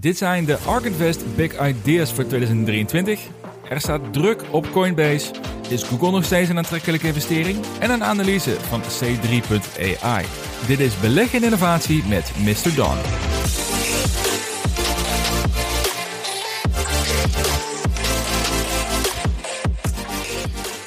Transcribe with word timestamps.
Dit 0.00 0.18
zijn 0.18 0.44
de 0.44 0.56
Ark 0.56 0.90
Big 1.36 1.68
Ideas 1.68 2.12
voor 2.12 2.26
2023. 2.26 3.20
Er 3.68 3.80
staat 3.80 4.12
druk 4.12 4.42
op 4.50 4.70
Coinbase. 4.72 5.30
Is 5.68 5.82
Google 5.82 6.10
nog 6.10 6.24
steeds 6.24 6.48
een 6.48 6.56
aantrekkelijke 6.56 7.06
investering? 7.06 7.58
En 7.80 7.90
een 7.90 8.04
analyse 8.04 8.50
van 8.60 8.82
C3.ai. 8.82 10.24
Dit 10.66 10.80
is 10.80 11.00
Beleg 11.00 11.32
in 11.32 11.44
Innovatie 11.44 12.04
met 12.04 12.32
Mr. 12.38 12.74
Don. 12.74 12.96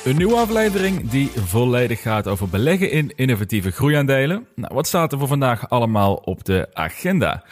Een 0.06 0.18
nieuwe 0.18 0.36
aflevering 0.36 1.10
die 1.10 1.32
volledig 1.36 2.02
gaat 2.02 2.28
over 2.28 2.50
beleggen 2.50 2.92
in 2.92 3.12
innovatieve 3.16 3.72
groeiaandelen. 3.72 4.48
Nou, 4.56 4.74
wat 4.74 4.88
staat 4.88 5.12
er 5.12 5.20
voor 5.20 5.28
vandaag 5.28 5.70
allemaal 5.70 6.14
op 6.14 6.44
de 6.44 6.68
agenda? 6.74 7.44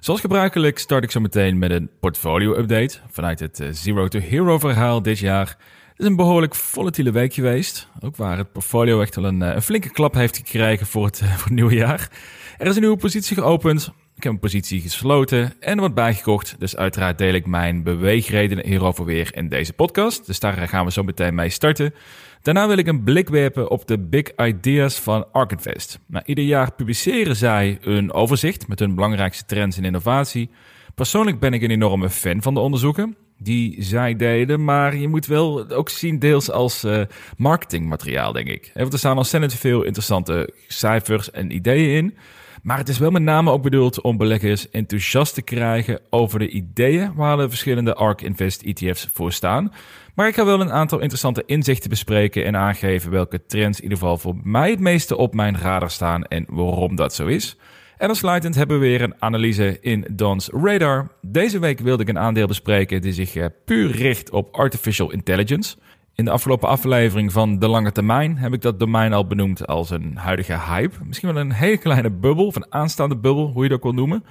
Zoals 0.00 0.20
gebruikelijk 0.20 0.78
start 0.78 1.04
ik 1.04 1.10
zo 1.10 1.20
meteen 1.20 1.58
met 1.58 1.70
een 1.70 1.90
portfolio-update 2.00 2.98
vanuit 3.10 3.40
het 3.40 3.60
eh, 3.60 3.68
Zero 3.72 4.08
to 4.08 4.18
Hero 4.18 4.58
verhaal 4.58 5.02
dit 5.02 5.18
jaar. 5.18 5.46
Het 5.88 5.98
is 5.98 6.06
een 6.06 6.16
behoorlijk 6.16 6.54
volatiele 6.54 7.10
week 7.10 7.34
geweest, 7.34 7.88
ook 8.00 8.16
waar 8.16 8.38
het 8.38 8.52
portfolio 8.52 9.00
echt 9.00 9.14
wel 9.14 9.24
een, 9.24 9.42
eh, 9.42 9.54
een 9.54 9.62
flinke 9.62 9.90
klap 9.90 10.14
heeft 10.14 10.36
gekregen 10.36 10.86
voor 10.86 11.04
het, 11.04 11.18
voor 11.36 11.44
het 11.44 11.54
nieuwe 11.54 11.74
jaar. 11.74 12.10
Er 12.58 12.66
is 12.66 12.74
een 12.74 12.80
nieuwe 12.80 12.96
positie 12.96 13.36
geopend, 13.36 13.92
ik 14.20 14.26
heb 14.26 14.32
een 14.32 14.40
positie 14.40 14.80
gesloten 14.80 15.52
en 15.60 15.78
wat 15.78 15.94
bijgekocht. 15.94 16.54
Dus 16.58 16.76
uiteraard 16.76 17.18
deel 17.18 17.34
ik 17.34 17.46
mijn 17.46 17.82
beweegredenen 17.82 18.66
hierover 18.66 19.04
weer 19.04 19.36
in 19.36 19.48
deze 19.48 19.72
podcast. 19.72 20.26
Dus 20.26 20.40
daar 20.40 20.68
gaan 20.68 20.84
we 20.84 20.92
zo 20.92 21.02
meteen 21.02 21.34
mee 21.34 21.50
starten. 21.50 21.94
Daarna 22.42 22.66
wil 22.66 22.76
ik 22.76 22.86
een 22.86 23.04
blik 23.04 23.28
werpen 23.28 23.70
op 23.70 23.86
de 23.86 23.98
big 23.98 24.36
ideas 24.36 24.98
van 24.98 25.32
Arkinvest. 25.32 25.98
Nou, 26.06 26.24
ieder 26.26 26.44
jaar 26.44 26.72
publiceren 26.72 27.36
zij 27.36 27.78
een 27.80 28.12
overzicht 28.12 28.68
met 28.68 28.78
hun 28.78 28.94
belangrijkste 28.94 29.44
trends 29.44 29.76
in 29.78 29.84
innovatie. 29.84 30.50
Persoonlijk 30.94 31.40
ben 31.40 31.52
ik 31.52 31.62
een 31.62 31.70
enorme 31.70 32.10
fan 32.10 32.42
van 32.42 32.54
de 32.54 32.60
onderzoeken 32.60 33.16
die 33.38 33.82
zij 33.82 34.16
deden, 34.16 34.64
maar 34.64 34.96
je 34.96 35.08
moet 35.08 35.26
wel 35.26 35.70
ook 35.70 35.88
zien 35.88 36.18
deels 36.18 36.50
als 36.50 36.84
uh, 36.84 37.00
marketingmateriaal, 37.36 38.32
denk 38.32 38.48
ik. 38.48 38.70
Er 38.74 38.98
staan 38.98 39.16
ontzettend 39.16 39.54
veel 39.54 39.82
interessante 39.82 40.52
cijfers 40.66 41.30
en 41.30 41.54
ideeën 41.54 41.96
in. 41.96 42.16
Maar 42.62 42.78
het 42.78 42.88
is 42.88 42.98
wel 42.98 43.10
met 43.10 43.22
name 43.22 43.50
ook 43.50 43.62
bedoeld 43.62 44.00
om 44.00 44.16
beleggers 44.16 44.70
enthousiast 44.70 45.34
te 45.34 45.42
krijgen 45.42 46.00
over 46.10 46.38
de 46.38 46.48
ideeën 46.48 47.14
waar 47.14 47.36
de 47.36 47.48
verschillende 47.48 47.94
ARK 47.94 48.22
Invest 48.22 48.62
ETF's 48.62 49.08
voor 49.12 49.32
staan. 49.32 49.72
Maar 50.14 50.28
ik 50.28 50.34
ga 50.34 50.44
wel 50.44 50.60
een 50.60 50.72
aantal 50.72 50.98
interessante 50.98 51.42
inzichten 51.46 51.90
bespreken 51.90 52.44
en 52.44 52.56
aangeven 52.56 53.10
welke 53.10 53.46
trends 53.46 53.78
in 53.78 53.82
ieder 53.82 53.98
geval 53.98 54.18
voor 54.18 54.36
mij 54.42 54.70
het 54.70 54.80
meeste 54.80 55.16
op 55.16 55.34
mijn 55.34 55.58
radar 55.58 55.90
staan 55.90 56.24
en 56.24 56.46
waarom 56.48 56.96
dat 56.96 57.14
zo 57.14 57.26
is. 57.26 57.56
En 57.96 58.08
als 58.08 58.18
sluitend 58.18 58.54
hebben 58.54 58.80
we 58.80 58.86
weer 58.86 59.02
een 59.02 59.14
analyse 59.18 59.78
in 59.80 60.06
Don's 60.12 60.48
Radar. 60.52 61.08
Deze 61.22 61.58
week 61.58 61.80
wilde 61.80 62.02
ik 62.02 62.08
een 62.08 62.18
aandeel 62.18 62.46
bespreken 62.46 63.00
die 63.00 63.12
zich 63.12 63.34
eh, 63.34 63.46
puur 63.64 63.90
richt 63.90 64.30
op 64.30 64.54
artificial 64.54 65.12
intelligence. 65.12 65.76
In 66.14 66.24
de 66.24 66.30
afgelopen 66.30 66.68
aflevering 66.68 67.32
van 67.32 67.58
De 67.58 67.68
Lange 67.68 67.92
Termijn 67.92 68.38
heb 68.38 68.52
ik 68.52 68.60
dat 68.60 68.78
domein 68.78 69.12
al 69.12 69.26
benoemd 69.26 69.66
als 69.66 69.90
een 69.90 70.16
huidige 70.16 70.58
hype. 70.58 70.96
Misschien 71.04 71.32
wel 71.32 71.42
een 71.42 71.52
hele 71.52 71.78
kleine 71.78 72.10
bubbel, 72.10 72.46
of 72.46 72.56
een 72.56 72.72
aanstaande 72.72 73.16
bubbel, 73.16 73.46
hoe 73.46 73.62
je 73.62 73.68
dat 73.68 73.82
wil 73.82 73.92
noemen. 73.92 74.24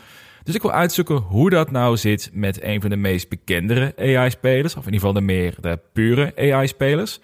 Dus 0.43 0.55
ik 0.55 0.61
wil 0.61 0.71
uitzoeken 0.71 1.15
hoe 1.15 1.49
dat 1.49 1.71
nou 1.71 1.97
zit 1.97 2.29
met 2.33 2.63
een 2.63 2.81
van 2.81 2.89
de 2.89 2.95
meest 2.95 3.29
bekendere 3.29 3.93
AI-spelers, 3.97 4.75
of 4.75 4.85
in 4.85 4.93
ieder 4.93 5.07
geval 5.07 5.13
de 5.13 5.25
meer 5.25 5.55
de 5.61 5.79
pure 5.93 6.33
AI-spelers. 6.35 7.19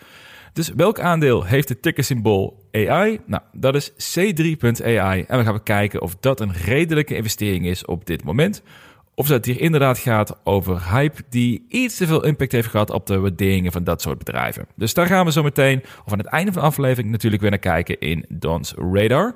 Dus 0.53 0.69
welk 0.75 0.99
aandeel 0.99 1.43
heeft 1.43 1.69
het 1.69 1.81
tickersymbool 1.81 2.67
AI? 2.71 3.19
Nou, 3.25 3.43
dat 3.51 3.75
is 3.75 3.91
C3.ai. 3.91 5.23
En 5.27 5.37
we 5.37 5.43
gaan 5.43 5.63
kijken 5.63 6.01
of 6.01 6.15
dat 6.19 6.39
een 6.39 6.53
redelijke 6.53 7.15
investering 7.15 7.65
is 7.65 7.85
op 7.85 8.05
dit 8.05 8.23
moment. 8.23 8.63
Of 9.15 9.27
dat 9.27 9.45
hier 9.45 9.61
inderdaad 9.61 9.97
gaat 9.97 10.37
over 10.43 10.91
hype 10.91 11.21
die 11.29 11.65
iets 11.69 11.97
te 11.97 12.07
veel 12.07 12.25
impact 12.25 12.51
heeft 12.51 12.67
gehad 12.67 12.89
op 12.89 13.05
de 13.05 13.19
waarderingen 13.19 13.71
van 13.71 13.83
dat 13.83 14.01
soort 14.01 14.17
bedrijven. 14.17 14.67
Dus 14.75 14.93
daar 14.93 15.07
gaan 15.07 15.25
we 15.25 15.31
zo 15.31 15.43
meteen, 15.43 15.83
of 16.05 16.11
aan 16.11 16.17
het 16.17 16.27
einde 16.27 16.51
van 16.51 16.61
de 16.61 16.67
aflevering, 16.67 17.11
natuurlijk 17.11 17.41
weer 17.41 17.51
naar 17.51 17.59
kijken 17.59 17.99
in 17.99 18.25
Don's 18.29 18.73
Radar. 18.77 19.35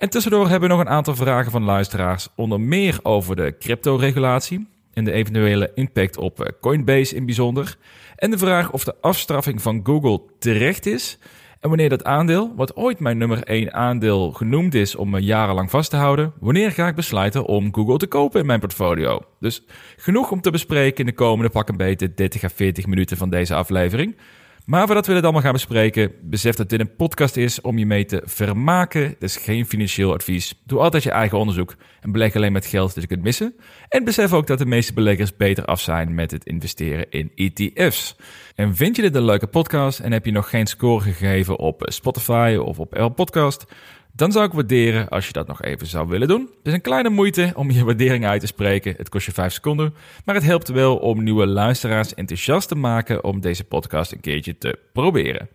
En 0.00 0.10
tussendoor 0.10 0.48
hebben 0.48 0.68
we 0.68 0.74
nog 0.74 0.84
een 0.84 0.92
aantal 0.92 1.14
vragen 1.14 1.50
van 1.50 1.62
luisteraars, 1.62 2.28
onder 2.36 2.60
meer 2.60 2.98
over 3.02 3.36
de 3.36 3.56
crypto-regulatie 3.58 4.68
en 4.92 5.04
de 5.04 5.12
eventuele 5.12 5.70
impact 5.74 6.16
op 6.16 6.40
eh, 6.40 6.52
Coinbase 6.60 7.14
in 7.16 7.24
bijzonder. 7.24 7.76
En 8.16 8.30
de 8.30 8.38
vraag 8.38 8.72
of 8.72 8.84
de 8.84 8.94
afstraffing 9.00 9.62
van 9.62 9.80
Google 9.82 10.20
terecht 10.38 10.86
is 10.86 11.18
en 11.60 11.68
wanneer 11.68 11.88
dat 11.88 12.04
aandeel, 12.04 12.52
wat 12.56 12.76
ooit 12.76 13.00
mijn 13.00 13.18
nummer 13.18 13.42
1 13.42 13.72
aandeel 13.72 14.32
genoemd 14.32 14.74
is 14.74 14.96
om 14.96 15.10
me 15.10 15.20
jarenlang 15.20 15.70
vast 15.70 15.90
te 15.90 15.96
houden, 15.96 16.32
wanneer 16.38 16.72
ga 16.72 16.86
ik 16.86 16.94
besluiten 16.94 17.44
om 17.44 17.74
Google 17.74 17.96
te 17.96 18.06
kopen 18.06 18.40
in 18.40 18.46
mijn 18.46 18.60
portfolio? 18.60 19.20
Dus 19.40 19.64
genoeg 19.96 20.30
om 20.30 20.40
te 20.40 20.50
bespreken 20.50 20.98
in 20.98 21.06
de 21.06 21.12
komende 21.12 21.50
pak 21.50 21.68
een 21.68 21.76
beetje 21.76 22.14
30 22.14 22.44
à 22.44 22.48
40 22.54 22.86
minuten 22.86 23.16
van 23.16 23.30
deze 23.30 23.54
aflevering. 23.54 24.16
Maar 24.64 24.86
voordat 24.86 25.06
we 25.06 25.14
dit 25.14 25.22
allemaal 25.22 25.42
gaan 25.42 25.52
bespreken, 25.52 26.12
besef 26.22 26.56
dat 26.56 26.68
dit 26.68 26.80
een 26.80 26.96
podcast 26.96 27.36
is 27.36 27.60
om 27.60 27.78
je 27.78 27.86
mee 27.86 28.04
te 28.04 28.22
vermaken. 28.24 29.14
Dus 29.18 29.36
geen 29.36 29.66
financieel 29.66 30.12
advies. 30.12 30.60
Doe 30.64 30.78
altijd 30.78 31.02
je 31.02 31.10
eigen 31.10 31.38
onderzoek 31.38 31.74
en 32.00 32.12
beleg 32.12 32.36
alleen 32.36 32.52
met 32.52 32.66
geld 32.66 32.94
dat 32.94 33.02
je 33.02 33.08
kunt 33.08 33.22
missen. 33.22 33.54
En 33.88 34.04
besef 34.04 34.32
ook 34.32 34.46
dat 34.46 34.58
de 34.58 34.66
meeste 34.66 34.92
beleggers 34.92 35.36
beter 35.36 35.64
af 35.64 35.80
zijn 35.80 36.14
met 36.14 36.30
het 36.30 36.44
investeren 36.44 37.10
in 37.10 37.32
ETF's. 37.34 38.16
En 38.54 38.76
vind 38.76 38.96
je 38.96 39.02
dit 39.02 39.14
een 39.14 39.24
leuke 39.24 39.46
podcast 39.46 39.98
en 39.98 40.12
heb 40.12 40.24
je 40.24 40.32
nog 40.32 40.50
geen 40.50 40.66
score 40.66 41.00
gegeven 41.00 41.58
op 41.58 41.82
Spotify 41.84 42.56
of 42.60 42.78
op 42.78 42.94
Apple 42.94 43.10
Podcast? 43.10 43.66
Dan 44.12 44.32
zou 44.32 44.44
ik 44.46 44.52
waarderen 44.52 45.08
als 45.08 45.26
je 45.26 45.32
dat 45.32 45.46
nog 45.46 45.62
even 45.62 45.86
zou 45.86 46.08
willen 46.08 46.28
doen. 46.28 46.40
Het 46.40 46.66
is 46.66 46.72
een 46.72 46.80
kleine 46.80 47.08
moeite 47.08 47.52
om 47.54 47.70
je 47.70 47.84
waardering 47.84 48.26
uit 48.26 48.40
te 48.40 48.46
spreken. 48.46 48.94
Het 48.96 49.08
kost 49.08 49.26
je 49.26 49.32
5 49.32 49.52
seconden. 49.52 49.94
Maar 50.24 50.34
het 50.34 50.44
helpt 50.44 50.68
wel 50.68 50.96
om 50.96 51.22
nieuwe 51.22 51.46
luisteraars 51.46 52.14
enthousiast 52.14 52.68
te 52.68 52.74
maken 52.74 53.24
om 53.24 53.40
deze 53.40 53.64
podcast 53.64 54.12
een 54.12 54.20
keertje 54.20 54.58
te 54.58 54.78
proberen. 54.92 55.48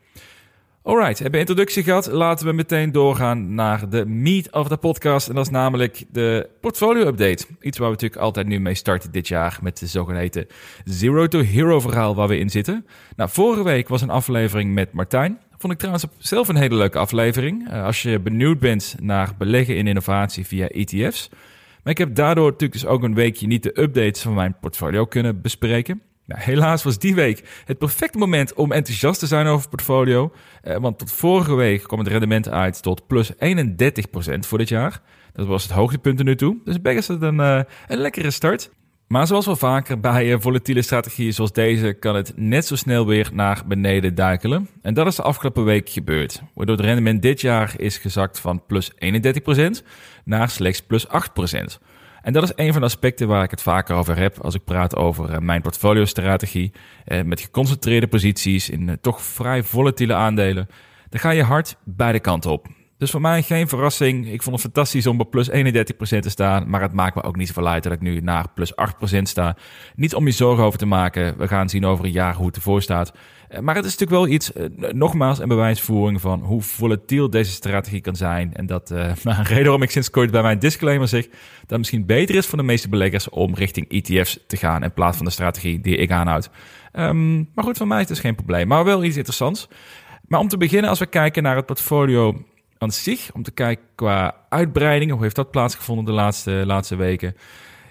Alright, 0.85 1.19
hebben 1.19 1.31
we 1.31 1.47
introductie 1.47 1.83
gehad. 1.83 2.11
Laten 2.11 2.45
we 2.45 2.53
meteen 2.53 2.91
doorgaan 2.91 3.53
naar 3.53 3.89
de 3.89 4.05
meat 4.05 4.51
of 4.51 4.67
the 4.67 4.77
podcast. 4.77 5.29
En 5.29 5.35
dat 5.35 5.45
is 5.45 5.51
namelijk 5.51 6.03
de 6.11 6.49
portfolio 6.61 7.07
update. 7.07 7.45
Iets 7.61 7.77
waar 7.77 7.87
we 7.87 7.93
natuurlijk 7.93 8.21
altijd 8.21 8.47
nu 8.47 8.59
mee 8.59 8.75
starten 8.75 9.11
dit 9.11 9.27
jaar 9.27 9.59
met 9.61 9.79
de 9.79 9.87
zogeheten 9.87 10.47
Zero 10.83 11.27
to 11.27 11.39
Hero 11.39 11.79
verhaal 11.79 12.15
waar 12.15 12.27
we 12.27 12.37
in 12.37 12.49
zitten. 12.49 12.85
Nou, 13.15 13.29
vorige 13.29 13.63
week 13.63 13.87
was 13.87 14.01
een 14.01 14.09
aflevering 14.09 14.73
met 14.73 14.93
Martijn. 14.93 15.39
Vond 15.65 15.77
ik 15.77 15.83
trouwens 15.83 16.27
zelf 16.27 16.47
een 16.47 16.55
hele 16.55 16.75
leuke 16.75 16.97
aflevering. 16.97 17.71
Uh, 17.71 17.83
als 17.83 18.01
je 18.01 18.19
benieuwd 18.19 18.59
bent 18.59 18.95
naar 18.99 19.33
beleggen 19.37 19.77
in 19.77 19.87
innovatie 19.87 20.45
via 20.45 20.67
ETF's. 20.67 21.29
Maar 21.83 21.93
ik 21.93 21.97
heb 21.97 22.15
daardoor 22.15 22.45
natuurlijk 22.45 22.81
dus 22.81 22.85
ook 22.85 23.03
een 23.03 23.13
weekje 23.13 23.47
niet 23.47 23.63
de 23.63 23.81
updates 23.81 24.21
van 24.21 24.33
mijn 24.33 24.55
portfolio 24.59 25.05
kunnen 25.05 25.41
bespreken. 25.41 26.01
Nou, 26.25 26.41
helaas 26.41 26.83
was 26.83 26.99
die 26.99 27.15
week 27.15 27.63
het 27.65 27.77
perfecte 27.77 28.17
moment 28.17 28.53
om 28.53 28.71
enthousiast 28.71 29.19
te 29.19 29.27
zijn 29.27 29.47
over 29.47 29.69
portfolio. 29.69 30.31
Uh, 30.63 30.75
want 30.75 30.97
tot 30.97 31.11
vorige 31.11 31.55
week 31.55 31.83
kwam 31.83 31.99
het 31.99 32.07
rendement 32.07 32.49
uit 32.49 32.81
tot 32.81 33.07
plus 33.07 33.33
31% 33.33 33.35
voor 34.39 34.57
dit 34.57 34.69
jaar. 34.69 35.01
Dat 35.33 35.47
was 35.47 35.63
het 35.63 35.71
hoogtepunt 35.71 36.19
er 36.19 36.25
nu 36.25 36.35
toe. 36.35 36.57
Dus 36.63 36.77
is 36.83 37.07
het 37.07 37.21
een, 37.21 37.39
uh, 37.39 37.61
een 37.87 37.97
lekkere 37.97 38.31
start. 38.31 38.69
Maar 39.07 39.27
zoals 39.27 39.45
wel 39.45 39.55
vaker 39.55 39.99
bij 39.99 40.31
een 40.31 40.41
volatiele 40.41 40.81
strategieën 40.81 41.33
zoals 41.33 41.51
deze 41.51 41.93
kan 41.93 42.15
het 42.15 42.33
net 42.35 42.65
zo 42.65 42.75
snel 42.75 43.05
weer 43.05 43.29
naar 43.33 43.63
beneden 43.67 44.15
duikelen. 44.15 44.69
En 44.81 44.93
dat 44.93 45.07
is 45.07 45.15
de 45.15 45.21
afgelopen 45.21 45.63
week 45.63 45.89
gebeurd. 45.89 46.41
Waardoor 46.53 46.75
het 46.75 46.85
rendement 46.85 47.21
dit 47.21 47.41
jaar 47.41 47.73
is 47.77 47.97
gezakt 47.97 48.39
van 48.39 48.65
plus 48.67 48.91
31% 48.91 48.95
naar 50.23 50.49
slechts 50.49 50.81
plus 50.81 51.07
8%. 51.07 51.11
En 52.21 52.33
dat 52.33 52.43
is 52.43 52.51
een 52.55 52.71
van 52.71 52.81
de 52.81 52.87
aspecten 52.87 53.27
waar 53.27 53.43
ik 53.43 53.51
het 53.51 53.61
vaker 53.61 53.95
over 53.95 54.17
heb 54.17 54.39
als 54.39 54.55
ik 54.55 54.63
praat 54.63 54.95
over 54.95 55.29
eh, 55.29 55.39
mijn 55.39 55.61
portfolio-strategie. 55.61 56.71
Eh, 57.05 57.23
met 57.23 57.41
geconcentreerde 57.41 58.07
posities 58.07 58.69
in 58.69 58.89
eh, 58.89 58.95
toch 59.01 59.21
vrij 59.21 59.63
volatiele 59.63 60.13
aandelen. 60.13 60.67
Dan 61.09 61.19
ga 61.19 61.29
je 61.29 61.43
hard 61.43 61.77
beide 61.83 62.19
kanten 62.19 62.51
op. 62.51 62.67
Dus 62.97 63.11
voor 63.11 63.21
mij 63.21 63.41
geen 63.41 63.67
verrassing. 63.67 64.31
Ik 64.31 64.43
vond 64.43 64.55
het 64.55 64.65
fantastisch 64.65 65.07
om 65.07 65.19
op 65.19 65.31
plus 65.31 65.49
31% 65.49 65.53
te 66.19 66.29
staan. 66.29 66.69
Maar 66.69 66.81
het 66.81 66.93
maakt 66.93 67.15
me 67.15 67.23
ook 67.23 67.35
niet 67.35 67.47
zoveel 67.47 67.67
uit 67.67 67.83
dat 67.83 67.91
ik 67.91 68.01
nu 68.01 68.19
naar 68.19 68.45
plus 68.53 68.73
8% 68.73 69.21
sta. 69.21 69.57
Niet 69.95 70.15
om 70.15 70.25
je 70.25 70.31
zorgen 70.31 70.63
over 70.63 70.79
te 70.79 70.85
maken. 70.85 71.37
We 71.37 71.47
gaan 71.47 71.69
zien 71.69 71.85
over 71.85 72.05
een 72.05 72.11
jaar 72.11 72.35
hoe 72.35 72.45
het 72.45 72.55
ervoor 72.55 72.81
staat. 72.81 73.13
Eh, 73.49 73.59
maar 73.59 73.75
het 73.75 73.85
is 73.85 73.97
natuurlijk 73.97 74.21
wel 74.21 74.33
iets, 74.35 74.53
eh, 74.53 74.93
nogmaals, 74.93 75.39
een 75.39 75.47
bewijsvoering 75.47 76.21
van 76.21 76.39
hoe 76.39 76.61
volatiel 76.61 77.29
deze 77.29 77.51
strategie 77.51 78.01
kan 78.01 78.15
zijn. 78.15 78.53
En 78.53 78.65
dat 78.65 78.91
uh, 78.91 79.11
een 79.23 79.43
reden 79.43 79.63
waarom 79.63 79.81
ik 79.81 79.91
sinds 79.91 80.09
kort 80.09 80.31
bij 80.31 80.41
mijn 80.41 80.59
disclaimer 80.59 81.07
zeg 81.07 81.23
dat 81.25 81.69
het 81.69 81.77
misschien 81.77 82.05
beter 82.05 82.35
is 82.35 82.45
voor 82.45 82.57
de 82.57 82.63
meeste 82.63 82.89
beleggers 82.89 83.29
om 83.29 83.53
richting 83.53 83.89
ETF's 83.89 84.39
te 84.47 84.57
gaan 84.57 84.83
in 84.83 84.93
plaats 84.93 85.17
van 85.17 85.25
de 85.25 85.31
strategie 85.31 85.81
die 85.81 85.95
ik 85.95 86.11
aanhoud. 86.11 86.49
Um, 86.93 87.49
maar 87.53 87.63
goed, 87.63 87.77
voor 87.77 87.87
mij 87.87 88.01
is 88.01 88.09
het 88.09 88.19
geen 88.19 88.35
probleem. 88.35 88.67
Maar 88.67 88.85
wel 88.85 89.03
iets 89.03 89.17
interessants. 89.17 89.67
Maar 90.27 90.39
om 90.39 90.47
te 90.47 90.57
beginnen, 90.57 90.89
als 90.89 90.99
we 90.99 91.05
kijken 91.05 91.43
naar 91.43 91.55
het 91.55 91.65
portfolio 91.65 92.45
aan 92.85 92.91
zich. 92.91 93.31
Om 93.33 93.43
te 93.43 93.51
kijken 93.51 93.85
qua 93.95 94.35
uitbreiding. 94.49 95.11
Hoe 95.11 95.21
heeft 95.21 95.35
dat 95.35 95.51
plaatsgevonden 95.51 96.05
de 96.05 96.11
laatste, 96.11 96.51
laatste 96.65 96.95
weken? 96.95 97.35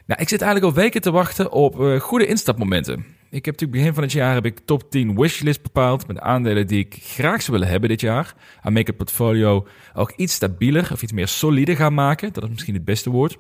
Nou, 0.07 0.21
ik 0.21 0.29
zit 0.29 0.43
eigenlijk 0.43 0.75
al 0.75 0.83
weken 0.83 1.01
te 1.01 1.11
wachten 1.11 1.53
op 1.53 1.81
uh, 1.81 2.01
goede 2.01 2.27
instapmomenten. 2.27 3.05
Ik 3.31 3.45
heb 3.45 3.55
natuurlijk 3.55 3.79
begin 3.79 3.95
van 3.95 4.03
het 4.03 4.13
jaar 4.13 4.35
heb 4.35 4.45
ik 4.45 4.59
top 4.65 4.91
10 4.91 5.17
wishlist 5.17 5.63
bepaald 5.63 6.07
met 6.07 6.19
aandelen 6.19 6.67
die 6.67 6.79
ik 6.79 6.97
graag 7.03 7.43
zou 7.43 7.53
willen 7.53 7.73
hebben 7.73 7.89
dit 7.89 8.01
jaar. 8.01 8.35
Ik 8.73 8.87
het 8.87 8.97
portfolio 8.97 9.67
ook 9.95 10.13
iets 10.17 10.35
stabieler 10.35 10.89
of 10.93 11.03
iets 11.03 11.13
meer 11.13 11.29
solide 11.29 11.77
gaan 11.77 11.95
maken. 11.95 12.33
Dat 12.33 12.43
is 12.43 12.49
misschien 12.49 12.75
het 12.75 12.85
beste 12.85 13.11
woord. 13.11 13.37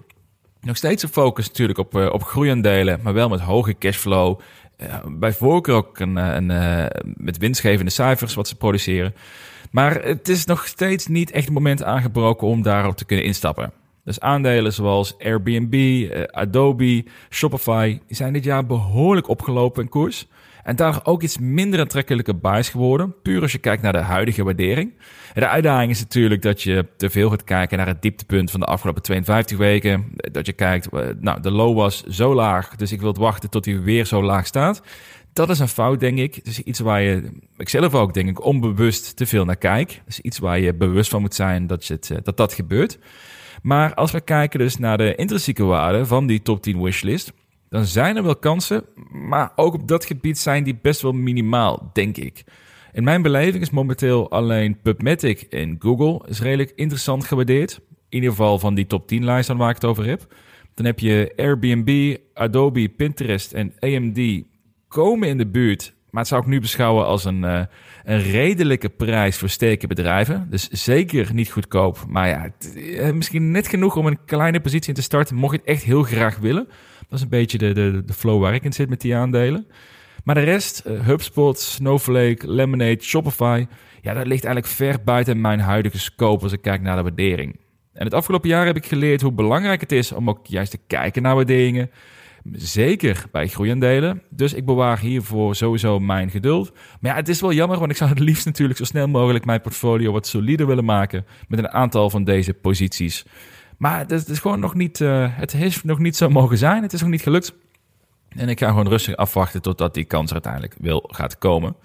Nog 0.60 0.76
steeds 0.76 1.02
een 1.02 1.08
focus 1.08 1.46
natuurlijk 1.46 1.78
op, 1.78 1.94
op 1.94 2.22
groeiaandelen, 2.22 3.00
maar 3.02 3.12
wel 3.12 3.28
met 3.28 3.40
hoge 3.40 3.78
cashflow. 3.78 4.40
bij 5.08 5.32
voorkeur 5.32 5.74
ook 5.74 5.98
een, 5.98 6.16
een, 6.16 6.90
met 7.16 7.38
winstgevende 7.38 7.90
cijfers 7.90 8.34
wat 8.34 8.48
ze 8.48 8.56
produceren. 8.56 9.14
Maar 9.75 10.03
het 10.03 10.29
is 10.29 10.44
nog 10.44 10.67
steeds 10.67 11.06
niet 11.06 11.31
echt 11.31 11.44
het 11.44 11.55
moment 11.55 11.82
aangebroken 11.82 12.47
om 12.47 12.62
daarop 12.62 12.97
te 12.97 13.05
kunnen 13.05 13.25
instappen. 13.25 13.73
Dus 14.05 14.21
aandelen 14.21 14.73
zoals 14.73 15.19
Airbnb, 15.19 15.75
eh, 16.11 16.23
Adobe, 16.23 17.05
Shopify 17.31 17.99
zijn 18.09 18.32
dit 18.32 18.44
jaar 18.44 18.67
behoorlijk 18.67 19.29
opgelopen 19.29 19.82
in 19.82 19.88
koers. 19.88 20.29
En 20.62 20.76
daar 20.76 21.00
ook 21.03 21.23
iets 21.23 21.38
minder 21.38 21.81
aantrekkelijke 21.81 22.35
buys 22.35 22.69
geworden, 22.69 23.15
puur 23.23 23.43
als 23.43 23.53
je 23.53 23.59
kijkt 23.59 23.82
naar 23.82 23.93
de 23.93 23.99
huidige 23.99 24.44
waardering. 24.44 24.93
de 25.35 25.49
uitdaging 25.49 25.91
is 25.91 26.00
natuurlijk 26.00 26.43
dat 26.43 26.62
je 26.62 26.87
te 26.97 27.11
veel 27.11 27.31
gaat 27.31 27.44
kijken 27.44 27.79
naar 27.79 27.87
het 27.87 28.03
dieptepunt 28.03 28.50
van 28.50 28.61
de 28.61 28.67
afgelopen 28.67 29.03
52 29.03 29.59
weken. 29.59 30.05
Dat 30.17 30.47
je 30.47 30.53
kijkt, 30.53 30.88
eh, 30.88 31.00
nou, 31.21 31.41
de 31.41 31.50
low 31.50 31.76
was 31.76 32.03
zo 32.03 32.35
laag, 32.35 32.76
dus 32.76 32.93
ik 32.93 33.00
wil 33.00 33.15
wachten 33.15 33.50
tot 33.50 33.65
hij 33.65 33.81
weer 33.81 34.05
zo 34.05 34.23
laag 34.23 34.47
staat. 34.47 34.82
Dat 35.34 35.50
is 35.50 35.58
een 35.58 35.69
fout, 35.69 36.00
denk 36.00 36.19
ik. 36.19 36.34
Het 36.34 36.46
is 36.46 36.60
iets 36.60 36.78
waar 36.78 37.02
je, 37.02 37.31
ik 37.56 37.69
zelf 37.69 37.94
ook, 37.94 38.14
denk 38.14 38.28
ik, 38.28 38.44
onbewust 38.44 39.16
te 39.16 39.26
veel 39.26 39.44
naar 39.44 39.56
kijk. 39.56 40.02
Is 40.06 40.20
iets 40.20 40.38
waar 40.38 40.60
je 40.60 40.75
bewust 40.75 41.10
van 41.10 41.20
moet 41.20 41.34
zijn 41.34 41.66
dat 41.66 41.86
het, 41.86 42.10
eh, 42.10 42.19
dat, 42.22 42.36
dat 42.36 42.52
gebeurt. 42.52 42.98
Maar 43.62 43.94
als 43.94 44.12
we 44.12 44.20
kijken 44.20 44.58
dus 44.58 44.78
naar 44.78 44.98
de 44.98 45.14
intrinsieke 45.14 45.64
waarde 45.64 46.06
van 46.06 46.26
die 46.26 46.42
top 46.42 46.62
10 46.62 46.82
wishlist, 46.82 47.32
dan 47.69 47.84
zijn 47.84 48.16
er 48.16 48.22
wel 48.22 48.36
kansen, 48.36 48.84
maar 49.10 49.52
ook 49.56 49.75
op 49.75 49.88
dat 49.88 50.04
gebied 50.04 50.38
zijn 50.38 50.64
die 50.64 50.78
best 50.82 51.00
wel 51.00 51.12
minimaal, 51.12 51.90
denk 51.92 52.16
ik. 52.16 52.44
In 52.92 53.04
mijn 53.04 53.22
beleving 53.22 53.62
is 53.62 53.70
momenteel 53.70 54.30
alleen 54.30 54.80
PubMatic 54.80 55.46
in 55.48 55.76
Google 55.78 56.28
is 56.28 56.40
redelijk 56.40 56.72
interessant 56.75 57.25
gewaardeerd. 57.25 57.80
In 57.88 58.20
ieder 58.20 58.30
geval 58.30 58.58
van 58.58 58.75
die 58.75 58.87
top 58.87 59.06
10 59.06 59.25
lijst 59.25 59.48
waar 59.48 59.69
ik 59.69 59.75
het 59.75 59.84
over 59.84 60.06
heb. 60.06 60.34
Dan 60.75 60.87
heb 60.87 60.98
je 60.98 61.32
Airbnb, 61.37 62.16
Adobe, 62.34 62.88
Pinterest 62.88 63.52
en 63.52 63.72
AMD 63.78 64.44
komen 64.94 65.29
in 65.29 65.38
de 65.38 65.46
buurt. 65.46 65.94
Maar 66.11 66.20
het 66.20 66.31
zou 66.31 66.43
ik 66.43 66.49
nu 66.49 66.61
beschouwen 66.61 67.06
als 67.06 67.25
een, 67.25 67.43
uh, 67.43 67.61
een 68.05 68.23
redelijke 68.23 68.88
prijs 68.88 69.38
voor 69.38 69.49
steken 69.49 69.88
bedrijven. 69.88 70.46
Dus 70.50 70.69
zeker 70.69 71.35
niet 71.35 71.50
goedkoop. 71.50 72.05
Maar 72.08 72.29
ja, 72.29 72.50
eh, 72.76 73.12
misschien 73.12 73.50
net 73.50 73.69
genoeg 73.69 73.96
om 73.96 74.06
een 74.06 74.25
kleine 74.25 74.61
positie 74.61 74.88
in 74.88 74.94
te 74.94 75.02
starten. 75.02 75.37
Mocht 75.37 75.52
je 75.55 75.58
het 75.58 75.69
echt 75.69 75.82
heel 75.82 76.02
graag 76.02 76.38
willen. 76.38 76.69
Dat 77.08 77.19
is 77.19 77.23
een 77.23 77.29
beetje 77.29 77.58
de, 77.58 77.73
de, 77.73 78.02
de 78.05 78.12
flow 78.12 78.41
waar 78.41 78.55
ik 78.55 78.64
in 78.64 78.73
zit 78.73 78.88
met 78.88 79.00
die 79.00 79.17
aandelen. 79.17 79.67
Maar 80.25 80.35
de 80.35 80.41
rest, 80.41 80.82
uh, 80.87 81.06
HubSpot, 81.06 81.58
Snowflake, 81.58 82.50
Lemonade, 82.50 83.02
Shopify. 83.02 83.67
Ja, 84.00 84.14
dat 84.14 84.26
ligt 84.26 84.44
eigenlijk 84.44 84.75
ver 84.75 85.05
buiten 85.05 85.40
mijn 85.40 85.61
huidige 85.61 85.99
scope 85.99 86.43
als 86.43 86.52
ik 86.52 86.62
kijk 86.62 86.82
naar 86.82 86.97
de 86.97 87.02
waardering. 87.02 87.61
En 87.93 88.05
het 88.05 88.14
afgelopen 88.14 88.49
jaar 88.49 88.67
heb 88.67 88.76
ik 88.76 88.87
geleerd 88.87 89.20
hoe 89.20 89.32
belangrijk 89.32 89.81
het 89.81 89.93
is 89.93 90.12
om 90.12 90.29
ook 90.29 90.47
juist 90.47 90.70
te 90.70 90.79
kijken 90.87 91.23
naar 91.23 91.35
waarderingen. 91.35 91.90
Zeker 92.52 93.25
bij 93.32 93.49
groeiaandelen. 93.49 94.23
Dus 94.31 94.52
ik 94.52 94.64
bewaar 94.64 94.99
hiervoor 94.99 95.55
sowieso 95.55 95.99
mijn 96.00 96.31
geduld. 96.31 96.73
Maar 97.00 97.11
ja, 97.11 97.17
het 97.17 97.29
is 97.29 97.41
wel 97.41 97.52
jammer, 97.52 97.79
want 97.79 97.91
ik 97.91 97.96
zou 97.96 98.11
het 98.11 98.19
liefst 98.19 98.44
natuurlijk 98.46 98.79
zo 98.79 98.85
snel 98.85 99.08
mogelijk 99.08 99.44
mijn 99.44 99.61
portfolio 99.61 100.12
wat 100.12 100.26
solider 100.26 100.67
willen 100.67 100.85
maken 100.85 101.26
met 101.49 101.58
een 101.58 101.70
aantal 101.70 102.11
van 102.11 102.25
deze 102.25 102.55
posities. 102.55 103.25
Maar 103.79 103.99
het 103.99 104.29
is, 104.29 104.38
gewoon 104.38 104.61
nog 104.61 104.75
niet, 104.75 105.00
uh, 105.00 105.26
het 105.31 105.52
heeft 105.52 105.85
nog 105.85 105.99
niet 105.99 106.17
zo 106.17 106.29
mogen 106.29 106.58
zijn. 106.58 106.82
Het 106.82 106.93
is 106.93 107.00
nog 107.00 107.11
niet 107.11 107.23
gelukt. 107.23 107.55
En 108.29 108.49
ik 108.49 108.58
ga 108.58 108.69
gewoon 108.69 108.88
rustig 108.88 109.17
afwachten 109.17 109.62
totdat 109.62 109.94
die 109.94 110.05
kans 110.05 110.32
uiteindelijk 110.32 110.75
wil 110.79 111.08
gaat 111.12 111.38
komen. 111.38 111.76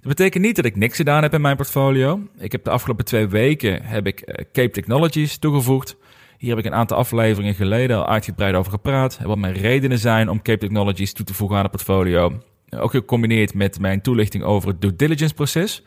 Dat 0.00 0.16
betekent 0.16 0.44
niet 0.44 0.56
dat 0.56 0.64
ik 0.64 0.76
niks 0.76 0.96
gedaan 0.96 1.22
heb 1.22 1.34
in 1.34 1.40
mijn 1.40 1.56
portfolio. 1.56 2.20
Ik 2.38 2.52
heb 2.52 2.64
de 2.64 2.70
afgelopen 2.70 3.04
twee 3.04 3.26
weken 3.26 3.84
heb 3.84 4.06
ik 4.06 4.20
uh, 4.20 4.34
Cape 4.52 4.70
Technologies 4.70 5.38
toegevoegd. 5.38 5.96
Hier 6.38 6.50
heb 6.50 6.58
ik 6.58 6.64
een 6.64 6.74
aantal 6.74 6.96
afleveringen 6.96 7.54
geleden 7.54 7.96
al 7.96 8.06
uitgebreid 8.06 8.54
over 8.54 8.72
gepraat. 8.72 9.18
Wat 9.22 9.38
mijn 9.38 9.54
redenen 9.54 9.98
zijn 9.98 10.28
om 10.28 10.42
Cape 10.42 10.58
Technologies 10.58 11.12
toe 11.12 11.26
te 11.26 11.34
voegen 11.34 11.56
aan 11.56 11.62
het 11.62 11.70
portfolio. 11.70 12.40
Ook 12.70 12.90
gecombineerd 12.90 13.54
met 13.54 13.80
mijn 13.80 14.00
toelichting 14.00 14.44
over 14.44 14.68
het 14.68 14.80
due 14.80 14.96
diligence 14.96 15.34
proces. 15.34 15.82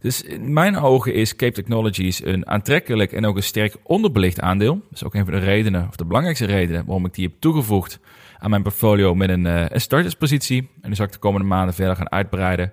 Dus 0.00 0.22
in 0.22 0.52
mijn 0.52 0.76
ogen 0.76 1.14
is 1.14 1.36
Cape 1.36 1.52
Technologies 1.52 2.24
een 2.24 2.48
aantrekkelijk 2.48 3.12
en 3.12 3.26
ook 3.26 3.36
een 3.36 3.42
sterk 3.42 3.76
onderbelicht 3.82 4.40
aandeel. 4.40 4.74
Dat 4.74 4.92
is 4.92 5.04
ook 5.04 5.14
een 5.14 5.24
van 5.24 5.34
de 5.34 5.40
redenen, 5.40 5.86
of 5.88 5.96
de 5.96 6.04
belangrijkste 6.04 6.46
redenen, 6.46 6.84
waarom 6.84 7.04
ik 7.04 7.14
die 7.14 7.26
heb 7.26 7.40
toegevoegd 7.40 8.00
aan 8.38 8.50
mijn 8.50 8.62
portfolio 8.62 9.14
met 9.14 9.28
een, 9.28 9.44
uh, 9.44 9.64
een 9.68 9.80
starterspositie. 9.80 10.60
En 10.60 10.68
die 10.88 10.94
zal 10.94 11.06
ik 11.06 11.12
de 11.12 11.18
komende 11.18 11.46
maanden 11.46 11.74
verder 11.74 11.96
gaan 11.96 12.10
uitbreiden. 12.10 12.72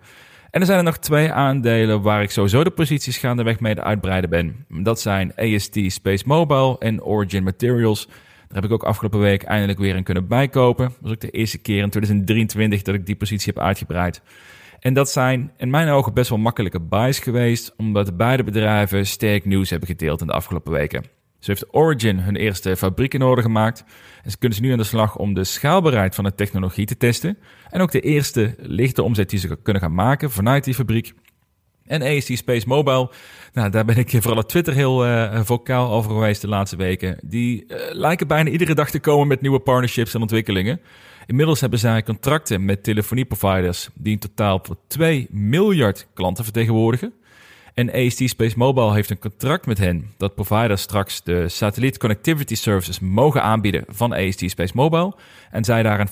En 0.56 0.62
er 0.62 0.68
zijn 0.68 0.80
er 0.80 0.86
nog 0.86 0.98
twee 0.98 1.32
aandelen 1.32 2.02
waar 2.02 2.22
ik 2.22 2.32
sowieso 2.32 2.64
de 2.64 2.70
posities 2.70 3.18
gaandeweg 3.18 3.60
mee 3.60 3.80
uitbreiden 3.80 4.30
ben. 4.30 4.66
Dat 4.84 5.02
zijn 5.02 5.36
AST 5.36 5.78
Space 5.88 6.24
Mobile 6.28 6.78
en 6.80 7.04
Origin 7.04 7.44
Materials. 7.44 8.06
Daar 8.06 8.62
heb 8.62 8.64
ik 8.64 8.72
ook 8.72 8.84
afgelopen 8.84 9.20
week 9.20 9.44
eindelijk 9.44 9.80
weer 9.80 9.96
in 9.96 10.04
kunnen 10.04 10.28
bijkopen. 10.28 10.86
Dat 10.86 10.98
was 11.02 11.12
ook 11.12 11.20
de 11.20 11.30
eerste 11.30 11.58
keer 11.58 11.82
in 11.82 11.90
2023 11.90 12.82
dat 12.82 12.96
ik 12.96 13.06
die 13.06 13.16
positie 13.16 13.54
heb 13.54 13.64
uitgebreid. 13.64 14.22
En 14.80 14.94
dat 14.94 15.10
zijn 15.10 15.52
in 15.58 15.70
mijn 15.70 15.90
ogen 15.90 16.14
best 16.14 16.30
wel 16.30 16.40
makkelijke 16.40 16.80
buys 16.80 17.20
geweest, 17.20 17.74
omdat 17.78 18.18
beide 18.18 18.44
bedrijven 18.44 19.06
sterk 19.06 19.46
nieuws 19.46 19.70
hebben 19.70 19.90
gedeeld 19.90 20.22
in 20.22 20.28
de 20.28 20.34
afgelopen 20.34 20.72
weken. 20.72 21.15
Zo 21.46 21.52
heeft 21.52 21.74
Origin 21.74 22.20
hun 22.20 22.36
eerste 22.36 22.76
fabriek 22.76 23.14
in 23.14 23.22
orde 23.22 23.42
gemaakt. 23.42 23.84
En 24.24 24.32
ze 24.32 24.38
kunnen 24.38 24.58
ze 24.58 24.64
nu 24.64 24.72
aan 24.72 24.78
de 24.78 24.84
slag 24.84 25.18
om 25.18 25.34
de 25.34 25.44
schaalbaarheid 25.44 26.16
van 26.16 26.24
de 26.24 26.36
technologie 26.36 26.86
te 26.86 26.98
testen. 26.98 27.38
En 27.70 27.82
ook 27.82 27.92
de 27.92 28.00
eerste 28.00 28.56
lichte 28.58 29.04
omzet 29.04 29.30
die 29.30 29.40
ze 29.40 29.58
kunnen 29.62 29.82
gaan 29.82 29.94
maken 29.94 30.32
vanuit 30.32 30.64
die 30.64 30.74
fabriek. 30.74 31.14
En 31.86 32.02
AST 32.02 32.38
Space 32.38 32.68
Mobile, 32.68 33.10
nou, 33.54 33.70
daar 33.70 33.86
ben 33.86 33.98
ik 33.98 34.10
vooral 34.10 34.38
op 34.38 34.50
Twitter 34.50 34.74
heel 34.74 35.08
uh, 35.08 35.40
vocaal 35.44 35.92
over 35.92 36.12
geweest 36.12 36.42
de 36.42 36.48
laatste 36.48 36.76
weken. 36.76 37.18
Die 37.24 37.66
uh, 37.68 37.78
lijken 37.92 38.28
bijna 38.28 38.50
iedere 38.50 38.74
dag 38.74 38.90
te 38.90 39.00
komen 39.00 39.28
met 39.28 39.42
nieuwe 39.42 39.60
partnerships 39.60 40.14
en 40.14 40.22
ontwikkelingen. 40.22 40.82
Inmiddels 41.26 41.62
hebben 41.62 41.80
zij 41.80 42.04
contracten 42.04 42.66
met 42.66 42.84
telefonieproviders 42.84 43.90
die 43.94 44.14
in 44.14 44.20
totaal 44.20 44.60
voor 44.64 44.78
2 44.88 45.28
miljard 45.32 46.08
klanten 46.14 46.44
vertegenwoordigen. 46.44 47.14
En 47.76 47.94
AST 47.94 48.22
Space 48.26 48.58
Mobile 48.58 48.94
heeft 48.94 49.10
een 49.10 49.20
contract 49.20 49.66
met 49.66 49.78
hen 49.78 50.14
dat 50.18 50.36
providers 50.36 50.82
straks 50.82 51.24
de 51.24 51.50
satelliet 51.50 51.98
connectivity 51.98 52.56
services 52.56 53.00
mogen 53.00 53.44
aanbieden 53.44 53.84
van 53.88 54.14
AST 54.14 54.44
Space 54.50 54.72
Mobile. 54.76 55.14
En 55.52 55.64
zij 55.64 55.84
daar 55.84 56.00
een 56.00 56.08
50-50 56.08 56.12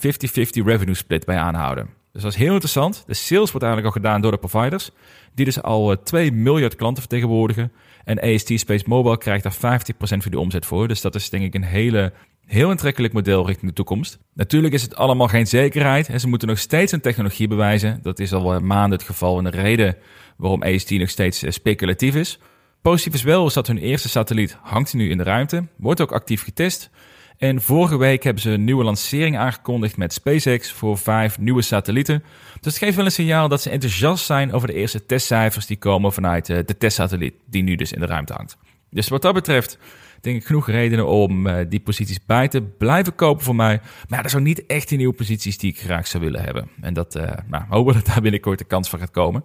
revenue 0.66 0.94
split 0.94 1.26
bij 1.26 1.38
aanhouden. 1.38 1.90
Dus 2.12 2.22
dat 2.22 2.32
is 2.32 2.38
heel 2.38 2.52
interessant. 2.52 3.04
De 3.08 3.14
sales 3.14 3.52
wordt 3.52 3.66
eigenlijk 3.66 3.96
al 3.96 4.02
gedaan 4.02 4.22
door 4.22 4.32
de 4.32 4.38
providers, 4.38 4.92
die 5.34 5.46
dus 5.46 5.62
al 5.62 6.04
2 6.04 6.30
eh, 6.30 6.36
miljard 6.36 6.76
klanten 6.76 7.02
vertegenwoordigen. 7.02 7.72
En 8.04 8.20
AST 8.20 8.52
Space 8.56 8.84
Mobile 8.88 9.18
krijgt 9.18 9.44
daar 9.44 9.80
50% 9.80 9.96
van 9.98 10.32
de 10.32 10.40
omzet 10.40 10.66
voor. 10.66 10.88
Dus 10.88 11.02
dat 11.02 11.16
is 11.16 11.30
denk 11.30 11.44
ik 11.44 11.54
een 11.54 11.64
hele 11.64 12.14
heel 12.46 12.70
aantrekkelijk 12.70 13.14
model 13.14 13.46
richting 13.46 13.68
de 13.68 13.76
toekomst. 13.76 14.20
Natuurlijk 14.34 14.74
is 14.74 14.82
het 14.82 14.96
allemaal 14.96 15.28
geen 15.28 15.48
zekerheid 15.48 16.10
ze 16.22 16.28
moeten 16.28 16.48
nog 16.48 16.60
steeds 16.60 16.92
een 16.92 17.02
technologie 17.02 17.48
bewijzen. 17.48 18.00
Dat 18.02 18.20
is 18.20 18.34
al 18.34 18.60
maanden 18.60 18.98
het 18.98 19.08
geval 19.08 19.38
en 19.38 19.44
de 19.44 19.50
reden 19.50 19.96
waarom 20.38 20.64
AST 20.64 20.92
nog 20.92 21.10
steeds 21.10 21.44
eh, 21.44 21.52
speculatief 21.52 22.16
is. 22.16 22.40
Positief 22.82 23.14
is 23.14 23.24
wel 23.24 23.54
dat 23.54 23.68
hun 23.68 23.78
eerste 23.78 24.10
satelliet 24.10 24.58
hangt 24.62 24.94
nu 24.94 25.10
in 25.10 25.18
de 25.18 25.24
ruimte, 25.24 25.68
wordt 25.78 26.02
ook 26.02 26.12
actief 26.12 26.44
getest. 26.44 26.90
En 27.38 27.62
vorige 27.62 27.98
week 27.98 28.24
hebben 28.24 28.42
ze 28.42 28.50
een 28.50 28.64
nieuwe 28.64 28.84
lancering 28.84 29.38
aangekondigd 29.38 29.98
met 29.98 30.14
SpaceX 30.14 30.72
voor 30.72 30.98
vijf 30.98 31.40
nieuwe 31.40 31.62
satellieten. 31.62 32.24
Dus 32.62 32.74
het 32.74 32.84
geeft 32.84 32.96
wel 32.96 33.06
een 33.06 33.12
signaal 33.12 33.48
dat 33.48 33.62
ze 33.62 33.70
enthousiast 33.70 34.26
zijn 34.26 34.54
over 34.54 34.68
de 34.68 34.74
eerste 34.74 35.06
testcijfers 35.06 35.66
die 35.66 35.78
komen 35.78 36.14
vanuit 36.14 36.50
eh, 36.50 36.58
de 36.66 36.78
testsatelliet 36.78 37.34
die 37.46 37.64
nu 37.64 37.76
dus 37.76 37.92
in 37.92 38.00
de 38.00 38.06
ruimte 38.06 38.34
hangt. 38.34 38.58
Dus 38.90 39.08
wat 39.08 39.22
dat 39.22 39.34
betreft 39.34 39.78
denk 40.24 40.36
ik 40.36 40.46
genoeg 40.46 40.68
redenen 40.68 41.08
om 41.08 41.48
uh, 41.48 41.56
die 41.70 41.80
posities 41.80 42.26
bij 42.26 42.48
te 42.48 42.62
blijven 42.62 43.16
kopen 43.16 43.44
voor 43.44 43.56
mij. 43.56 43.80
Maar 43.82 44.18
ja, 44.18 44.22
dat 44.22 44.32
zijn 44.32 44.44
niet 44.44 44.66
echt 44.66 44.90
die 44.90 44.98
nieuwe 44.98 45.14
posities 45.14 45.58
die 45.58 45.72
ik 45.72 45.80
graag 45.80 46.08
zou 46.08 46.24
willen 46.24 46.44
hebben. 46.44 46.70
En 46.82 46.94
dat, 46.94 47.16
uh, 47.16 47.32
nou, 47.48 47.64
hopen 47.70 47.94
dat 47.94 48.06
daar 48.06 48.22
binnenkort 48.22 48.60
de 48.60 48.66
kans 48.66 48.90
van 48.90 49.00
gaat 49.00 49.12
komen. 49.12 49.44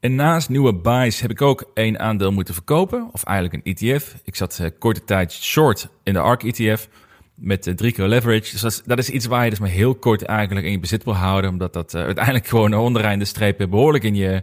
En 0.00 0.14
naast 0.14 0.48
nieuwe 0.48 0.74
buys 0.74 1.20
heb 1.20 1.30
ik 1.30 1.42
ook 1.42 1.70
één 1.74 1.98
aandeel 1.98 2.32
moeten 2.32 2.54
verkopen, 2.54 3.08
of 3.12 3.24
eigenlijk 3.24 3.64
een 3.64 3.74
ETF. 3.74 4.14
Ik 4.24 4.36
zat 4.36 4.58
uh, 4.62 4.68
korte 4.78 5.04
tijd 5.04 5.32
short 5.32 5.88
in 6.02 6.12
de 6.12 6.18
ARK 6.18 6.42
ETF 6.42 6.88
met 7.34 7.72
drie 7.76 7.92
keer 7.92 8.06
leverage. 8.06 8.50
Dus 8.50 8.60
dat 8.60 8.72
is, 8.72 8.82
dat 8.84 8.98
is, 8.98 9.10
iets 9.10 9.26
waar 9.26 9.44
je 9.44 9.50
dus 9.50 9.58
maar 9.58 9.68
heel 9.68 9.94
kort 9.94 10.22
eigenlijk 10.22 10.66
in 10.66 10.72
je 10.72 10.80
bezit 10.80 11.04
wil 11.04 11.14
houden, 11.14 11.50
omdat 11.50 11.72
dat 11.72 11.94
uiteindelijk 11.94 12.46
gewoon 12.46 12.74
onderaan 12.74 13.18
de 13.18 13.24
streep 13.24 13.66
behoorlijk 13.70 14.04
in 14.04 14.14
je 14.14 14.42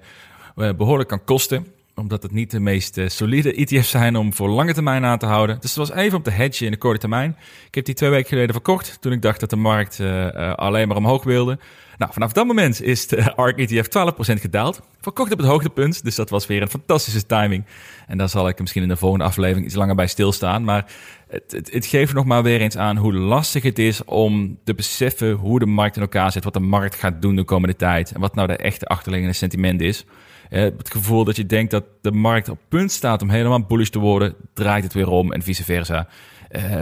behoorlijk 0.56 1.10
kan 1.10 1.24
kosten 1.24 1.66
omdat 2.00 2.24
het 2.24 2.32
niet 2.32 2.52
de 2.52 2.60
meest 2.60 2.98
uh, 2.98 3.08
solide 3.08 3.54
ETF's 3.54 3.90
zijn 3.90 4.16
om 4.16 4.34
voor 4.34 4.50
lange 4.50 4.74
termijn 4.74 5.06
aan 5.06 5.18
te 5.18 5.26
houden. 5.26 5.58
Dus 5.60 5.76
het 5.76 5.88
was 5.88 5.98
even 5.98 6.18
op 6.18 6.24
de 6.24 6.32
hedge 6.32 6.66
in 6.66 6.72
de 6.72 6.78
korte 6.78 7.00
termijn. 7.00 7.38
Ik 7.68 7.76
heb 7.76 7.86
die 7.86 7.96
twee 7.96 8.10
weken 8.10 8.28
geleden 8.28 8.54
verkocht 8.54 8.98
toen 9.02 9.12
ik 9.12 9.22
dacht 9.22 9.40
dat 9.40 9.50
de 9.50 9.56
markt 9.56 10.00
uh, 10.00 10.26
uh, 10.26 10.54
alleen 10.54 10.88
maar 10.88 10.98
omhoog 10.98 11.24
wilde. 11.24 11.60
Nou, 12.00 12.14
vanaf 12.14 12.32
dat 12.32 12.48
moment 12.48 12.82
is 12.82 13.08
de 13.08 13.34
ARK 13.36 13.58
ETF 13.58 13.88
12% 13.88 14.42
gedaald. 14.42 14.82
Verkocht 15.02 15.32
op 15.32 15.38
het 15.38 15.48
hoogtepunt, 15.48 16.04
dus 16.04 16.16
dat 16.16 16.30
was 16.30 16.48
weer 16.48 16.62
een 16.62 16.70
fantastische 16.70 17.26
timing. 17.26 17.66
En 18.08 18.18
daar 18.18 18.30
zal 18.30 18.48
ik 18.48 18.60
misschien 18.60 18.84
in 18.84 18.88
de 18.88 18.96
volgende 18.96 19.26
aflevering 19.26 19.66
iets 19.66 19.76
langer 19.76 19.96
bij 19.96 20.08
stilstaan. 20.08 20.64
Maar 20.64 20.86
het, 21.28 21.52
het, 21.52 21.72
het 21.74 21.86
geeft 21.86 22.14
nog 22.14 22.26
maar 22.26 22.44
weer 22.44 22.62
eens 22.62 22.78
aan 22.78 22.98
hoe 22.98 23.14
lastig 23.14 23.64
het 23.64 23.80
is 23.80 24.04
om 24.06 24.58
te 24.64 24.74
beseffen 24.74 25.32
hoe 25.32 25.60
de 25.60 25.66
markt 25.66 25.96
in 25.96 26.02
elkaar 26.02 26.32
zit. 26.32 26.44
Wat 26.44 26.54
de 26.54 26.60
markt 26.60 26.96
gaat 26.96 27.22
doen 27.22 27.36
de 27.36 27.44
komende 27.44 27.76
tijd. 27.76 28.12
En 28.12 28.20
wat 28.20 28.36
nou 28.36 28.48
de 28.48 28.58
echte 28.58 28.86
achterliggende 28.86 29.36
sentiment 29.36 29.82
is. 29.82 30.06
Het 30.50 30.92
gevoel 30.92 31.24
dat 31.24 31.36
je 31.36 31.46
denkt 31.46 31.72
dat 31.72 31.84
de 32.02 32.12
markt 32.12 32.50
op 32.50 32.60
punt 32.68 32.92
staat 32.92 33.22
om 33.22 33.30
helemaal 33.30 33.66
bullish 33.66 33.90
te 33.90 34.00
worden, 34.00 34.36
draait 34.54 34.84
het 34.84 34.94
weer 34.94 35.10
om 35.10 35.32
en 35.32 35.42
vice 35.42 35.64
versa. 35.64 36.08
Uh, 36.52 36.82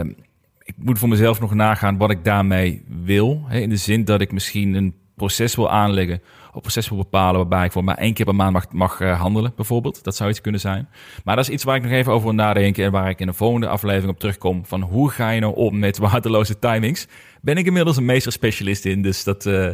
ik 0.62 0.74
moet 0.76 0.98
voor 0.98 1.08
mezelf 1.08 1.40
nog 1.40 1.54
nagaan 1.54 1.96
wat 1.96 2.10
ik 2.10 2.24
daarmee 2.24 2.84
wil. 3.04 3.44
Hè, 3.46 3.58
in 3.58 3.68
de 3.68 3.76
zin 3.76 4.04
dat 4.04 4.20
ik 4.20 4.32
misschien 4.32 4.74
een 4.74 4.94
proces 5.14 5.54
wil 5.54 5.70
aanleggen 5.70 6.22
proces 6.60 6.88
wil 6.88 6.98
bepalen 6.98 7.36
waarbij 7.36 7.64
ik 7.64 7.72
voor 7.72 7.84
maar 7.84 7.96
één 7.96 8.14
keer 8.14 8.24
per 8.24 8.34
maand 8.34 8.52
mag, 8.52 8.72
mag 8.72 9.00
uh, 9.00 9.20
handelen, 9.20 9.52
bijvoorbeeld. 9.56 10.04
Dat 10.04 10.16
zou 10.16 10.30
iets 10.30 10.40
kunnen 10.40 10.60
zijn. 10.60 10.88
Maar 11.24 11.36
dat 11.36 11.48
is 11.48 11.54
iets 11.54 11.64
waar 11.64 11.76
ik 11.76 11.82
nog 11.82 11.92
even 11.92 12.12
over 12.12 12.26
wil 12.26 12.34
nadenken 12.34 12.84
en 12.84 12.92
waar 12.92 13.08
ik 13.08 13.20
in 13.20 13.26
de 13.26 13.32
volgende 13.32 13.68
aflevering 13.68 14.12
op 14.12 14.18
terugkom. 14.18 14.66
Van 14.66 14.82
hoe 14.82 15.10
ga 15.10 15.30
je 15.30 15.40
nou 15.40 15.54
om 15.54 15.78
met 15.78 15.98
waardeloze 15.98 16.58
timings? 16.58 17.06
Ben 17.40 17.56
ik 17.56 17.66
inmiddels 17.66 17.96
een 17.96 18.04
meesterspecialist 18.04 18.84
in, 18.84 19.02
dus 19.02 19.24
dat, 19.24 19.44
uh, 19.44 19.68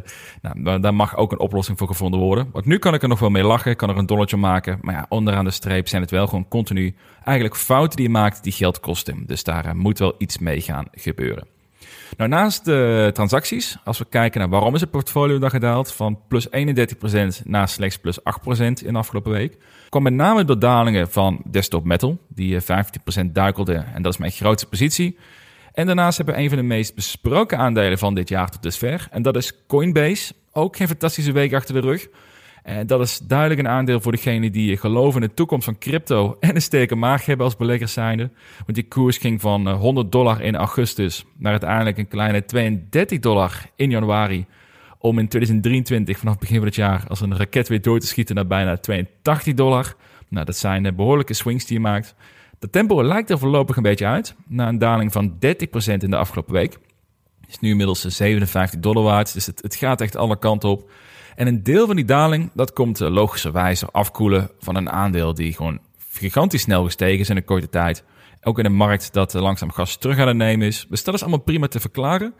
nou, 0.53 0.81
daar 0.81 0.95
mag 0.95 1.17
ook 1.17 1.33
een 1.33 1.39
oplossing 1.39 1.79
voor 1.79 1.87
gevonden 1.87 2.21
worden. 2.21 2.49
Want 2.53 2.65
nu 2.65 2.79
kan 2.79 2.95
ik 2.95 3.03
er 3.03 3.09
nog 3.09 3.19
wel 3.19 3.31
mee 3.31 3.43
lachen, 3.43 3.77
kan 3.77 3.91
er 3.91 3.97
een 3.97 4.07
dolletje 4.07 4.37
maken. 4.37 4.79
Maar 4.81 4.95
ja, 4.95 5.07
onderaan 5.09 5.45
de 5.45 5.51
streep 5.51 5.89
zijn 5.89 6.03
het 6.03 6.11
wel 6.11 6.27
gewoon 6.27 6.49
continu 6.49 6.95
eigenlijk 7.25 7.57
fouten 7.57 7.97
die 7.97 8.07
je 8.07 8.13
maakt 8.13 8.43
die 8.43 8.53
geld 8.53 8.81
kosten. 8.81 9.23
Dus 9.27 9.45
daar 9.45 9.67
uh, 9.67 9.73
moet 9.73 9.99
wel 9.99 10.15
iets 10.19 10.39
mee 10.39 10.61
gaan 10.61 10.87
gebeuren. 10.91 11.54
Nou, 12.17 12.31
naast 12.31 12.65
de 12.65 13.11
transacties, 13.13 13.77
als 13.85 13.99
we 13.99 14.07
kijken 14.09 14.41
naar 14.41 14.49
waarom 14.49 14.75
is 14.75 14.81
het 14.81 14.91
portfolio 14.91 15.39
dan 15.39 15.51
gedaald 15.51 15.93
van 15.93 16.19
plus 16.29 16.49
31% 16.49 16.51
naar 17.45 17.69
slechts 17.69 17.99
plus 17.99 18.19
8% 18.21 18.23
in 18.57 18.93
de 18.93 18.99
afgelopen 18.99 19.33
week, 19.33 19.57
kwam 19.89 20.03
met 20.03 20.13
name 20.13 20.45
door 20.45 20.59
dalingen 20.59 21.11
van 21.11 21.43
Desktop 21.51 21.85
Metal, 21.85 22.19
die 22.29 22.61
15% 22.63 22.65
duikelde 23.33 23.85
en 23.95 24.03
dat 24.03 24.13
is 24.13 24.19
mijn 24.19 24.33
grootste 24.33 24.69
positie. 24.69 25.19
En 25.73 25.87
daarnaast 25.87 26.17
hebben 26.17 26.35
we 26.35 26.41
een 26.41 26.49
van 26.49 26.59
de 26.59 26.65
meest 26.65 26.95
besproken 26.95 27.59
aandelen 27.59 27.99
van 27.99 28.15
dit 28.15 28.29
jaar 28.29 28.51
tot 28.51 28.63
dusver 28.63 29.09
en 29.11 29.23
dat 29.23 29.37
is 29.37 29.67
Coinbase. 29.67 30.33
Ook 30.53 30.77
geen 30.77 30.89
fantastische 30.89 31.33
week 31.33 31.55
achter 31.55 31.75
de 31.75 31.81
rug. 31.81 32.09
En 32.65 32.87
dat 32.87 33.01
is 33.01 33.19
duidelijk 33.19 33.61
een 33.61 33.69
aandeel 33.69 34.01
voor 34.01 34.13
degenen 34.13 34.53
die 34.53 34.77
geloven 34.77 35.23
in 35.23 35.29
de 35.29 35.35
toekomst 35.35 35.65
van 35.65 35.79
crypto 35.79 36.37
en 36.41 36.55
een 36.55 36.63
sterke 36.63 36.95
maag 36.95 37.27
hebben 37.27 37.47
als 37.47 37.57
beleggers 37.57 37.93
zijnde. 37.93 38.31
Want 38.57 38.75
die 38.75 38.89
koers 38.89 39.19
ging 39.19 39.41
van 39.41 39.69
100 39.69 40.07
eh, 40.07 40.13
dollar 40.13 40.41
in 40.41 40.57
augustus 40.57 41.25
naar 41.39 41.51
uiteindelijk 41.51 41.99
een 41.99 42.09
kleine 42.09 42.45
32 42.45 43.19
dollar 43.19 43.71
in 43.77 43.91
januari. 43.91 44.47
Om 44.99 45.19
in 45.19 45.29
2023 45.29 46.19
vanaf 46.19 46.39
begin 46.39 46.57
van 46.57 46.65
het 46.65 46.75
jaar 46.75 47.05
als 47.09 47.21
een 47.21 47.37
raket 47.37 47.69
weer 47.69 47.83
door 47.83 47.99
te 47.99 48.07
schieten 48.07 48.35
naar 48.35 48.47
bijna 48.47 48.77
82 48.77 49.55
dollar. 49.55 49.95
Nou, 50.29 50.47
dat 50.47 50.57
zijn 50.57 50.87
eh, 50.87 50.93
behoorlijke 50.93 51.35
swings 51.35 51.67
die 51.67 51.77
je 51.77 51.83
maakt. 51.83 52.15
De 52.59 52.71
tempo 52.71 53.05
lijkt 53.05 53.31
er 53.31 53.39
voorlopig 53.39 53.77
een 53.77 53.83
beetje 53.83 54.07
uit. 54.07 54.35
Na 54.47 54.69
een 54.69 54.79
daling 54.79 55.13
van 55.13 55.33
30% 55.33 55.39
in 55.99 56.11
de 56.11 56.17
afgelopen 56.17 56.53
week. 56.53 56.79
Is 57.49 57.59
nu 57.59 57.71
inmiddels 57.71 58.01
57 58.01 58.81
dollar 58.81 59.03
waard. 59.03 59.33
Dus 59.33 59.47
het, 59.47 59.63
het 59.63 59.75
gaat 59.75 60.01
echt 60.01 60.17
alle 60.17 60.39
kanten 60.39 60.69
op. 60.69 60.91
En 61.35 61.47
een 61.47 61.63
deel 61.63 61.87
van 61.87 61.97
die 61.97 62.05
daling, 62.05 62.51
dat 62.55 62.73
komt 62.73 63.01
eh, 63.01 63.11
logischerwijze 63.11 63.87
afkoelen 63.91 64.51
van 64.59 64.77
een 64.77 64.91
aandeel 64.91 65.35
die 65.35 65.53
gewoon 65.53 65.79
gigantisch 66.13 66.63
snel 66.63 66.85
gestegen 66.85 67.19
is 67.19 67.29
in 67.29 67.37
een 67.37 67.45
korte 67.45 67.69
tijd. 67.69 68.05
Ook 68.43 68.59
in 68.59 68.65
een 68.65 68.75
markt 68.75 69.13
dat 69.13 69.35
eh, 69.35 69.43
langzaam 69.43 69.73
gas 69.73 69.97
terug 69.97 70.19
aan 70.19 70.29
het 70.29 70.37
nemen 70.37 70.67
is. 70.67 70.87
Dus 70.89 71.05
dat 71.05 71.15
is 71.15 71.21
allemaal 71.21 71.41
prima 71.41 71.69
te 71.69 71.81
verklaren. 71.81 72.35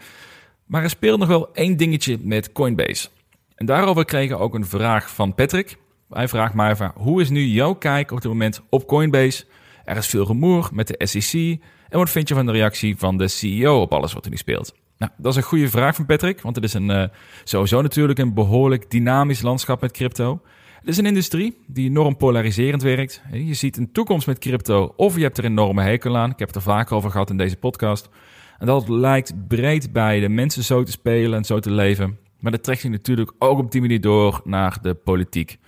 Maar 0.65 0.83
er 0.83 0.91
speelt 0.91 1.19
nog 1.19 1.29
wel 1.29 1.55
één 1.55 1.77
dingetje 1.77 2.19
met 2.21 2.53
Coinbase. 2.53 3.09
En 3.55 3.67
daarover 3.67 4.05
kregen 4.05 4.37
we 4.37 4.43
ook 4.43 4.55
een 4.55 4.67
vraag 4.67 5.11
van 5.11 5.35
Patrick. 5.35 5.77
Hij 6.11 6.29
vraagt 6.29 6.55
mij 6.55 6.71
even, 6.71 6.93
hoe 6.95 7.21
is 7.21 7.31
nu 7.31 7.45
jouw 7.45 7.75
kijk 7.75 8.11
op 8.11 8.21
dit 8.21 8.31
moment 8.31 8.63
op 8.69 8.87
Coinbase? 8.87 9.45
Er 9.85 9.97
is 9.97 10.07
veel 10.07 10.27
rumoer 10.27 10.69
met 10.73 10.87
de 10.87 11.07
SEC. 11.07 11.61
En 11.89 11.99
wat 11.99 12.11
vind 12.11 12.29
je 12.29 12.35
van 12.35 12.47
de 12.47 12.53
reactie 12.53 12.97
van 12.97 13.17
de 13.17 13.29
CEO 13.29 13.81
op 13.81 13.93
alles 13.93 14.13
wat 14.13 14.25
er 14.25 14.31
nu 14.31 14.37
speelt? 14.37 14.75
Nou, 15.05 15.17
dat 15.19 15.33
is 15.33 15.37
een 15.37 15.49
goede 15.49 15.69
vraag 15.69 15.95
van 15.95 16.07
Patrick, 16.07 16.41
want 16.41 16.57
het 16.57 16.65
is 16.65 16.75
een, 16.75 16.91
uh, 16.91 17.05
sowieso 17.45 17.83
natuurlijk 17.83 18.19
een 18.19 18.35
behoorlijk 18.35 18.91
dynamisch 18.91 19.43
landschap 19.43 19.81
met 19.81 19.93
crypto. 19.93 20.41
Het 20.79 20.89
is 20.89 20.99
een 20.99 21.07
industrie 21.07 21.57
die 21.67 21.89
enorm 21.89 22.17
polariserend 22.17 22.83
werkt. 22.83 23.23
Je 23.33 23.55
ziet 23.55 23.77
een 23.77 23.93
toekomst 23.93 24.27
met 24.27 24.39
crypto 24.39 24.93
of 24.97 25.17
je 25.17 25.23
hebt 25.23 25.39
er 25.39 25.45
enorme 25.45 25.83
hekel 25.83 26.17
aan. 26.17 26.31
Ik 26.31 26.39
heb 26.39 26.49
het 26.49 26.57
er 26.57 26.63
vaak 26.63 26.93
over 26.93 27.11
gehad 27.11 27.31
in 27.31 27.37
deze 27.37 27.57
podcast. 27.57 28.09
En 28.59 28.67
dat 28.67 28.89
lijkt 28.89 29.49
breed 29.49 29.93
bij 29.93 30.21
de 30.21 30.29
mensen 30.29 30.65
zo 30.65 30.83
te 30.83 30.91
spelen 30.91 31.39
en 31.39 31.45
zo 31.45 31.59
te 31.59 31.71
leven. 31.71 32.19
Maar 32.41 32.53
dat 32.53 32.63
trekt 32.63 32.81
zich 32.81 32.91
natuurlijk 32.91 33.33
ook 33.39 33.59
op 33.59 33.73
die 33.73 33.81
manier 33.81 34.01
door 34.01 34.41
naar 34.45 34.79
de 34.83 34.95
politiek. 34.95 35.59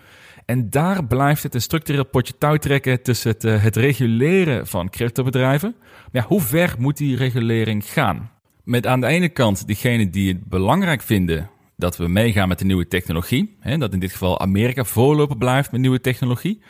En 0.44 0.70
daar 0.70 1.04
blijft 1.06 1.42
het 1.42 1.54
een 1.54 1.60
structureel 1.60 2.06
potje 2.06 2.38
touw 2.38 2.56
trekken 2.56 3.02
tussen 3.02 3.30
het, 3.30 3.42
het 3.42 3.76
reguleren 3.76 4.66
van 4.66 4.90
cryptobedrijven. 4.90 5.76
Maar 6.12 6.22
hoe 6.22 6.40
ver 6.40 6.74
moet 6.78 6.96
die 6.96 7.16
regulering 7.16 7.84
gaan? 7.84 8.34
Met 8.66 8.86
aan 8.86 9.00
de 9.00 9.06
ene 9.06 9.28
kant 9.28 9.66
diegenen 9.66 10.10
die 10.10 10.28
het 10.28 10.44
belangrijk 10.44 11.02
vinden 11.02 11.50
dat 11.76 11.96
we 11.96 12.08
meegaan 12.08 12.48
met 12.48 12.58
de 12.58 12.64
nieuwe 12.64 12.88
technologie. 12.88 13.56
Hè, 13.60 13.78
dat 13.78 13.92
in 13.92 13.98
dit 13.98 14.12
geval 14.12 14.40
Amerika 14.40 14.84
voorloper 14.84 15.36
blijft 15.36 15.72
met 15.72 15.80
nieuwe 15.80 16.00
technologie. 16.00 16.60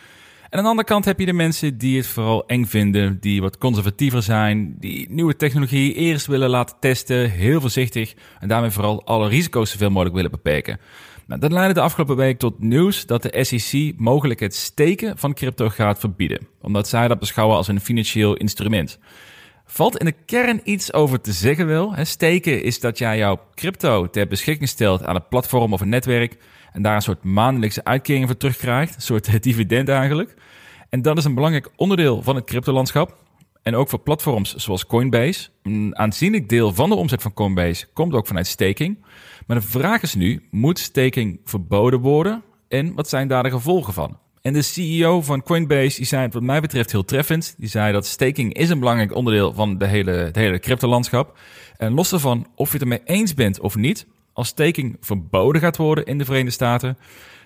En 0.43 0.59
aan 0.59 0.63
de 0.63 0.69
andere 0.69 0.89
kant 0.89 1.05
heb 1.05 1.19
je 1.19 1.27
de 1.27 1.33
mensen 1.33 1.79
die 1.79 1.97
het 1.97 2.07
vooral 2.07 2.47
eng 2.47 2.65
vinden, 2.65 3.21
die 3.21 3.41
wat 3.41 3.59
conservatiever 3.59 4.23
zijn, 4.23 4.77
die 4.79 5.07
nieuwe 5.11 5.37
technologie 5.37 5.95
eerst 5.95 6.27
willen 6.27 6.49
laten 6.49 6.77
testen, 6.81 7.31
heel 7.31 7.61
voorzichtig 7.61 8.15
en 8.41 8.49
daarmee 8.49 8.71
vooral 8.71 9.07
alle 9.07 9.29
risico's 9.29 9.71
zoveel 9.71 9.91
mogelijk 9.91 10.15
willen 10.15 10.31
beperken. 10.31 10.81
Nou, 11.27 11.41
dat 11.41 11.53
leidde 11.53 11.75
de 11.75 11.81
afgelopen 11.81 12.17
week 12.17 12.39
tot 12.39 12.61
nieuws 12.61 13.07
dat 13.07 13.23
de 13.23 13.45
SEC 13.45 13.93
mogelijk 13.97 14.41
het 14.41 14.55
steken 14.55 15.19
van 15.19 15.35
crypto 15.35 15.69
gaat 15.69 15.99
verbieden, 15.99 16.47
omdat 16.61 16.89
zij 16.89 17.09
dat 17.09 17.19
beschouwen 17.19 17.57
als 17.57 17.69
een 17.69 17.81
financieel 17.81 18.37
instrument. 18.37 18.99
Valt 19.67 19.99
in 19.99 20.05
de 20.05 20.13
kern 20.13 20.61
iets 20.65 20.93
over 20.93 21.21
te 21.21 21.33
zeggen 21.33 21.67
wel. 21.67 21.95
Steken 22.03 22.63
is 22.63 22.81
dat 22.81 22.99
jij 22.99 23.19
jouw 23.19 23.41
crypto 23.55 24.11
ter 24.11 24.27
beschikking 24.29 24.69
stelt 24.69 25.05
aan 25.05 25.15
een 25.15 25.29
platform 25.29 25.73
of 25.73 25.81
een 25.81 25.89
netwerk. 25.89 26.37
En 26.73 26.83
daar 26.83 26.95
een 26.95 27.03
soort 27.03 27.25
maandelijkse 27.25 27.85
uitkering 27.85 28.27
voor 28.27 28.37
terugkrijgt. 28.37 28.95
Een 28.95 29.01
soort 29.01 29.43
dividend 29.43 29.89
eigenlijk. 29.89 30.35
En 30.91 31.03
dat 31.03 31.19
is 31.19 31.25
een 31.25 31.35
belangrijk 31.35 31.71
onderdeel 31.77 32.23
van 32.23 32.35
het 32.35 32.45
cryptolandschap. 32.45 33.17
En 33.63 33.75
ook 33.75 33.89
voor 33.89 33.99
platforms 33.99 34.55
zoals 34.55 34.87
Coinbase. 34.87 35.49
Een 35.63 35.99
aanzienlijk 35.99 36.49
deel 36.49 36.73
van 36.73 36.89
de 36.89 36.95
omzet 36.95 37.23
van 37.23 37.33
Coinbase 37.33 37.87
komt 37.93 38.15
ook 38.15 38.27
vanuit 38.27 38.47
staking. 38.47 39.05
Maar 39.47 39.57
de 39.57 39.67
vraag 39.67 40.03
is 40.03 40.15
nu, 40.15 40.47
moet 40.51 40.79
staking 40.79 41.41
verboden 41.45 42.01
worden? 42.01 42.43
En 42.69 42.95
wat 42.95 43.09
zijn 43.09 43.29
daar 43.29 43.43
de 43.43 43.51
gevolgen 43.51 43.93
van? 43.93 44.19
En 44.47 44.53
de 44.53 44.63
CEO 44.63 45.23
van 45.23 45.43
Coinbase 45.43 45.97
die 45.97 46.07
zei 46.07 46.23
het 46.23 46.35
wat 46.35 46.43
mij 46.43 46.61
betreft 46.61 46.93
heel 46.93 47.05
treffend. 47.05 47.55
Die 47.59 47.69
zei 47.69 47.93
dat 47.93 48.07
staking 48.07 48.55
is 48.55 48.69
een 48.69 48.79
belangrijk 48.79 49.15
onderdeel 49.15 49.53
van 49.53 49.79
de 49.79 49.87
hele, 49.87 50.11
het 50.11 50.37
hele 50.37 50.59
cryptolandschap. 50.59 51.39
En 51.77 51.93
los 51.93 52.09
daarvan 52.09 52.47
of 52.55 52.67
je 52.67 52.73
het 52.73 52.83
ermee 52.83 53.01
eens 53.05 53.35
bent 53.35 53.61
of 53.61 53.77
niet, 53.77 54.07
als 54.33 54.49
staking 54.49 54.97
verboden 55.01 55.61
gaat 55.61 55.77
worden 55.77 56.05
in 56.05 56.19
de 56.19 56.25
Verenigde 56.25 56.53
Staten, 56.53 56.99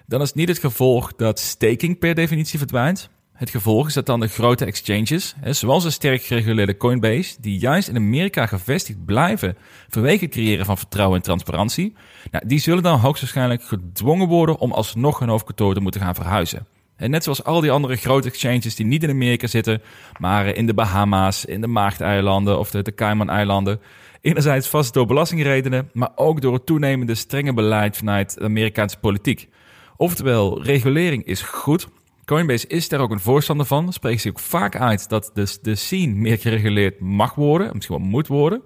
dan 0.07 0.21
is 0.21 0.33
niet 0.33 0.49
het 0.49 0.59
gevolg 0.59 1.15
dat 1.17 1.39
staking 1.39 1.99
per 1.99 2.15
definitie 2.15 2.59
verdwijnt. 2.59 3.11
Het 3.33 3.51
gevolg 3.51 3.87
is 3.87 3.95
dat 3.95 4.07
dan 4.07 4.21
de 4.21 4.29
grote 4.29 4.65
exchanges, 4.65 5.35
zoals 5.45 5.83
de 5.83 5.91
sterk 5.91 6.23
gereguleerde 6.23 6.77
Coinbase, 6.77 7.37
die 7.41 7.59
juist 7.59 7.89
in 7.89 7.97
Amerika 7.97 8.47
gevestigd 8.47 9.05
blijven 9.05 9.57
vanwege 9.89 10.25
het 10.25 10.33
creëren 10.33 10.67
van 10.67 10.79
vertrouwen 10.79 11.17
en 11.17 11.23
transparantie, 11.23 11.95
nou, 12.31 12.47
die 12.47 12.59
zullen 12.59 12.83
dan 12.83 12.99
hoogstwaarschijnlijk 12.99 13.63
gedwongen 13.63 14.29
worden 14.29 14.59
om 14.59 14.73
alsnog 14.73 15.19
hun 15.19 15.29
hoofdkantoor 15.29 15.75
te 15.75 15.81
moeten 15.81 16.01
gaan 16.01 16.15
verhuizen. 16.15 16.67
En 17.01 17.11
net 17.11 17.23
zoals 17.23 17.45
al 17.45 17.61
die 17.61 17.71
andere 17.71 17.97
grote 17.97 18.29
exchanges 18.29 18.75
die 18.75 18.87
niet 18.87 19.03
in 19.03 19.11
Amerika 19.11 19.47
zitten, 19.47 19.83
maar 20.19 20.47
in 20.47 20.67
de 20.67 20.75
Bahama's, 20.75 21.45
in 21.45 21.61
de 21.61 21.67
Maagdeilanden 21.67 22.59
of 22.59 22.71
de, 22.71 22.83
de 22.83 22.95
Cayman-eilanden. 22.95 23.81
Enerzijds 24.21 24.69
vast 24.69 24.95
door 24.95 25.07
belastingredenen, 25.07 25.91
maar 25.93 26.11
ook 26.15 26.41
door 26.41 26.55
het 26.55 26.67
toenemende 26.67 27.15
strenge 27.15 27.55
beleid 27.55 27.97
vanuit 27.97 28.35
de 28.35 28.45
Amerikaanse 28.45 28.99
politiek. 28.99 29.49
Oftewel, 29.97 30.63
regulering 30.63 31.25
is 31.25 31.43
goed. 31.43 31.89
Coinbase 32.25 32.67
is 32.67 32.89
daar 32.89 33.01
ook 33.01 33.11
een 33.11 33.21
voorstander 33.21 33.67
van. 33.67 33.93
Spreekt 33.93 34.21
zich 34.21 34.31
ook 34.31 34.39
vaak 34.39 34.77
uit 34.77 35.09
dat 35.09 35.31
de, 35.35 35.59
de 35.63 35.75
scene 35.75 36.15
meer 36.15 36.39
gereguleerd 36.39 37.01
mag 37.01 37.35
worden, 37.35 37.71
misschien 37.73 37.97
wel 37.97 38.07
moet 38.07 38.27
worden. 38.27 38.63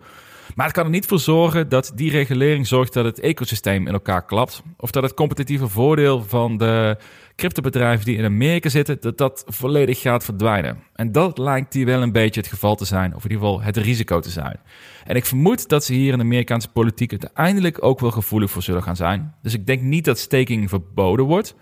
Maar 0.54 0.66
het 0.66 0.74
kan 0.74 0.84
er 0.84 0.90
niet 0.90 1.06
voor 1.06 1.18
zorgen 1.18 1.68
dat 1.68 1.92
die 1.94 2.10
regulering 2.10 2.66
zorgt 2.66 2.92
dat 2.92 3.04
het 3.04 3.20
ecosysteem 3.20 3.86
in 3.86 3.92
elkaar 3.92 4.24
klapt. 4.24 4.62
Of 4.76 4.90
dat 4.90 5.02
het 5.02 5.14
competitieve 5.14 5.68
voordeel 5.68 6.22
van 6.22 6.56
de 6.56 6.96
cryptobedrijven 7.36 8.04
die 8.04 8.16
in 8.16 8.24
Amerika 8.24 8.68
zitten, 8.68 8.96
dat 9.00 9.18
dat 9.18 9.44
volledig 9.46 10.00
gaat 10.00 10.24
verdwijnen. 10.24 10.82
En 10.94 11.12
dat 11.12 11.38
lijkt 11.38 11.72
hier 11.72 11.86
wel 11.86 12.02
een 12.02 12.12
beetje 12.12 12.40
het 12.40 12.50
geval 12.50 12.74
te 12.74 12.84
zijn, 12.84 13.14
of 13.14 13.24
in 13.24 13.30
ieder 13.30 13.46
geval 13.46 13.62
het 13.62 13.76
risico 13.76 14.20
te 14.20 14.30
zijn. 14.30 14.60
En 15.04 15.16
ik 15.16 15.24
vermoed 15.24 15.68
dat 15.68 15.84
ze 15.84 15.92
hier 15.92 16.12
in 16.12 16.18
de 16.18 16.24
Amerikaanse 16.24 16.68
politiek 16.68 17.10
uiteindelijk 17.10 17.84
ook 17.84 18.00
wel 18.00 18.10
gevoelig 18.10 18.50
voor 18.50 18.62
zullen 18.62 18.82
gaan 18.82 18.96
zijn. 18.96 19.34
Dus 19.42 19.54
ik 19.54 19.66
denk 19.66 19.82
niet 19.82 20.04
dat 20.04 20.18
staking 20.18 20.68
verboden 20.68 21.26
wordt. 21.26 21.54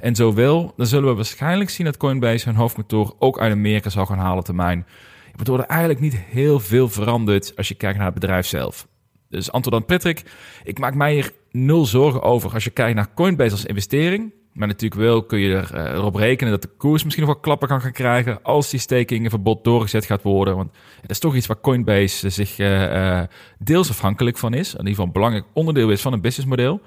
En 0.00 0.14
zo 0.14 0.34
wel, 0.34 0.72
dan 0.76 0.86
zullen 0.86 1.08
we 1.08 1.14
waarschijnlijk 1.14 1.70
zien 1.70 1.86
dat 1.86 1.96
Coinbase 1.96 2.48
hun 2.48 2.58
hoofdkantoor 2.58 3.14
ook 3.18 3.40
uit 3.40 3.52
Amerika 3.52 3.90
zal 3.90 4.06
gaan 4.06 4.18
halen 4.18 4.44
termijn. 4.44 4.86
Waardoor 5.34 5.58
er 5.58 5.64
eigenlijk 5.64 6.00
niet 6.00 6.16
heel 6.16 6.60
veel 6.60 6.88
verandert 6.88 7.56
als 7.56 7.68
je 7.68 7.74
kijkt 7.74 7.96
naar 7.96 8.06
het 8.06 8.14
bedrijf 8.14 8.46
zelf. 8.46 8.88
Dus 9.28 9.52
aan 9.52 9.84
Patrick, 9.84 10.22
ik 10.64 10.78
maak 10.78 10.94
mij 10.94 11.12
hier 11.12 11.32
nul 11.50 11.86
zorgen 11.86 12.22
over 12.22 12.54
als 12.54 12.64
je 12.64 12.70
kijkt 12.70 12.96
naar 12.96 13.14
Coinbase 13.14 13.50
als 13.50 13.64
investering. 13.64 14.32
Maar 14.52 14.68
natuurlijk 14.68 15.00
wel 15.00 15.22
kun 15.22 15.38
je 15.38 15.54
er, 15.54 15.70
uh, 15.74 15.92
erop 15.92 16.14
rekenen 16.14 16.52
dat 16.52 16.62
de 16.62 16.70
koers 16.76 17.04
misschien 17.04 17.24
nog 17.24 17.34
wel 17.34 17.42
klappen 17.42 17.68
kan 17.68 17.80
gaan 17.80 17.92
krijgen 17.92 18.42
als 18.42 18.70
die 18.70 18.80
staking 18.80 19.30
doorgezet 19.62 20.04
gaat 20.04 20.22
worden. 20.22 20.56
Want 20.56 20.70
het 21.00 21.10
is 21.10 21.18
toch 21.18 21.34
iets 21.34 21.46
waar 21.46 21.60
Coinbase 21.60 22.28
zich 22.28 22.58
uh, 22.58 23.22
deels 23.58 23.90
afhankelijk 23.90 24.38
van 24.38 24.54
is. 24.54 24.72
In 24.72 24.78
ieder 24.78 24.90
geval 24.90 25.06
een 25.06 25.12
belangrijk 25.12 25.44
onderdeel 25.52 25.90
is 25.90 26.00
van 26.00 26.12
een 26.12 26.20
businessmodel. 26.20 26.80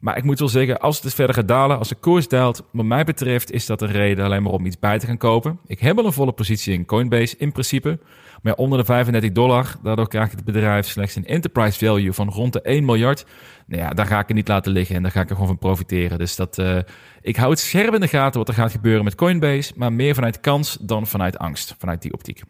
Maar 0.00 0.16
ik 0.16 0.24
moet 0.24 0.38
wel 0.38 0.48
zeggen, 0.48 0.80
als 0.80 1.02
het 1.02 1.14
verder 1.14 1.34
gaat 1.34 1.48
dalen, 1.48 1.78
als 1.78 1.88
de 1.88 1.94
koers 1.94 2.28
daalt, 2.28 2.62
wat 2.70 2.84
mij 2.84 3.04
betreft 3.04 3.52
is 3.52 3.66
dat 3.66 3.82
een 3.82 3.92
reden 3.92 4.24
alleen 4.24 4.42
maar 4.42 4.52
om 4.52 4.66
iets 4.66 4.78
bij 4.78 4.98
te 4.98 5.06
gaan 5.06 5.16
kopen. 5.16 5.58
Ik 5.66 5.80
heb 5.80 5.98
al 5.98 6.04
een 6.04 6.12
volle 6.12 6.32
positie 6.32 6.74
in 6.74 6.84
Coinbase 6.84 7.34
in 7.38 7.52
principe, 7.52 7.98
maar 8.46 8.54
onder 8.54 8.78
de 8.78 8.84
35 8.84 9.32
dollar, 9.32 9.74
daardoor 9.82 10.08
krijgt 10.08 10.32
het 10.32 10.44
bedrijf 10.44 10.86
slechts 10.86 11.16
een 11.16 11.26
enterprise 11.26 11.78
value 11.78 12.12
van 12.12 12.28
rond 12.28 12.52
de 12.52 12.60
1 12.60 12.84
miljard. 12.84 13.26
Nou 13.66 13.82
ja, 13.82 13.90
daar 13.90 14.06
ga 14.06 14.18
ik 14.18 14.28
er 14.28 14.34
niet 14.34 14.48
laten 14.48 14.72
liggen 14.72 14.96
en 14.96 15.02
daar 15.02 15.10
ga 15.10 15.20
ik 15.20 15.28
er 15.28 15.34
gewoon 15.34 15.48
van 15.48 15.58
profiteren. 15.58 16.18
Dus 16.18 16.36
dat, 16.36 16.58
uh, 16.58 16.78
ik 17.20 17.36
hou 17.36 17.50
het 17.50 17.58
scherp 17.58 17.94
in 17.94 18.00
de 18.00 18.08
gaten 18.08 18.38
wat 18.38 18.48
er 18.48 18.54
gaat 18.54 18.70
gebeuren 18.70 19.04
met 19.04 19.14
Coinbase, 19.14 19.72
maar 19.76 19.92
meer 19.92 20.14
vanuit 20.14 20.40
kans 20.40 20.78
dan 20.80 21.06
vanuit 21.06 21.38
angst, 21.38 21.74
vanuit 21.78 22.02
die 22.02 22.12
optiek. 22.12 22.42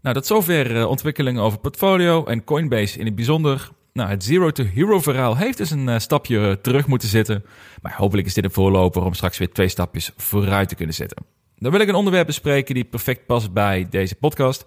Nou, 0.00 0.14
dat 0.14 0.26
zover 0.26 0.76
uh, 0.76 0.88
ontwikkelingen 0.88 1.42
over 1.42 1.58
portfolio 1.58 2.24
en 2.24 2.44
Coinbase 2.44 2.98
in 2.98 3.06
het 3.06 3.14
bijzonder. 3.14 3.70
Nou, 3.92 4.10
het 4.10 4.24
Zero 4.24 4.50
to 4.50 4.64
Hero 4.64 5.00
verhaal 5.00 5.36
heeft 5.36 5.58
dus 5.58 5.70
een 5.70 5.88
uh, 5.88 5.98
stapje 5.98 6.58
terug 6.62 6.86
moeten 6.86 7.08
zitten. 7.08 7.44
Maar 7.82 7.94
hopelijk 7.96 8.26
is 8.26 8.34
dit 8.34 8.44
een 8.44 8.50
voorloper 8.50 9.02
om 9.02 9.14
straks 9.14 9.38
weer 9.38 9.52
twee 9.52 9.68
stapjes 9.68 10.10
vooruit 10.16 10.68
te 10.68 10.74
kunnen 10.74 10.94
zetten. 10.94 11.35
Dan 11.58 11.72
wil 11.72 11.80
ik 11.80 11.88
een 11.88 11.94
onderwerp 11.94 12.26
bespreken 12.26 12.74
die 12.74 12.84
perfect 12.84 13.26
past 13.26 13.52
bij 13.52 13.86
deze 13.90 14.14
podcast. 14.14 14.64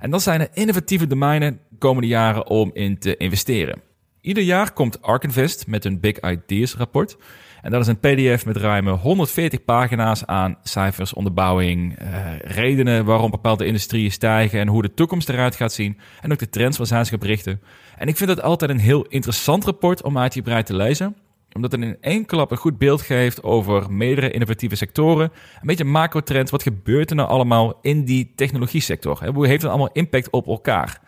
En 0.00 0.10
dat 0.10 0.22
zijn 0.22 0.38
de 0.38 0.48
innovatieve 0.52 1.06
domeinen 1.06 1.60
de 1.68 1.76
komende 1.78 2.08
jaren 2.08 2.46
om 2.46 2.70
in 2.72 2.98
te 2.98 3.16
investeren. 3.16 3.82
Ieder 4.20 4.42
jaar 4.42 4.72
komt 4.72 5.02
Ark 5.02 5.24
Invest 5.24 5.66
met 5.66 5.84
een 5.84 6.00
Big 6.00 6.20
Ideas 6.20 6.74
rapport. 6.74 7.16
En 7.62 7.70
dat 7.70 7.80
is 7.80 7.86
een 7.86 7.98
PDF 7.98 8.44
met 8.46 8.56
ruim 8.56 8.88
140 8.88 9.64
pagina's 9.64 10.24
aan 10.24 10.58
cijfers, 10.62 11.12
onderbouwing, 11.12 12.00
uh, 12.02 12.38
redenen 12.38 13.04
waarom 13.04 13.30
bepaalde 13.30 13.66
industrieën 13.66 14.12
stijgen 14.12 14.60
en 14.60 14.68
hoe 14.68 14.82
de 14.82 14.94
toekomst 14.94 15.28
eruit 15.28 15.56
gaat 15.56 15.72
zien. 15.72 15.98
En 16.20 16.32
ook 16.32 16.38
de 16.38 16.48
trends 16.48 16.78
waar 16.78 16.86
zij 16.86 17.04
zich 17.04 17.22
richten. 17.22 17.60
En 17.96 18.08
ik 18.08 18.16
vind 18.16 18.28
dat 18.28 18.42
altijd 18.42 18.70
een 18.70 18.78
heel 18.78 19.06
interessant 19.08 19.64
rapport 19.64 20.02
om 20.02 20.18
uitgebreid 20.18 20.66
te 20.66 20.76
lezen 20.76 21.16
omdat 21.56 21.72
het 21.72 21.80
in 21.80 21.96
één 22.00 22.26
klap 22.26 22.50
een 22.50 22.56
goed 22.56 22.78
beeld 22.78 23.02
geeft 23.02 23.42
over 23.42 23.92
meerdere 23.92 24.30
innovatieve 24.30 24.76
sectoren. 24.76 25.32
Een 25.60 25.66
beetje 25.66 25.84
macro-trends. 25.84 26.50
Wat 26.50 26.62
gebeurt 26.62 27.10
er 27.10 27.16
nou 27.16 27.28
allemaal 27.28 27.78
in 27.82 28.04
die 28.04 28.32
technologie 28.34 28.80
sector? 28.80 29.30
Hoe 29.34 29.46
heeft 29.46 29.62
het 29.62 29.70
allemaal 29.70 29.92
impact 29.92 30.30
op 30.30 30.46
elkaar? 30.46 31.00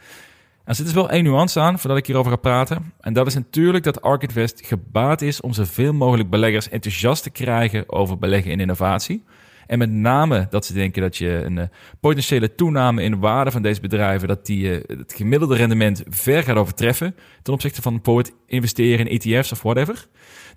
Er 0.65 0.75
zit 0.75 0.85
dus 0.85 0.95
wel 0.95 1.11
één 1.11 1.25
nuance 1.25 1.61
aan 1.61 1.79
voordat 1.79 1.99
ik 1.99 2.07
hierover 2.07 2.31
ga 2.31 2.37
praten. 2.37 2.93
En 3.01 3.13
dat 3.13 3.27
is 3.27 3.35
natuurlijk 3.35 3.85
dat 3.85 4.03
Ark 4.03 4.23
Invest 4.23 4.67
gebaat 4.67 5.23
is 5.23 5.41
om 5.41 5.53
zoveel 5.53 5.93
mogelijk 5.93 6.31
beleggers 6.31 6.69
enthousiast 6.69 7.23
te 7.23 7.31
krijgen 7.31 7.93
over 7.93 8.19
beleggen 8.19 8.51
in 8.51 8.61
innovatie. 8.61 9.25
En 9.69 9.79
met 9.79 9.91
name 9.91 10.47
dat 10.51 10.67
ze 10.67 10.73
denken 10.73 11.03
dat 11.03 11.17
je 11.17 11.43
een 11.45 11.57
uh, 11.57 11.65
potentiële 12.01 12.55
toename 12.55 13.03
in 13.03 13.11
de 13.11 13.17
waarde 13.17 13.51
van 13.51 13.63
deze 13.63 13.81
bedrijven, 13.81 14.29
dat 14.29 14.47
die 14.47 14.65
uh, 14.65 14.99
het 14.99 15.13
gemiddelde 15.17 15.57
rendement 15.57 16.03
ver 16.09 16.43
gaat 16.43 16.57
overtreffen 16.57 17.15
ten 17.43 17.53
opzichte 17.53 17.83
van 17.83 17.95
bijvoorbeeld 17.95 18.35
investeren 18.47 19.07
in 19.07 19.21
ETF's 19.21 19.53
of 19.53 19.63
whatever. 19.63 20.07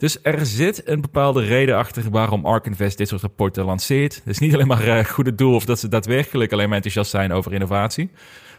Dus 0.01 0.17
er 0.22 0.46
zit 0.46 0.88
een 0.88 1.01
bepaalde 1.01 1.43
reden 1.43 1.77
achter 1.77 2.10
waarom 2.10 2.46
ARK 2.46 2.65
Invest 2.65 2.98
dit 2.98 3.08
soort 3.08 3.22
rapporten 3.22 3.65
lanceert. 3.65 4.15
Het 4.15 4.27
is 4.27 4.39
niet 4.39 4.53
alleen 4.53 4.67
maar 4.67 4.88
een 4.88 4.98
uh, 4.98 5.05
goede 5.05 5.36
doel 5.36 5.55
of 5.55 5.65
dat 5.65 5.79
ze 5.79 5.88
daadwerkelijk 5.88 6.51
alleen 6.51 6.67
maar 6.67 6.75
enthousiast 6.75 7.12
zijn 7.12 7.31
over 7.31 7.53
innovatie. 7.53 8.12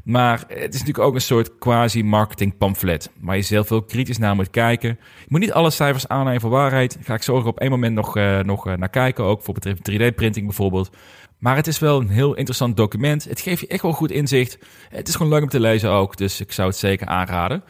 Maar 0.04 0.44
het 0.48 0.74
is 0.74 0.80
natuurlijk 0.80 0.98
ook 0.98 1.14
een 1.14 1.20
soort 1.20 1.58
quasi-marketing 1.58 2.58
pamflet. 2.58 3.10
Waar 3.20 3.36
je 3.36 3.42
zelf 3.42 3.66
veel 3.66 3.82
kritisch 3.82 4.18
naar 4.18 4.34
moet 4.34 4.50
kijken. 4.50 4.88
Je 5.18 5.26
moet 5.28 5.40
niet 5.40 5.52
alle 5.52 5.70
cijfers 5.70 6.08
aannemen 6.08 6.40
voor 6.40 6.50
waarheid. 6.50 6.94
Daar 6.94 7.04
ga 7.04 7.14
ik 7.14 7.22
zorgen 7.22 7.50
op 7.50 7.60
één 7.60 7.70
moment 7.70 7.94
nog, 7.94 8.16
uh, 8.16 8.40
nog 8.40 8.64
naar 8.64 8.90
kijken. 8.90 9.24
Ook 9.24 9.42
voor 9.42 9.54
betreft 9.54 9.90
3D-printing 9.90 10.46
bijvoorbeeld. 10.46 10.90
Maar 11.38 11.56
het 11.56 11.66
is 11.66 11.78
wel 11.78 12.00
een 12.00 12.08
heel 12.08 12.34
interessant 12.34 12.76
document. 12.76 13.24
Het 13.24 13.40
geeft 13.40 13.60
je 13.60 13.66
echt 13.66 13.82
wel 13.82 13.92
goed 13.92 14.10
inzicht. 14.10 14.58
Het 14.88 15.08
is 15.08 15.14
gewoon 15.14 15.32
leuk 15.32 15.42
om 15.42 15.48
te 15.48 15.60
lezen 15.60 15.90
ook. 15.90 16.16
Dus 16.16 16.40
ik 16.40 16.52
zou 16.52 16.68
het 16.68 16.78
zeker 16.78 17.06
aanraden. 17.06 17.62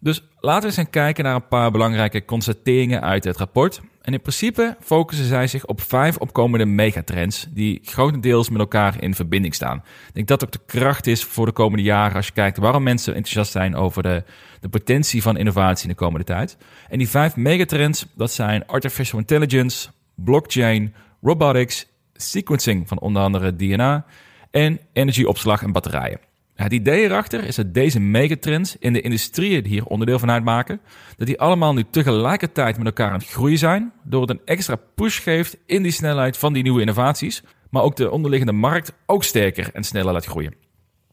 Dus 0.00 0.22
laten 0.40 0.60
we 0.60 0.66
eens 0.66 0.76
gaan 0.76 0.90
kijken 0.90 1.24
naar 1.24 1.34
een 1.34 1.48
paar 1.48 1.70
belangrijke 1.70 2.24
constateringen 2.24 3.02
uit 3.02 3.24
het 3.24 3.36
rapport. 3.36 3.80
En 4.02 4.12
in 4.12 4.20
principe 4.20 4.76
focussen 4.80 5.26
zij 5.26 5.46
zich 5.46 5.66
op 5.66 5.80
vijf 5.80 6.16
opkomende 6.16 6.64
megatrends 6.64 7.46
die 7.50 7.80
grotendeels 7.82 8.50
met 8.50 8.60
elkaar 8.60 9.02
in 9.02 9.14
verbinding 9.14 9.54
staan. 9.54 9.76
Ik 10.08 10.14
denk 10.14 10.28
dat 10.28 10.44
ook 10.44 10.52
de 10.52 10.60
kracht 10.66 11.06
is 11.06 11.24
voor 11.24 11.46
de 11.46 11.52
komende 11.52 11.84
jaren 11.84 12.16
als 12.16 12.26
je 12.26 12.32
kijkt 12.32 12.58
waarom 12.58 12.82
mensen 12.82 13.14
enthousiast 13.14 13.52
zijn 13.52 13.76
over 13.76 14.02
de, 14.02 14.24
de 14.60 14.68
potentie 14.68 15.22
van 15.22 15.36
innovatie 15.36 15.88
in 15.88 15.90
de 15.90 16.00
komende 16.00 16.24
tijd. 16.24 16.56
En 16.88 16.98
die 16.98 17.08
vijf 17.08 17.36
megatrends, 17.36 18.06
dat 18.14 18.32
zijn 18.32 18.66
artificial 18.66 19.20
intelligence, 19.20 19.88
blockchain, 20.14 20.94
robotics, 21.22 21.86
sequencing 22.12 22.88
van 22.88 23.00
onder 23.00 23.22
andere 23.22 23.56
DNA 23.56 24.04
en 24.50 24.80
energieopslag 24.92 25.62
en 25.62 25.72
batterijen. 25.72 26.20
Het 26.56 26.72
idee 26.72 27.04
erachter 27.04 27.44
is 27.44 27.56
dat 27.56 27.74
deze 27.74 28.00
megatrends 28.00 28.76
in 28.78 28.92
de 28.92 29.00
industrieën 29.00 29.62
die 29.62 29.72
hier 29.72 29.84
onderdeel 29.84 30.18
van 30.18 30.30
uitmaken, 30.30 30.80
dat 31.16 31.26
die 31.26 31.40
allemaal 31.40 31.74
nu 31.74 31.84
tegelijkertijd 31.90 32.76
met 32.76 32.86
elkaar 32.86 33.10
aan 33.10 33.18
het 33.18 33.28
groeien 33.28 33.58
zijn, 33.58 33.92
door 34.04 34.20
het 34.20 34.30
een 34.30 34.40
extra 34.44 34.76
push 34.94 35.22
geeft 35.22 35.56
in 35.66 35.82
die 35.82 35.92
snelheid 35.92 36.36
van 36.36 36.52
die 36.52 36.62
nieuwe 36.62 36.80
innovaties, 36.80 37.42
maar 37.70 37.82
ook 37.82 37.96
de 37.96 38.10
onderliggende 38.10 38.52
markt 38.52 38.92
ook 39.06 39.24
sterker 39.24 39.70
en 39.72 39.84
sneller 39.84 40.12
laat 40.12 40.26
groeien. 40.26 40.54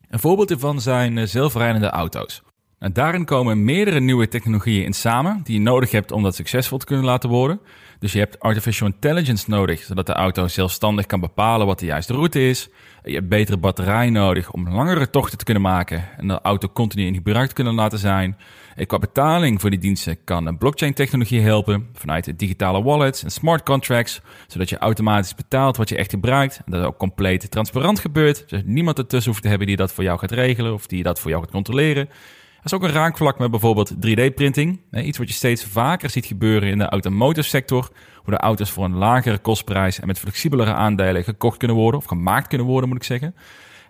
Een 0.09 0.19
voorbeeld 0.19 0.49
hiervan 0.49 0.81
zijn 0.81 1.17
eh, 1.17 1.25
zelfrijdende 1.25 1.89
auto's. 1.89 2.43
En 2.79 2.93
daarin 2.93 3.25
komen 3.25 3.63
meerdere 3.63 3.99
nieuwe 3.99 4.27
technologieën 4.27 4.83
in 4.83 4.93
samen 4.93 5.41
die 5.43 5.55
je 5.55 5.61
nodig 5.61 5.91
hebt 5.91 6.11
om 6.11 6.23
dat 6.23 6.35
succesvol 6.35 6.77
te 6.77 6.85
kunnen 6.85 7.05
laten 7.05 7.29
worden. 7.29 7.59
Dus 7.99 8.13
je 8.13 8.19
hebt 8.19 8.39
artificial 8.39 8.87
intelligence 8.87 9.49
nodig, 9.49 9.81
zodat 9.83 10.05
de 10.05 10.13
auto 10.13 10.47
zelfstandig 10.47 11.05
kan 11.05 11.19
bepalen 11.19 11.67
wat 11.67 11.79
de 11.79 11.85
juiste 11.85 12.13
route 12.13 12.47
is. 12.47 12.69
Je 13.05 13.13
hebt 13.13 13.29
betere 13.29 13.57
batterij 13.57 14.09
nodig 14.09 14.51
om 14.51 14.69
langere 14.69 15.09
tochten 15.09 15.37
te 15.37 15.43
kunnen 15.43 15.63
maken 15.63 16.09
en 16.17 16.27
de 16.27 16.41
auto 16.41 16.69
continu 16.73 17.05
in 17.05 17.13
gebruik 17.13 17.47
te 17.47 17.53
kunnen 17.53 17.73
laten 17.73 17.99
zijn. 17.99 18.37
En 18.75 18.85
qua 18.85 18.99
betaling 18.99 19.61
voor 19.61 19.69
die 19.69 19.79
diensten 19.79 20.17
kan 20.23 20.45
een 20.45 20.57
blockchain-technologie 20.57 21.41
helpen 21.41 21.89
vanuit 21.93 22.39
digitale 22.39 22.83
wallets 22.83 23.23
en 23.23 23.31
smart 23.31 23.63
contracts, 23.63 24.21
zodat 24.47 24.69
je 24.69 24.77
automatisch 24.77 25.35
betaalt 25.35 25.77
wat 25.77 25.89
je 25.89 25.95
echt 25.95 26.09
gebruikt. 26.09 26.61
En 26.65 26.71
dat 26.71 26.85
ook 26.85 26.97
compleet 26.97 27.51
transparant 27.51 27.99
gebeurt, 27.99 28.49
dus 28.49 28.61
niemand 28.65 28.97
ertussen 28.97 29.31
hoeft 29.31 29.43
te 29.43 29.49
hebben 29.49 29.67
die 29.67 29.75
dat 29.75 29.93
voor 29.93 30.03
jou 30.03 30.19
gaat 30.19 30.31
regelen 30.31 30.73
of 30.73 30.87
die 30.87 31.03
dat 31.03 31.19
voor 31.19 31.29
jou 31.29 31.43
gaat 31.43 31.51
controleren. 31.51 32.09
Er 32.63 32.71
is 32.71 32.77
ook 32.77 32.83
een 32.83 32.95
raakvlak 32.95 33.39
met 33.39 33.51
bijvoorbeeld 33.51 33.93
3D-printing. 33.95 34.79
Iets 34.91 35.17
wat 35.17 35.27
je 35.27 35.33
steeds 35.33 35.63
vaker 35.63 36.09
ziet 36.09 36.25
gebeuren 36.25 36.69
in 36.69 36.77
de 36.77 36.89
automotive 36.89 37.47
sector. 37.47 37.89
Hoe 38.15 38.33
de 38.33 38.39
auto's 38.39 38.69
voor 38.69 38.85
een 38.85 38.95
lagere 38.95 39.37
kostprijs 39.37 39.99
en 39.99 40.07
met 40.07 40.19
flexibelere 40.19 40.73
aandelen 40.73 41.23
gekocht 41.23 41.57
kunnen 41.57 41.77
worden. 41.77 41.99
Of 41.99 42.05
gemaakt 42.05 42.47
kunnen 42.47 42.67
worden, 42.67 42.89
moet 42.89 42.97
ik 42.97 43.03
zeggen. 43.03 43.35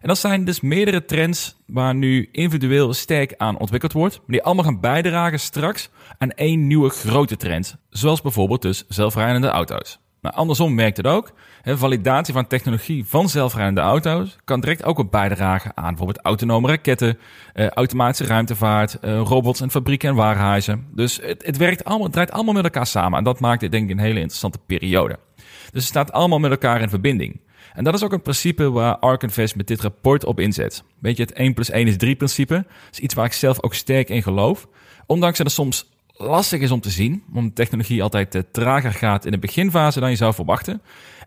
En 0.02 0.08
dat 0.08 0.18
zijn 0.18 0.46
dus 0.46 0.62
meerdere 0.62 1.06
trends 1.06 1.56
waar 1.66 1.96
nu 1.96 2.30
individueel 2.32 2.94
sterk 2.94 3.34
aan 3.38 3.58
ontwikkeld 3.58 3.94
wordt. 3.94 4.16
Maar 4.16 4.26
die 4.28 4.44
allemaal 4.44 4.64
gaan 4.66 4.80
bijdragen 4.80 5.40
straks 5.40 5.90
aan 6.18 6.32
één 6.32 6.68
nieuwe 6.68 6.90
grote 6.90 7.38
trend. 7.38 7.78
Zoals 7.90 8.22
bijvoorbeeld 8.22 8.62
dus 8.62 8.86
zelfrijdende 8.88 9.48
auto's. 9.48 10.03
Nou, 10.24 10.36
andersom 10.36 10.76
werkt 10.76 10.98
het 10.98 11.08
ook. 11.08 11.34
Validatie 11.64 12.34
van 12.34 12.48
technologie 12.48 13.06
van 13.06 13.30
zelfrijdende 13.30 13.82
auto's 13.82 14.38
kan 14.44 14.60
direct 14.60 14.84
ook 14.84 14.98
op 14.98 15.12
bijdragen 15.12 15.72
aan 15.76 15.88
bijvoorbeeld 15.88 16.26
autonome 16.26 16.68
raketten, 16.68 17.18
eh, 17.54 17.68
automatische 17.68 18.26
ruimtevaart, 18.26 19.00
eh, 19.00 19.22
robots 19.22 19.62
en 19.62 19.72
fabrieken 19.72 20.10
en 20.10 20.16
warenhuizen. 20.16 20.88
Dus 20.92 21.20
het, 21.22 21.46
het 21.46 21.58
werkt 21.58 21.84
allemaal, 21.84 22.04
het 22.04 22.14
draait 22.14 22.32
allemaal 22.32 22.54
met 22.54 22.64
elkaar 22.64 22.88
samen. 22.88 23.18
En 23.18 23.24
dat 23.24 23.40
maakt 23.40 23.60
dit 23.60 23.72
denk 23.72 23.84
ik 23.84 23.90
een 23.90 24.04
hele 24.04 24.20
interessante 24.20 24.60
periode. 24.66 25.20
Dus 25.36 25.82
het 25.82 25.84
staat 25.84 26.12
allemaal 26.12 26.40
met 26.40 26.52
elkaar 26.52 26.82
in 26.82 26.90
verbinding. 26.90 27.42
En 27.74 27.84
dat 27.84 27.94
is 27.94 28.04
ook 28.04 28.14
een 28.14 28.22
principe 28.22 28.72
waar 28.72 28.98
Ark 28.98 29.24
Invest 29.24 29.56
met 29.56 29.68
dit 29.68 29.82
rapport 29.82 30.26
op 30.26 30.40
inzet. 30.40 30.84
Weet 31.00 31.18
je, 31.18 31.24
het 31.24 31.34
1 31.34 31.54
plus 31.54 31.72
1 31.72 31.88
is 31.88 31.98
3 31.98 32.16
principe. 32.16 32.54
Dat 32.54 32.92
is 32.92 33.00
iets 33.00 33.14
waar 33.14 33.26
ik 33.26 33.34
zelf 33.34 33.64
ook 33.64 33.74
sterk 33.74 34.10
in 34.10 34.24
geloof. 34.24 34.68
Ondanks 35.06 35.38
dat 35.38 35.48
er 35.48 35.54
soms 35.54 35.93
lastig 36.14 36.62
is 36.62 36.72
om 36.72 36.82
te 36.82 36.90
zien, 36.90 37.24
omdat 37.34 37.56
technologie 37.56 38.04
altijd 38.04 38.36
uh, 38.36 38.42
trager 38.52 38.94
gaat 38.94 39.26
in 39.26 39.32
de 39.32 39.40
beginfase 39.40 40.00
dan 40.00 40.10
je 40.10 40.16
zou 40.16 40.34
verwachten. 40.34 40.82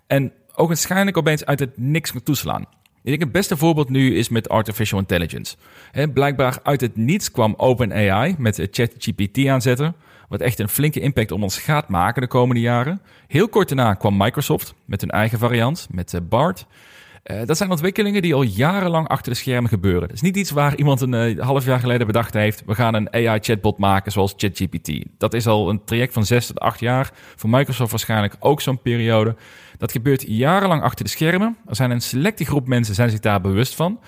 En 0.07 0.33
ook 0.55 0.69
waarschijnlijk 0.69 1.17
opeens 1.17 1.45
uit 1.45 1.61
het 1.61 1.79
niks 1.79 2.13
moet 2.13 2.25
toeslaan. 2.25 2.67
Ik 3.03 3.13
denk 3.13 3.21
het 3.21 3.33
beste 3.33 3.57
voorbeeld 3.57 3.89
nu 3.89 4.17
is 4.17 4.29
met 4.29 4.49
artificial 4.49 4.99
intelligence. 4.99 5.57
Blijkbaar 6.13 6.59
uit 6.63 6.81
het 6.81 6.97
niets 6.97 7.31
kwam 7.31 7.55
OpenAI 7.57 8.35
met 8.39 8.69
ChatGPT 8.71 9.47
aanzetten, 9.47 9.95
wat 10.29 10.41
echt 10.41 10.59
een 10.59 10.69
flinke 10.69 11.01
impact 11.01 11.31
op 11.31 11.43
ons 11.43 11.59
gaat 11.59 11.89
maken 11.89 12.23
de 12.23 12.29
komende 12.29 12.61
jaren. 12.61 13.01
Heel 13.27 13.49
kort 13.49 13.69
daarna 13.69 13.95
kwam 13.95 14.17
Microsoft 14.17 14.75
met 14.85 15.01
hun 15.01 15.11
eigen 15.11 15.39
variant, 15.39 15.89
met 15.91 16.13
uh, 16.13 16.21
BART. 16.29 16.67
Uh, 17.31 17.41
dat 17.45 17.57
zijn 17.57 17.71
ontwikkelingen 17.71 18.23
die 18.23 18.35
al 18.35 18.43
jarenlang 18.43 19.09
achter 19.09 19.33
de 19.33 19.39
schermen 19.39 19.71
gebeuren. 19.71 20.03
Het 20.03 20.13
is 20.13 20.21
niet 20.21 20.37
iets 20.37 20.51
waar 20.51 20.77
iemand 20.77 21.01
een 21.01 21.13
uh, 21.13 21.43
half 21.43 21.65
jaar 21.65 21.81
geleden 21.81 22.07
bedacht 22.07 22.35
heeft. 22.35 22.63
We 22.67 22.75
gaan 22.75 22.95
een 22.95 23.13
AI-chatbot 23.13 23.79
maken 23.79 24.13
zoals 24.13 24.35
ChatGPT. 24.37 25.05
Dat 25.19 25.35
is 25.35 25.47
al 25.47 25.71
een 25.71 25.85
traject 25.85 26.13
van 26.13 26.27
zes 26.27 26.47
tot 26.47 26.59
acht 26.59 26.81
jaar. 26.81 27.11
Voor 27.37 27.51
Microsoft 27.51 27.91
waarschijnlijk 27.91 28.37
ook 28.39 28.61
zo'n 28.61 28.83
periode. 28.83 29.37
Dat 29.79 29.93
gebeurt 29.93 30.25
jarenlang 30.29 30.83
achter 30.83 31.05
de 31.05 31.11
schermen. 31.11 31.57
Er 31.67 31.77
zijn 31.77 31.91
een 31.91 32.01
selecte 32.01 32.45
groep 32.45 32.67
mensen 32.67 32.95
zijn 32.95 33.11
zich 33.11 33.21
daar 33.21 33.41
bewust 33.41 33.75
van. 33.75 34.01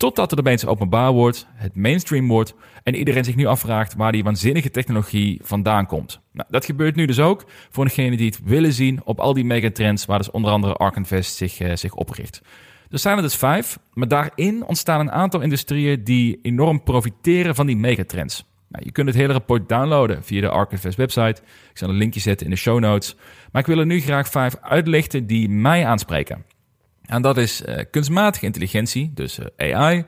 Totdat 0.00 0.30
het 0.30 0.40
opeens 0.40 0.66
openbaar 0.66 1.12
wordt, 1.12 1.46
het 1.54 1.76
mainstream 1.76 2.28
wordt 2.28 2.54
en 2.82 2.94
iedereen 2.94 3.24
zich 3.24 3.36
nu 3.36 3.46
afvraagt 3.46 3.94
waar 3.94 4.12
die 4.12 4.24
waanzinnige 4.24 4.70
technologie 4.70 5.40
vandaan 5.42 5.86
komt. 5.86 6.20
Nou, 6.32 6.48
dat 6.50 6.64
gebeurt 6.64 6.94
nu 6.94 7.06
dus 7.06 7.18
ook 7.18 7.44
voor 7.70 7.84
degenen 7.84 8.16
die 8.16 8.26
het 8.26 8.40
willen 8.44 8.72
zien 8.72 9.00
op 9.04 9.20
al 9.20 9.34
die 9.34 9.44
megatrends 9.44 10.04
waar 10.04 10.18
dus 10.18 10.30
onder 10.30 10.50
andere 10.50 10.74
Ark 10.74 10.96
Invest 10.96 11.36
zich, 11.36 11.60
uh, 11.60 11.76
zich 11.76 11.94
opricht. 11.94 12.42
Er 12.90 12.98
zijn 12.98 13.16
er 13.16 13.22
dus 13.22 13.36
vijf, 13.36 13.78
maar 13.94 14.08
daarin 14.08 14.64
ontstaan 14.64 15.00
een 15.00 15.12
aantal 15.12 15.40
industrieën 15.40 16.04
die 16.04 16.38
enorm 16.42 16.82
profiteren 16.82 17.54
van 17.54 17.66
die 17.66 17.76
megatrends. 17.76 18.44
Nou, 18.68 18.84
je 18.84 18.92
kunt 18.92 19.08
het 19.08 19.16
hele 19.16 19.32
rapport 19.32 19.68
downloaden 19.68 20.24
via 20.24 20.40
de 20.40 20.48
Archivest 20.48 20.96
website. 20.96 21.42
Ik 21.70 21.78
zal 21.78 21.88
een 21.88 21.96
linkje 21.96 22.20
zetten 22.20 22.46
in 22.46 22.52
de 22.52 22.58
show 22.58 22.78
notes. 22.78 23.16
Maar 23.52 23.62
ik 23.62 23.68
wil 23.68 23.78
er 23.78 23.86
nu 23.86 24.00
graag 24.00 24.28
vijf 24.28 24.56
uitlichten 24.60 25.26
die 25.26 25.48
mij 25.48 25.86
aanspreken. 25.86 26.44
En 27.10 27.22
dat 27.22 27.36
is 27.36 27.62
uh, 27.62 27.76
kunstmatige 27.90 28.44
intelligentie, 28.44 29.10
dus 29.14 29.38
uh, 29.38 29.74
AI. 29.74 30.04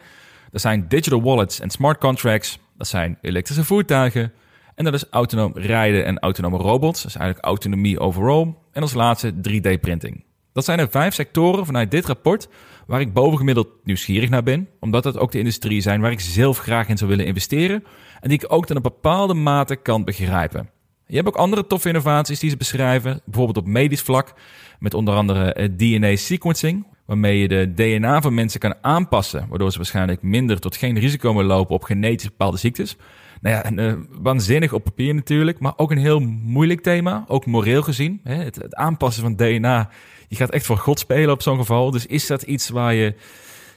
Dat 0.50 0.60
zijn 0.60 0.88
digital 0.88 1.22
wallets 1.22 1.60
en 1.60 1.70
smart 1.70 1.98
contracts. 1.98 2.58
Dat 2.76 2.86
zijn 2.86 3.18
elektrische 3.20 3.64
voertuigen. 3.64 4.32
En 4.74 4.84
dat 4.84 4.94
is 4.94 5.04
autonoom 5.10 5.52
rijden 5.54 6.04
en 6.04 6.18
autonome 6.18 6.56
robots. 6.56 7.02
Dat 7.02 7.10
is 7.10 7.16
eigenlijk 7.16 7.46
autonomie 7.46 8.00
overall. 8.00 8.54
En 8.72 8.82
als 8.82 8.94
laatste 8.94 9.32
3D-printing. 9.32 10.24
Dat 10.52 10.64
zijn 10.64 10.78
er 10.78 10.90
vijf 10.90 11.14
sectoren 11.14 11.66
vanuit 11.66 11.90
dit 11.90 12.06
rapport 12.06 12.48
waar 12.86 13.00
ik 13.00 13.12
bovengemiddeld 13.12 13.68
nieuwsgierig 13.84 14.28
naar 14.28 14.42
ben, 14.42 14.68
omdat 14.80 15.04
het 15.04 15.18
ook 15.18 15.32
de 15.32 15.38
industrieën 15.38 15.82
zijn 15.82 16.00
waar 16.00 16.10
ik 16.10 16.20
zelf 16.20 16.58
graag 16.58 16.88
in 16.88 16.98
zou 16.98 17.10
willen 17.10 17.26
investeren 17.26 17.84
en 18.20 18.28
die 18.28 18.38
ik 18.42 18.52
ook 18.52 18.66
tot 18.66 18.76
een 18.76 18.82
bepaalde 18.82 19.34
mate 19.34 19.76
kan 19.76 20.04
begrijpen. 20.04 20.70
Je 21.12 21.18
hebt 21.18 21.28
ook 21.28 21.36
andere 21.36 21.66
toffe 21.66 21.88
innovaties 21.88 22.38
die 22.38 22.50
ze 22.50 22.56
beschrijven, 22.56 23.20
bijvoorbeeld 23.24 23.56
op 23.56 23.66
medisch 23.66 24.00
vlak, 24.00 24.34
met 24.78 24.94
onder 24.94 25.14
andere 25.14 25.52
eh, 25.52 25.68
DNA 25.76 26.16
sequencing, 26.16 26.86
waarmee 27.06 27.38
je 27.38 27.48
de 27.48 27.72
DNA 27.74 28.20
van 28.20 28.34
mensen 28.34 28.60
kan 28.60 28.74
aanpassen, 28.80 29.46
waardoor 29.48 29.70
ze 29.70 29.76
waarschijnlijk 29.76 30.22
minder 30.22 30.60
tot 30.60 30.76
geen 30.76 30.98
risico 30.98 31.32
meer 31.34 31.44
lopen 31.44 31.74
op 31.74 31.82
genetisch 31.82 32.28
bepaalde 32.28 32.56
ziektes. 32.56 32.96
Nou 33.40 33.56
ja, 33.56 33.72
uh, 33.72 33.94
waanzinnig 34.10 34.72
op 34.72 34.84
papier 34.84 35.14
natuurlijk, 35.14 35.58
maar 35.58 35.72
ook 35.76 35.90
een 35.90 35.98
heel 35.98 36.20
moeilijk 36.20 36.80
thema, 36.80 37.24
ook 37.28 37.46
moreel 37.46 37.82
gezien. 37.82 38.20
Hè? 38.24 38.34
Het, 38.34 38.74
aanpassen 38.74 39.22
van 39.22 39.36
DNA, 39.36 39.90
je 40.28 40.36
gaat 40.36 40.50
echt 40.50 40.66
voor 40.66 40.78
God 40.78 40.98
spelen 40.98 41.34
op 41.34 41.42
zo'n 41.42 41.58
geval. 41.58 41.90
Dus 41.90 42.06
is 42.06 42.26
dat 42.26 42.42
iets 42.42 42.68
waar 42.68 42.94
je... 42.94 43.14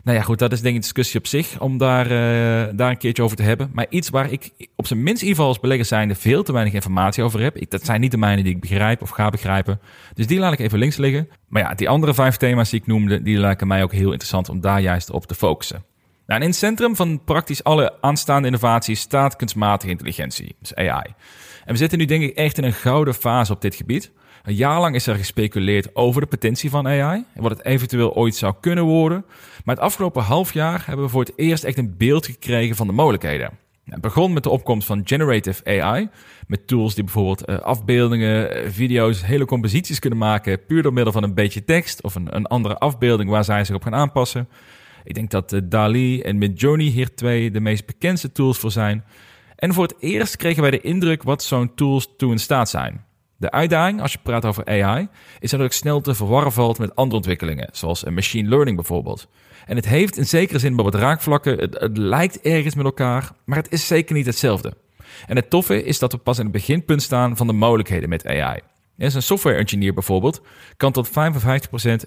Nou 0.06 0.18
ja, 0.18 0.24
goed, 0.24 0.40
dat 0.40 0.52
is 0.52 0.58
denk 0.58 0.70
ik 0.70 0.76
een 0.76 0.82
discussie 0.82 1.20
op 1.20 1.28
zich 1.28 1.60
om 1.60 1.78
daar, 1.78 2.06
uh, 2.06 2.78
daar 2.78 2.90
een 2.90 2.98
keertje 2.98 3.24
over 3.24 3.38
te 3.38 3.44
hebben. 3.44 3.70
Maar 3.74 3.86
iets 3.90 4.10
waar 4.10 4.32
ik 4.32 4.52
op 4.76 4.88
zijn 4.88 5.04
minst 5.04 5.22
in 5.22 5.28
ieder 5.28 5.36
geval 5.36 5.48
als 5.48 5.60
belegger 5.60 5.86
zijnde 5.86 6.16
veel 6.16 6.44
te 6.44 6.52
weinig 6.52 6.74
informatie 6.74 7.24
over 7.24 7.42
heb. 7.42 7.70
Dat 7.70 7.86
zijn 7.86 8.02
niet 8.02 8.12
de 8.12 8.18
mijnen 8.18 8.44
die 8.44 8.54
ik 8.54 8.60
begrijp 8.60 9.02
of 9.02 9.10
ga 9.10 9.30
begrijpen. 9.30 9.80
Dus 10.14 10.28
die 10.28 10.40
laat 10.40 10.54
ik 10.54 10.60
even 10.60 10.80
links 10.80 10.98
liggen. 10.98 11.30
Maar 11.48 11.62
ja, 11.62 11.74
die 11.74 11.90
andere 11.90 12.14
vijf 12.14 12.38
thema's 12.38 12.70
die 12.70 12.80
ik 12.80 12.88
noemde, 12.88 13.22
die 13.22 13.38
lijken 13.38 13.68
mij 13.68 13.84
ook 13.84 13.92
heel 13.92 14.12
interessant 14.12 14.50
om 14.50 14.62
daar 14.62 14.82
juist 14.82 15.12
op 15.12 15.26
te 15.26 15.36
focussen. 15.36 15.84
Nou, 16.26 16.42
in 16.42 16.48
het 16.48 16.56
centrum 16.56 16.96
van 16.96 17.24
praktisch 17.24 17.64
alle 17.64 18.02
aanstaande 18.02 18.48
innovaties 18.48 19.00
staat 19.00 19.36
kunstmatige 19.36 19.92
intelligentie, 19.92 20.56
dus 20.60 20.76
AI. 20.76 21.14
En 21.66 21.74
we 21.74 21.78
zitten 21.78 21.98
nu 21.98 22.06
denk 22.06 22.24
ik 22.24 22.36
echt 22.36 22.58
in 22.58 22.64
een 22.64 22.74
gouden 22.74 23.14
fase 23.14 23.54
op 23.54 23.62
dit 23.62 23.76
gebied. 23.76 24.12
Een 24.46 24.56
jaar 24.56 24.80
lang 24.80 24.96
is 24.96 25.08
er 25.08 25.16
gespeculeerd 25.16 25.96
over 25.96 26.22
de 26.22 26.28
potentie 26.28 26.70
van 26.70 26.88
AI 26.88 27.26
en 27.34 27.42
wat 27.42 27.52
het 27.52 27.66
eventueel 27.66 28.14
ooit 28.14 28.36
zou 28.36 28.54
kunnen 28.60 28.84
worden. 28.84 29.26
Maar 29.64 29.76
het 29.76 29.84
afgelopen 29.84 30.24
half 30.24 30.54
jaar 30.54 30.84
hebben 30.86 31.06
we 31.06 31.12
voor 31.12 31.24
het 31.24 31.34
eerst 31.36 31.64
echt 31.64 31.78
een 31.78 31.98
beeld 31.98 32.26
gekregen 32.26 32.76
van 32.76 32.88
de 32.88 32.94
mogelijkheden. 32.94 33.50
Het 33.86 34.02
begon 34.02 34.34
met 34.34 34.44
de 34.44 34.50
opkomst 34.50 34.88
van 34.88 35.02
generative 35.04 35.82
AI, 35.82 36.10
met 36.48 36.68
tools 36.68 36.96
die 36.96 37.04
bijvoorbeeld 37.04 37.50
uh, 37.50 37.60
afbeeldingen, 37.60 38.52
eh, 38.52 38.70
video's, 38.70 39.26
hele 39.26 39.46
composities 39.46 40.00
kunnen 40.00 40.20
maken, 40.20 40.66
puur 40.66 40.82
door 40.82 40.94
middel 40.94 41.14
van 41.14 41.24
een 41.24 41.34
beetje 41.34 41.64
tekst 41.64 42.04
of 42.04 42.16
een, 42.16 42.36
een 42.36 42.46
andere 42.46 42.78
afbeelding 42.78 43.30
waar 43.30 43.44
zij 43.44 43.64
zich 43.64 43.76
op 43.76 43.84
gaan 43.84 43.96
aanpassen. 43.96 44.48
Ik 45.04 45.14
denk 45.14 45.32
dat 45.32 45.54
uh, 45.54 45.62
DALI 45.64 46.22
en 46.22 46.38
Midjourney 46.38 46.88
hier 46.88 47.16
twee 47.16 47.52
de 47.52 47.60
meest 47.60 47.86
bekendste 47.86 48.32
tools 48.32 48.58
voor 48.58 48.72
zijn. 48.72 49.04
En 49.56 49.74
voor 49.74 49.84
het 49.84 49.96
eerst 50.00 50.38
kregen 50.38 50.62
wij 50.62 50.72
de 50.72 50.82
indruk 50.82 51.24
wat 51.24 51.44
zo'n 51.44 51.74
tools 51.76 52.14
toe 52.18 52.32
in 52.32 52.40
staat 52.40 52.70
zijn. 52.70 53.06
De 53.38 53.52
uitdaging, 53.52 54.02
als 54.02 54.12
je 54.12 54.20
praat 54.24 54.46
over 54.46 54.66
AI, 54.66 55.08
is 55.40 55.52
dat 55.52 55.60
het 55.60 55.74
snel 55.74 56.02
te 56.02 56.16
verwarren 56.16 56.52
valt 56.52 56.80
met 56.80 56.96
andere 56.96 57.16
ontwikkelingen, 57.16 57.70
zoals 57.72 58.04
machine 58.04 58.50
learning 58.50 58.76
bijvoorbeeld. 58.76 59.28
En 59.66 59.76
het 59.76 59.88
heeft 59.88 60.18
in 60.18 60.26
zekere 60.26 60.60
zin 60.60 60.76
wat 60.76 60.96
raakvlakken, 60.96 61.60
het, 61.60 61.98
lijkt 61.98 62.42
ergens 62.42 62.76
met 62.76 62.86
elkaar, 62.86 63.32
maar 63.46 63.58
het 63.58 63.72
is 63.72 63.88
zeker 63.88 64.16
niet 64.16 64.26
hetzelfde. 64.26 64.74
En 65.28 65.36
het 65.36 65.50
toffe 65.50 65.84
is 65.84 66.00
dat 66.00 66.12
we 66.12 66.18
pas 66.18 66.38
in 66.38 66.44
het 66.44 66.54
beginpunt 66.54 67.02
staan 67.02 67.38
van 67.38 67.48
de 67.48 67.54
mogelijkheden 67.54 68.10
met 68.10 68.26
AI. 68.26 68.60
En 68.98 69.16
een 69.16 69.22
software 69.22 69.58
engineer 69.58 69.94
bijvoorbeeld 69.94 70.42
kan 70.78 70.92
tot 70.92 71.10
55% 71.10 71.12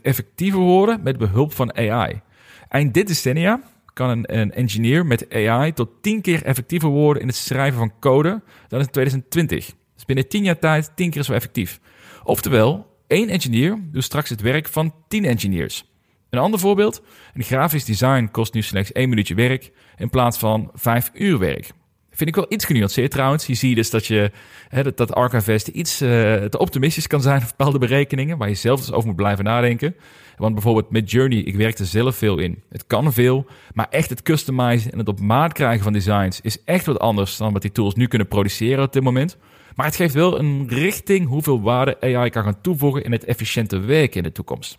effectiever 0.03 0.61
worden 0.61 1.03
met 1.03 1.19
behulp 1.19 1.53
van 1.53 1.77
AI. 1.77 2.21
Eind 2.69 2.95
dit 2.95 3.07
decennia 3.07 3.61
kan 3.93 4.09
een, 4.09 4.39
een, 4.39 4.53
engineer 4.53 5.07
met 5.07 5.35
AI 5.35 5.73
tot 5.73 5.89
10 6.01 6.21
keer 6.21 6.43
effectiever 6.43 6.89
worden 6.89 7.23
in 7.23 7.29
het 7.29 7.37
schrijven 7.37 7.79
van 7.79 7.93
code 8.01 8.43
dan 8.69 8.81
in 8.81 8.91
2020. 8.91 9.73
Dus 9.99 10.07
binnen 10.07 10.29
10 10.29 10.45
jaar 10.45 10.59
tijd 10.59 10.93
10 10.95 11.11
keer 11.11 11.23
zo 11.23 11.33
effectief. 11.33 11.81
Oftewel, 12.25 12.87
één 13.07 13.29
engineer 13.29 13.79
doet 13.93 14.05
straks 14.05 14.31
het 14.31 14.41
werk 14.41 14.69
van 14.69 14.95
10 15.09 15.25
engineers. 15.25 15.85
Een 16.31 16.39
ander 16.39 16.61
voorbeeld, 16.61 17.03
een 17.35 17.43
grafisch 17.43 17.85
design 17.85 18.29
kost 18.31 18.55
nu 18.55 18.63
slechts 18.63 18.93
1 18.93 19.09
minuutje 19.09 19.35
werk 19.35 19.73
in 19.97 20.11
plaats 20.11 20.39
van 20.39 20.71
5 20.75 21.11
uur 21.15 21.39
werk. 21.39 21.71
Vind 22.11 22.29
ik 22.29 22.35
wel 22.35 22.47
iets 22.49 22.65
genuanceerd 22.65 23.11
trouwens. 23.11 23.47
Je 23.47 23.55
ziet 23.55 23.77
dus 23.77 23.91
dat, 23.91 24.07
je, 24.07 24.31
hè, 24.69 24.83
dat, 24.83 24.97
dat 24.97 25.15
Archivest 25.15 25.69
iets 25.69 26.03
uh, 26.03 26.09
te 26.45 26.59
optimistisch 26.59 27.07
kan 27.07 27.23
zijn 27.23 27.43
op 27.43 27.49
bepaalde 27.57 27.79
berekeningen, 27.79 28.39
waar 28.39 28.49
je 28.49 28.55
zelf 28.55 28.81
dus 28.81 28.93
over 28.93 29.07
moet 29.07 29.17
blijven 29.17 29.45
nadenken. 29.45 29.95
Want 30.37 30.55
bijvoorbeeld 30.55 30.91
met 30.91 31.11
Journey, 31.11 31.39
ik 31.39 31.57
werk 31.57 31.79
er 31.79 31.87
zelf 31.87 32.17
veel 32.17 32.39
in. 32.39 32.63
Het 32.69 32.87
kan 32.87 33.13
veel, 33.13 33.47
maar 33.73 33.87
echt 33.91 34.11
het 34.11 34.23
customizen 34.23 34.93
en 34.93 34.99
het 34.99 35.09
op 35.09 35.21
maat 35.21 35.53
krijgen 35.53 35.83
van 35.83 35.93
designs 35.93 36.41
is 36.41 36.65
echt 36.65 36.87
wat 36.87 36.99
anders 36.99 37.37
dan 37.37 37.53
wat 37.53 37.63
die 37.63 37.73
tools 37.73 37.95
nu 37.95 38.07
kunnen 38.07 38.29
produceren 38.29 38.85
op 38.85 38.93
dit 38.93 39.03
moment. 39.03 39.37
Maar 39.79 39.87
het 39.87 39.97
geeft 39.97 40.15
wel 40.15 40.39
een 40.39 40.69
richting 40.69 41.29
hoeveel 41.29 41.61
waarde 41.61 42.01
AI 42.01 42.31
kan 42.31 42.43
gaan 42.45 42.61
toevoegen 42.61 43.05
in 43.05 43.13
het 43.13 43.25
efficiënte 43.25 43.79
werken 43.79 44.17
in 44.17 44.23
de 44.23 44.33
toekomst. 44.33 44.79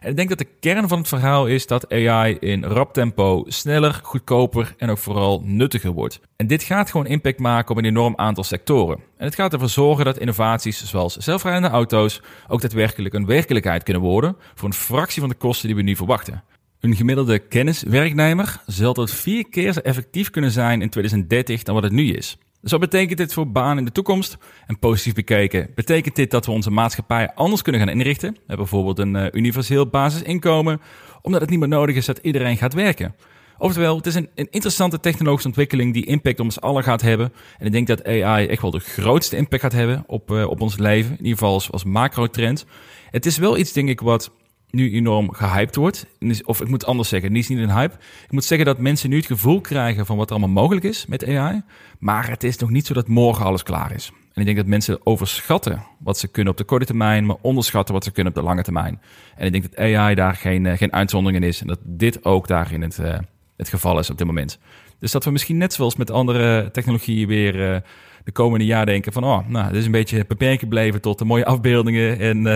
En 0.00 0.10
ik 0.10 0.16
denk 0.16 0.28
dat 0.28 0.38
de 0.38 0.48
kern 0.60 0.88
van 0.88 0.98
het 0.98 1.08
verhaal 1.08 1.46
is 1.46 1.66
dat 1.66 1.92
AI 1.92 2.36
in 2.40 2.64
rap 2.64 2.92
tempo 2.92 3.44
sneller, 3.46 4.00
goedkoper 4.02 4.74
en 4.78 4.90
ook 4.90 4.98
vooral 4.98 5.42
nuttiger 5.44 5.90
wordt. 5.90 6.20
En 6.36 6.46
dit 6.46 6.62
gaat 6.62 6.90
gewoon 6.90 7.06
impact 7.06 7.38
maken 7.38 7.70
op 7.70 7.76
een 7.76 7.84
enorm 7.84 8.12
aantal 8.16 8.44
sectoren. 8.44 8.98
En 9.16 9.24
het 9.24 9.34
gaat 9.34 9.52
ervoor 9.52 9.68
zorgen 9.68 10.04
dat 10.04 10.18
innovaties 10.18 10.84
zoals 10.84 11.16
zelfrijdende 11.16 11.68
auto's 11.68 12.22
ook 12.48 12.60
daadwerkelijk 12.60 13.14
een 13.14 13.26
werkelijkheid 13.26 13.82
kunnen 13.82 14.02
worden 14.02 14.36
voor 14.54 14.68
een 14.68 14.74
fractie 14.74 15.20
van 15.20 15.30
de 15.30 15.36
kosten 15.36 15.66
die 15.66 15.76
we 15.76 15.82
nu 15.82 15.96
verwachten. 15.96 16.44
Een 16.80 16.96
gemiddelde 16.96 17.38
kenniswerknemer 17.38 18.62
zal 18.66 18.92
tot 18.92 19.10
vier 19.10 19.48
keer 19.48 19.72
zo 19.72 19.80
effectief 19.80 20.30
kunnen 20.30 20.50
zijn 20.50 20.82
in 20.82 20.90
2030 20.90 21.62
dan 21.62 21.74
wat 21.74 21.84
het 21.84 21.92
nu 21.92 22.12
is. 22.12 22.38
Wat 22.70 22.80
betekent 22.80 23.18
dit 23.18 23.32
voor 23.32 23.50
banen 23.50 23.78
in 23.78 23.84
de 23.84 23.92
toekomst? 23.92 24.38
En 24.66 24.78
positief 24.78 25.14
bekeken, 25.14 25.70
betekent 25.74 26.16
dit 26.16 26.30
dat 26.30 26.46
we 26.46 26.52
onze 26.52 26.70
maatschappij 26.70 27.34
anders 27.34 27.62
kunnen 27.62 27.80
gaan 27.80 27.90
inrichten? 27.90 28.36
Bijvoorbeeld 28.46 28.98
een 28.98 29.14
uh, 29.14 29.26
universeel 29.32 29.86
basisinkomen, 29.86 30.80
omdat 31.22 31.40
het 31.40 31.50
niet 31.50 31.58
meer 31.58 31.68
nodig 31.68 31.96
is 31.96 32.06
dat 32.06 32.18
iedereen 32.18 32.56
gaat 32.56 32.74
werken. 32.74 33.14
Oftewel, 33.58 33.96
het 33.96 34.06
is 34.06 34.14
een, 34.14 34.28
een, 34.34 34.48
interessante 34.50 35.00
technologische 35.00 35.48
ontwikkeling 35.48 35.92
die 35.92 36.06
impact 36.06 36.38
op 36.38 36.44
ons 36.44 36.60
allen 36.60 36.82
gaat 36.82 37.02
hebben. 37.02 37.32
En 37.58 37.66
ik 37.66 37.72
denk 37.72 37.86
dat 37.86 38.04
AI 38.04 38.46
echt 38.46 38.62
wel 38.62 38.70
de 38.70 38.78
grootste 38.78 39.36
impact 39.36 39.62
gaat 39.62 39.72
hebben 39.72 40.04
op, 40.06 40.30
uh, 40.30 40.46
op 40.48 40.60
ons 40.60 40.78
leven. 40.78 41.10
In 41.10 41.24
ieder 41.24 41.38
geval 41.38 41.52
als, 41.52 41.70
als 41.70 41.84
macro-trend. 41.84 42.66
Het 43.10 43.26
is 43.26 43.38
wel 43.38 43.58
iets, 43.58 43.72
denk 43.72 43.88
ik, 43.88 44.00
wat 44.00 44.30
nu 44.70 44.92
enorm 44.92 45.32
gehyped 45.32 45.76
wordt. 45.76 46.06
Of 46.44 46.60
ik 46.60 46.68
moet 46.68 46.86
anders 46.86 47.08
zeggen, 47.08 47.32
niet 47.32 47.42
is 47.42 47.48
niet 47.48 47.58
een 47.58 47.74
hype. 47.74 47.94
Ik 48.24 48.32
moet 48.32 48.44
zeggen 48.44 48.66
dat 48.66 48.78
mensen 48.78 49.10
nu 49.10 49.16
het 49.16 49.26
gevoel 49.26 49.60
krijgen 49.60 50.06
van 50.06 50.16
wat 50.16 50.30
er 50.30 50.36
allemaal 50.36 50.62
mogelijk 50.62 50.86
is 50.86 51.06
met 51.06 51.26
AI. 51.26 51.62
Maar 51.98 52.28
het 52.28 52.44
is 52.44 52.56
nog 52.56 52.70
niet 52.70 52.86
zo 52.86 52.94
dat 52.94 53.08
morgen 53.08 53.44
alles 53.44 53.62
klaar 53.62 53.92
is. 53.92 54.12
En 54.36 54.42
ik 54.42 54.44
denk 54.44 54.56
dat 54.56 54.66
mensen 54.66 55.06
overschatten 55.06 55.82
wat 55.98 56.18
ze 56.18 56.28
kunnen 56.28 56.52
op 56.52 56.58
de 56.58 56.64
korte 56.64 56.86
termijn, 56.86 57.26
maar 57.26 57.36
onderschatten 57.40 57.94
wat 57.94 58.04
ze 58.04 58.10
kunnen 58.10 58.32
op 58.32 58.38
de 58.38 58.44
lange 58.44 58.62
termijn. 58.62 59.00
En 59.36 59.46
ik 59.46 59.52
denk 59.52 59.64
dat 59.64 59.78
AI 59.78 60.14
daar 60.14 60.34
geen, 60.34 60.64
uh, 60.64 60.76
geen 60.76 60.92
uitzondering 60.92 61.42
in 61.42 61.48
is. 61.48 61.60
En 61.60 61.66
dat 61.66 61.78
dit 61.82 62.24
ook 62.24 62.48
daarin 62.48 62.82
het, 62.82 62.98
uh, 62.98 63.18
het 63.56 63.68
geval 63.68 63.98
is 63.98 64.10
op 64.10 64.18
dit 64.18 64.26
moment. 64.26 64.58
Dus 64.98 65.12
dat 65.12 65.24
we 65.24 65.30
misschien 65.30 65.56
net 65.56 65.72
zoals 65.72 65.96
met 65.96 66.10
andere 66.10 66.70
technologieën 66.70 67.28
weer 67.28 67.72
uh, 67.72 67.76
de 68.24 68.32
komende 68.32 68.64
jaar 68.64 68.86
denken 68.86 69.12
van, 69.12 69.24
oh, 69.24 69.48
nou, 69.48 69.68
dit 69.68 69.78
is 69.78 69.84
een 69.84 69.90
beetje 69.90 70.24
beperkt 70.28 70.60
gebleven 70.60 71.00
tot 71.00 71.18
de 71.18 71.24
mooie 71.24 71.44
afbeeldingen 71.44 72.18
en, 72.18 72.46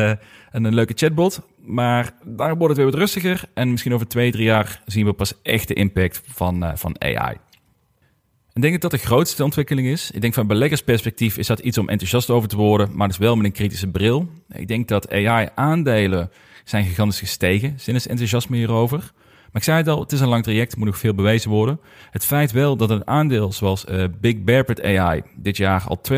en 0.51 0.65
een 0.65 0.75
leuke 0.75 0.93
chatbot. 0.97 1.43
Maar 1.63 2.13
daar 2.25 2.57
wordt 2.57 2.69
het 2.69 2.77
weer 2.77 2.91
wat 2.91 3.01
rustiger. 3.01 3.45
En 3.55 3.71
misschien 3.71 3.95
over 3.95 4.09
twee, 4.09 4.31
drie 4.31 4.45
jaar 4.45 4.83
zien 4.87 5.05
we 5.05 5.13
pas 5.13 5.35
echt 5.43 5.69
de 5.69 5.75
impact 5.75 6.23
van, 6.27 6.65
uh, 6.65 6.71
van 6.75 6.97
AI. 6.99 7.37
Ik 8.53 8.63
denk 8.63 8.81
dat 8.81 8.91
dat 8.91 9.01
de 9.01 9.07
grootste 9.07 9.45
ontwikkeling 9.45 9.89
is. 9.89 10.11
Ik 10.11 10.21
denk 10.21 10.35
van 10.35 10.47
beleggersperspectief 10.47 11.39
is 11.39 11.47
dat 11.47 11.59
iets 11.59 11.79
om 11.79 11.89
enthousiast 11.89 12.31
over 12.31 12.49
te 12.49 12.57
worden, 12.57 12.97
maar 12.97 13.09
dus 13.09 13.19
wel 13.19 13.37
met 13.37 13.45
een 13.45 13.53
kritische 13.53 13.89
bril. 13.89 14.29
Ik 14.49 14.69
denk 14.69 14.89
dat 14.89 15.11
AI-aandelen 15.11 16.31
zijn 16.65 16.85
gigantisch 16.85 17.19
gestegen 17.19 17.75
sinds 17.77 18.07
enthousiasme 18.07 18.57
hierover. 18.57 18.99
Maar 19.53 19.61
ik 19.61 19.63
zei 19.63 19.77
het 19.77 19.89
al, 19.89 20.01
het 20.01 20.13
is 20.13 20.21
een 20.21 20.29
lang 20.29 20.43
traject, 20.43 20.77
moet 20.77 20.87
nog 20.87 20.99
veel 20.99 21.15
bewezen 21.15 21.51
worden. 21.51 21.81
Het 22.11 22.25
feit 22.25 22.53
wel 22.53 22.77
dat 22.77 22.91
een 22.91 23.07
aandeel 23.07 23.53
zoals 23.53 23.85
uh, 23.85 24.05
Big 24.21 24.45
Bear 24.45 24.65
AI 24.83 25.23
dit 25.37 25.57
jaar 25.57 25.85
al 25.87 26.01
260% 26.13 26.15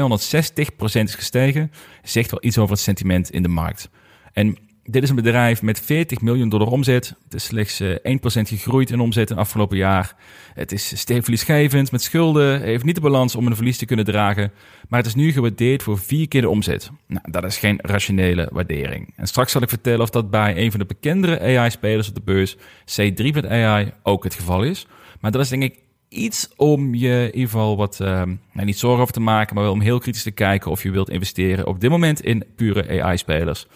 is 0.82 1.14
gestegen, 1.14 1.70
zegt 2.02 2.30
wel 2.30 2.44
iets 2.44 2.58
over 2.58 2.72
het 2.72 2.82
sentiment 2.82 3.30
in 3.30 3.42
de 3.42 3.48
markt. 3.48 3.90
En 4.32 4.56
dit 4.84 5.02
is 5.02 5.08
een 5.08 5.16
bedrijf 5.16 5.62
met 5.62 5.80
40 5.80 6.20
miljoen 6.20 6.48
dollar 6.48 6.68
omzet. 6.68 7.14
Het 7.24 7.34
is 7.34 7.44
slechts 7.44 7.82
1% 7.82 7.84
eh, 8.02 8.44
gegroeid 8.44 8.90
in 8.90 9.00
omzet 9.00 9.30
in 9.30 9.36
het 9.36 9.44
afgelopen 9.44 9.76
jaar. 9.76 10.14
Het 10.54 10.72
is 10.72 10.98
stevig 10.98 11.22
verliesgevend 11.22 11.92
met 11.92 12.02
schulden. 12.02 12.60
heeft 12.60 12.84
niet 12.84 12.94
de 12.94 13.00
balans 13.00 13.36
om 13.36 13.46
een 13.46 13.56
verlies 13.56 13.78
te 13.78 13.86
kunnen 13.86 14.04
dragen. 14.04 14.52
Maar 14.88 14.98
het 14.98 15.08
is 15.08 15.14
nu 15.14 15.32
gewaardeerd 15.32 15.82
voor 15.82 15.98
vier 15.98 16.28
keer 16.28 16.40
de 16.40 16.48
omzet. 16.48 16.90
Nou, 17.06 17.30
dat 17.30 17.44
is 17.44 17.58
geen 17.58 17.78
rationele 17.82 18.48
waardering. 18.52 19.12
En 19.16 19.26
straks 19.26 19.52
zal 19.52 19.62
ik 19.62 19.68
vertellen 19.68 20.00
of 20.00 20.10
dat 20.10 20.30
bij 20.30 20.56
een 20.56 20.70
van 20.70 20.80
de 20.80 20.86
bekendere 20.86 21.58
AI-spelers 21.58 22.08
op 22.08 22.14
de 22.14 22.22
beurs, 22.24 22.56
C3.ai, 22.84 23.92
ook 24.02 24.24
het 24.24 24.34
geval 24.34 24.62
is. 24.62 24.86
Maar 25.20 25.30
dat 25.30 25.40
is 25.40 25.48
denk 25.48 25.62
ik 25.62 25.78
iets 26.08 26.48
om 26.56 26.94
je 26.94 27.18
in 27.18 27.24
ieder 27.24 27.50
geval 27.50 27.76
wat, 27.76 27.98
uh, 28.02 28.08
nou, 28.52 28.66
niet 28.66 28.78
zorgen 28.78 29.00
over 29.00 29.14
te 29.14 29.20
maken, 29.20 29.54
maar 29.54 29.64
wel 29.64 29.72
om 29.72 29.80
heel 29.80 29.98
kritisch 29.98 30.22
te 30.22 30.30
kijken 30.30 30.70
of 30.70 30.82
je 30.82 30.90
wilt 30.90 31.10
investeren 31.10 31.66
op 31.66 31.80
dit 31.80 31.90
moment 31.90 32.20
in 32.20 32.44
pure 32.56 33.02
AI-spelers. 33.02 33.66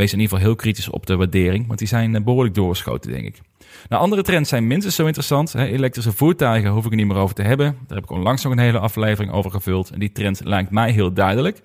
Wees 0.00 0.12
in 0.12 0.18
ieder 0.20 0.36
geval 0.36 0.50
heel 0.50 0.56
kritisch 0.56 0.88
op 0.88 1.06
de 1.06 1.16
waardering, 1.16 1.66
want 1.66 1.78
die 1.78 1.88
zijn 1.88 2.24
behoorlijk 2.24 2.54
doorgeschoten, 2.54 3.10
denk 3.10 3.26
ik. 3.26 3.40
Nou, 3.88 4.02
andere 4.02 4.22
trends 4.22 4.48
zijn 4.48 4.66
minstens 4.66 4.94
zo 4.94 5.06
interessant. 5.06 5.52
Hè. 5.52 5.64
Elektrische 5.64 6.12
voertuigen 6.12 6.70
hoef 6.70 6.84
ik 6.84 6.90
er 6.90 6.96
niet 6.96 7.06
meer 7.06 7.16
over 7.16 7.34
te 7.34 7.42
hebben. 7.42 7.66
Daar 7.86 7.96
heb 7.96 8.04
ik 8.04 8.10
onlangs 8.10 8.42
nog 8.42 8.52
een 8.52 8.58
hele 8.58 8.78
aflevering 8.78 9.32
over 9.32 9.50
gevuld. 9.50 9.90
En 9.90 9.98
die 9.98 10.12
trend 10.12 10.40
lijkt 10.44 10.70
mij 10.70 10.92
heel 10.92 11.12
duidelijk. 11.12 11.62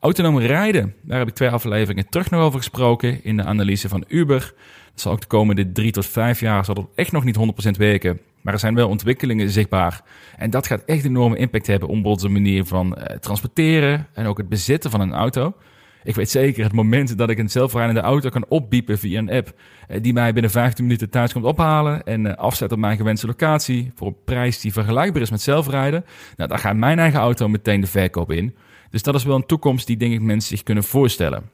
Autonoom 0.00 0.38
rijden, 0.38 0.94
daar 1.02 1.18
heb 1.18 1.28
ik 1.28 1.34
twee 1.34 1.48
afleveringen 1.48 2.08
terug 2.08 2.30
nog 2.30 2.40
over 2.40 2.58
gesproken 2.58 3.24
in 3.24 3.36
de 3.36 3.44
analyse 3.44 3.88
van 3.88 4.04
Uber. 4.08 4.54
Dat 4.90 5.00
zal 5.00 5.12
ook 5.12 5.20
de 5.20 5.26
komende 5.26 5.72
drie 5.72 5.92
tot 5.92 6.06
vijf 6.06 6.40
jaar 6.40 6.64
zal 6.64 6.74
dat 6.74 6.88
echt 6.94 7.12
nog 7.12 7.24
niet 7.24 7.38
100% 7.38 7.78
werken. 7.78 8.20
Maar 8.40 8.52
er 8.52 8.58
zijn 8.58 8.74
wel 8.74 8.88
ontwikkelingen 8.88 9.50
zichtbaar. 9.50 10.02
En 10.36 10.50
dat 10.50 10.66
gaat 10.66 10.82
echt 10.86 11.04
enorme 11.04 11.36
impact 11.36 11.66
hebben 11.66 11.88
op 11.88 12.04
onze 12.04 12.28
manier 12.28 12.64
van 12.64 12.96
eh, 12.96 13.16
transporteren 13.16 14.06
en 14.12 14.26
ook 14.26 14.38
het 14.38 14.48
bezitten 14.48 14.90
van 14.90 15.00
een 15.00 15.12
auto. 15.12 15.54
Ik 16.04 16.14
weet 16.14 16.30
zeker 16.30 16.64
het 16.64 16.72
moment 16.72 17.18
dat 17.18 17.30
ik 17.30 17.38
een 17.38 17.50
zelfrijdende 17.50 18.00
auto 18.00 18.28
kan 18.28 18.44
opbiepen 18.48 18.98
via 18.98 19.18
een 19.18 19.30
app. 19.30 19.52
Eh, 19.88 20.02
die 20.02 20.12
mij 20.12 20.32
binnen 20.32 20.50
15 20.50 20.84
minuten 20.84 21.10
thuis 21.10 21.32
komt 21.32 21.44
ophalen 21.44 22.04
en 22.04 22.26
eh, 22.26 22.36
afzet 22.36 22.72
op 22.72 22.78
mijn 22.78 22.96
gewenste 22.96 23.26
locatie. 23.26 23.92
Voor 23.94 24.06
een 24.06 24.16
prijs 24.24 24.60
die 24.60 24.72
vergelijkbaar 24.72 25.22
is 25.22 25.30
met 25.30 25.40
zelfrijden. 25.40 26.04
Nou, 26.36 26.48
dan 26.48 26.58
gaat 26.58 26.76
mijn 26.76 26.98
eigen 26.98 27.20
auto 27.20 27.48
meteen 27.48 27.80
de 27.80 27.86
verkoop 27.86 28.32
in. 28.32 28.54
Dus 28.90 29.02
dat 29.02 29.14
is 29.14 29.24
wel 29.24 29.36
een 29.36 29.46
toekomst 29.46 29.86
die 29.86 29.96
denk 29.96 30.12
ik 30.12 30.20
mensen 30.20 30.48
zich 30.56 30.62
kunnen 30.62 30.84
voorstellen. 30.84 31.50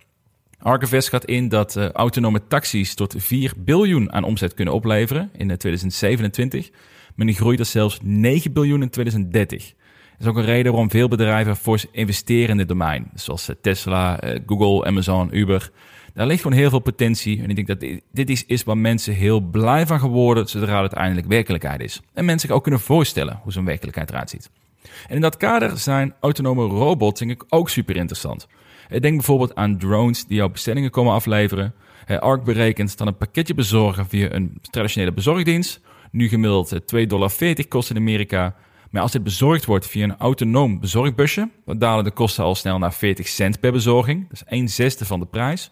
Archivest 0.59 1.09
gaat 1.09 1.25
in 1.25 1.49
dat 1.49 1.77
uh, 1.77 1.91
autonome 1.91 2.47
taxis 2.47 2.95
tot 2.95 3.15
4 3.19 3.53
biljoen 3.57 4.13
aan 4.13 4.25
omzet 4.25 4.55
kunnen 4.55 4.75
opleveren 4.75 5.31
in 5.33 5.57
2027. 5.57 6.71
Met 7.15 7.29
een 7.29 7.35
groei 7.35 7.57
tot 7.57 7.67
zelfs 7.67 7.99
9 8.03 8.53
biljoen 8.53 8.83
in 8.83 8.91
2030 8.91 9.75
is 10.21 10.27
ook 10.27 10.37
een 10.37 10.45
reden 10.45 10.73
waarom 10.73 10.91
veel 10.91 11.09
bedrijven 11.09 11.57
fors 11.57 11.87
investeren 11.93 12.49
in 12.49 12.57
dit 12.57 12.69
domein. 12.69 13.11
Zoals 13.15 13.49
eh, 13.49 13.57
Tesla, 13.61 14.21
eh, 14.21 14.41
Google, 14.47 14.85
Amazon, 14.85 15.37
Uber. 15.37 15.71
Daar 16.15 16.27
ligt 16.27 16.43
gewoon 16.43 16.59
heel 16.59 16.71
veel 16.71 16.79
potentie. 16.79 17.43
En 17.43 17.49
ik 17.49 17.55
denk 17.55 17.67
dat 17.67 17.81
dit 18.13 18.31
is, 18.31 18.47
is 18.47 18.65
waar 18.65 18.79
mensen 18.79 19.15
heel 19.15 19.41
blij 19.41 19.87
van 19.87 20.01
geworden 20.01 20.49
zodra 20.49 20.73
het 20.73 20.81
uiteindelijk 20.81 21.27
werkelijkheid 21.27 21.81
is. 21.81 22.01
En 22.15 22.25
mensen 22.25 22.49
zich 22.49 22.57
ook 22.57 22.63
kunnen 22.63 22.81
voorstellen 22.81 23.41
hoe 23.43 23.53
zo'n 23.53 23.65
werkelijkheid 23.65 24.11
eruit 24.11 24.31
ziet. 24.31 24.51
En 25.09 25.15
in 25.15 25.21
dat 25.21 25.37
kader 25.37 25.79
zijn 25.79 26.15
autonome 26.21 26.67
robots 26.67 27.21
denk 27.21 27.31
ik 27.31 27.45
ook 27.49 27.69
super 27.69 27.97
interessant. 27.97 28.47
Eh, 28.89 29.01
denk 29.01 29.17
bijvoorbeeld 29.17 29.55
aan 29.55 29.79
drones 29.79 30.27
die 30.27 30.37
jouw 30.37 30.49
bestellingen 30.49 30.91
komen 30.91 31.13
afleveren. 31.13 31.75
ARC 32.07 32.45
berekent 32.45 32.99
dat 32.99 33.07
een 33.07 33.17
pakketje 33.17 33.55
bezorgen 33.55 34.07
via 34.07 34.33
een 34.33 34.59
traditionele 34.71 35.13
bezorgdienst 35.13 35.81
nu 36.11 36.29
gemiddeld 36.29 36.81
2,40 36.95 37.07
dollar 37.07 37.33
kost 37.69 37.91
in 37.91 37.97
Amerika 37.97 38.55
maar 38.91 39.03
als 39.03 39.13
dit 39.13 39.23
bezorgd 39.23 39.65
wordt 39.65 39.87
via 39.87 40.05
een 40.05 40.17
autonoom 40.17 40.81
bezorgbusje, 40.81 41.51
dan 41.65 41.79
dalen 41.79 42.05
de 42.05 42.11
kosten 42.11 42.45
al 42.45 42.55
snel 42.55 42.79
naar 42.79 42.93
40 42.93 43.29
cent 43.29 43.61
per 43.61 43.73
bezorging. 43.73 44.23
Dat 44.29 44.33
is 44.33 44.45
1 44.45 44.69
zesde 44.69 45.05
van 45.05 45.21
de 45.21 45.27
prijs. 45.27 45.71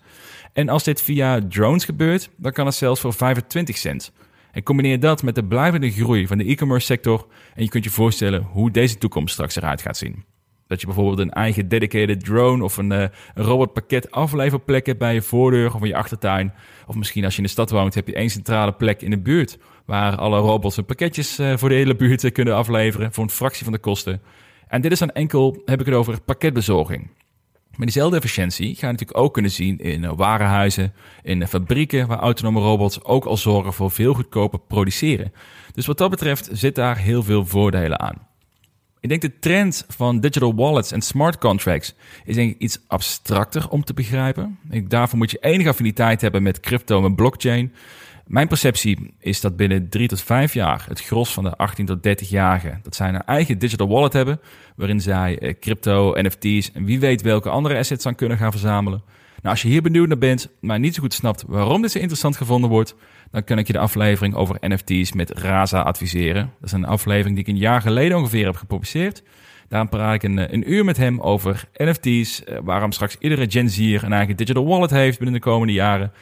En 0.52 0.68
als 0.68 0.84
dit 0.84 1.02
via 1.02 1.40
drones 1.48 1.84
gebeurt, 1.84 2.30
dan 2.36 2.52
kan 2.52 2.66
het 2.66 2.74
zelfs 2.74 3.00
voor 3.00 3.12
25 3.12 3.76
cent. 3.76 4.12
En 4.52 4.62
combineer 4.62 5.00
dat 5.00 5.22
met 5.22 5.34
de 5.34 5.44
blijvende 5.44 5.90
groei 5.90 6.26
van 6.26 6.38
de 6.38 6.44
e-commerce 6.44 6.86
sector 6.86 7.26
en 7.54 7.62
je 7.62 7.68
kunt 7.68 7.84
je 7.84 7.90
voorstellen 7.90 8.42
hoe 8.42 8.70
deze 8.70 8.98
toekomst 8.98 9.32
straks 9.32 9.56
eruit 9.56 9.82
gaat 9.82 9.96
zien. 9.96 10.24
Dat 10.68 10.80
je 10.80 10.86
bijvoorbeeld 10.86 11.18
een 11.18 11.30
eigen 11.30 11.68
dedicated 11.68 12.24
drone 12.24 12.64
of 12.64 12.76
een, 12.76 12.92
uh, 12.92 13.00
een 13.34 13.44
robotpakket 13.44 14.10
afleverplek 14.10 14.86
hebt 14.86 14.98
bij 14.98 15.14
je 15.14 15.22
voordeur 15.22 15.74
of 15.74 15.80
in 15.80 15.88
je 15.88 15.96
achtertuin. 15.96 16.52
Of 16.86 16.94
misschien 16.94 17.24
als 17.24 17.32
je 17.32 17.38
in 17.38 17.44
de 17.44 17.50
stad 17.50 17.70
woont 17.70 17.94
heb 17.94 18.06
je 18.06 18.14
één 18.14 18.30
centrale 18.30 18.72
plek 18.72 19.02
in 19.02 19.10
de 19.10 19.18
buurt 19.18 19.58
waar 19.84 20.16
alle 20.16 20.38
robots 20.38 20.76
hun 20.76 20.84
pakketjes 20.84 21.40
uh, 21.40 21.56
voor 21.56 21.68
de 21.68 21.74
hele 21.74 21.96
buurt 21.96 22.32
kunnen 22.32 22.54
afleveren 22.56 23.12
voor 23.12 23.24
een 23.24 23.30
fractie 23.30 23.64
van 23.64 23.72
de 23.72 23.78
kosten. 23.78 24.20
En 24.66 24.80
dit 24.80 24.92
is 24.92 24.98
dan 24.98 25.10
enkel, 25.10 25.62
heb 25.64 25.80
ik 25.80 25.86
het 25.86 25.94
over 25.94 26.20
pakketbezorging. 26.20 27.10
Maar 27.70 27.86
diezelfde 27.86 28.16
efficiëntie 28.16 28.74
ga 28.74 28.86
je 28.86 28.92
natuurlijk 28.92 29.18
ook 29.18 29.32
kunnen 29.32 29.50
zien 29.50 29.78
in 29.78 30.16
warenhuizen, 30.16 30.92
in 31.22 31.46
fabrieken 31.46 32.06
waar 32.06 32.18
autonome 32.18 32.60
robots 32.60 33.04
ook 33.04 33.24
al 33.24 33.36
zorgen 33.36 33.72
voor 33.72 33.90
veel 33.90 34.14
goedkoper 34.14 34.58
produceren. 34.58 35.32
Dus 35.72 35.86
wat 35.86 35.98
dat 35.98 36.10
betreft 36.10 36.48
zit 36.52 36.74
daar 36.74 36.98
heel 36.98 37.22
veel 37.22 37.46
voordelen 37.46 38.00
aan. 38.00 38.27
Ik 39.00 39.08
denk 39.08 39.22
de 39.22 39.38
trend 39.38 39.84
van 39.88 40.20
digital 40.20 40.54
wallets 40.54 40.92
en 40.92 41.00
smart 41.00 41.38
contracts 41.38 41.94
is 42.24 42.34
denk 42.34 42.58
iets 42.58 42.78
abstracter 42.86 43.68
om 43.68 43.84
te 43.84 43.94
begrijpen. 43.94 44.58
Ik, 44.70 44.90
daarvoor 44.90 45.18
moet 45.18 45.30
je 45.30 45.38
enige 45.40 45.68
affiniteit 45.68 46.20
hebben 46.20 46.42
met 46.42 46.60
crypto 46.60 47.04
en 47.04 47.14
blockchain. 47.14 47.72
Mijn 48.26 48.48
perceptie 48.48 49.14
is 49.18 49.40
dat 49.40 49.56
binnen 49.56 49.88
drie 49.88 50.08
tot 50.08 50.22
vijf 50.22 50.54
jaar 50.54 50.84
het 50.88 51.00
gros 51.00 51.32
van 51.32 51.44
de 51.44 51.56
18 51.56 51.86
tot 51.86 51.98
30-jarigen 51.98 52.82
dat 52.82 52.94
zij 52.94 53.08
een 53.08 53.24
eigen 53.24 53.58
digital 53.58 53.88
wallet 53.88 54.12
hebben, 54.12 54.40
waarin 54.76 55.00
zij 55.00 55.38
eh, 55.38 55.54
crypto, 55.60 56.12
NFT's 56.14 56.72
en 56.72 56.84
wie 56.84 57.00
weet 57.00 57.22
welke 57.22 57.48
andere 57.48 57.78
assets 57.78 58.06
aan 58.06 58.14
kunnen 58.14 58.38
gaan 58.38 58.50
verzamelen. 58.50 59.02
Nou, 59.42 59.54
als 59.54 59.62
je 59.62 59.68
hier 59.68 59.82
benieuwd 59.82 60.08
naar 60.08 60.18
bent, 60.18 60.48
maar 60.60 60.78
niet 60.78 60.94
zo 60.94 61.00
goed 61.00 61.14
snapt 61.14 61.44
waarom 61.46 61.82
dit 61.82 61.90
zo 61.90 61.98
interessant 61.98 62.36
gevonden 62.36 62.70
wordt, 62.70 62.94
dan 63.30 63.44
kan 63.44 63.58
ik 63.58 63.66
je 63.66 63.72
de 63.72 63.78
aflevering 63.78 64.34
over 64.34 64.56
NFT's 64.60 65.12
met 65.12 65.30
Raza 65.30 65.80
adviseren. 65.80 66.52
Dat 66.60 66.68
is 66.68 66.72
een 66.72 66.84
aflevering 66.84 67.34
die 67.34 67.44
ik 67.44 67.50
een 67.50 67.60
jaar 67.60 67.80
geleden 67.80 68.16
ongeveer 68.16 68.44
heb 68.44 68.56
gepubliceerd. 68.56 69.22
Daarom 69.68 69.88
praat 69.88 70.14
ik 70.14 70.22
een, 70.22 70.54
een 70.54 70.72
uur 70.72 70.84
met 70.84 70.96
hem 70.96 71.20
over 71.20 71.68
NFT's, 71.74 72.44
eh, 72.44 72.58
waarom 72.62 72.92
straks 72.92 73.16
iedere 73.18 73.50
Gen 73.50 73.70
Z 73.70 73.78
een 73.78 74.12
eigen 74.12 74.36
digital 74.36 74.66
wallet 74.66 74.90
heeft 74.90 75.18
binnen 75.18 75.40
de 75.40 75.48
komende 75.48 75.72
jaren. 75.72 76.12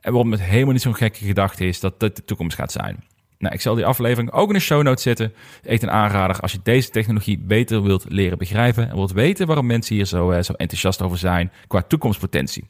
En 0.00 0.12
waarom 0.12 0.30
het 0.30 0.42
helemaal 0.42 0.72
niet 0.72 0.82
zo'n 0.82 0.94
gekke 0.94 1.24
gedachte 1.24 1.66
is 1.66 1.80
dat 1.80 2.00
dat 2.00 2.16
de 2.16 2.24
toekomst 2.24 2.56
gaat 2.56 2.72
zijn. 2.72 3.04
Nou, 3.38 3.54
ik 3.54 3.60
zal 3.60 3.74
die 3.74 3.86
aflevering 3.86 4.32
ook 4.32 4.48
in 4.48 4.54
de 4.54 4.60
show 4.60 4.82
notes 4.82 5.02
zetten. 5.02 5.34
Echt 5.62 5.82
een 5.82 5.90
aanrader 5.90 6.40
als 6.40 6.52
je 6.52 6.58
deze 6.62 6.90
technologie 6.90 7.38
beter 7.38 7.82
wilt 7.82 8.04
leren 8.08 8.38
begrijpen 8.38 8.88
en 8.88 8.94
wilt 8.94 9.12
weten 9.12 9.46
waarom 9.46 9.66
mensen 9.66 9.94
hier 9.94 10.04
zo, 10.04 10.32
uh, 10.32 10.42
zo 10.42 10.52
enthousiast 10.52 11.02
over 11.02 11.18
zijn 11.18 11.52
qua 11.66 11.82
toekomstpotentie. 11.82 12.64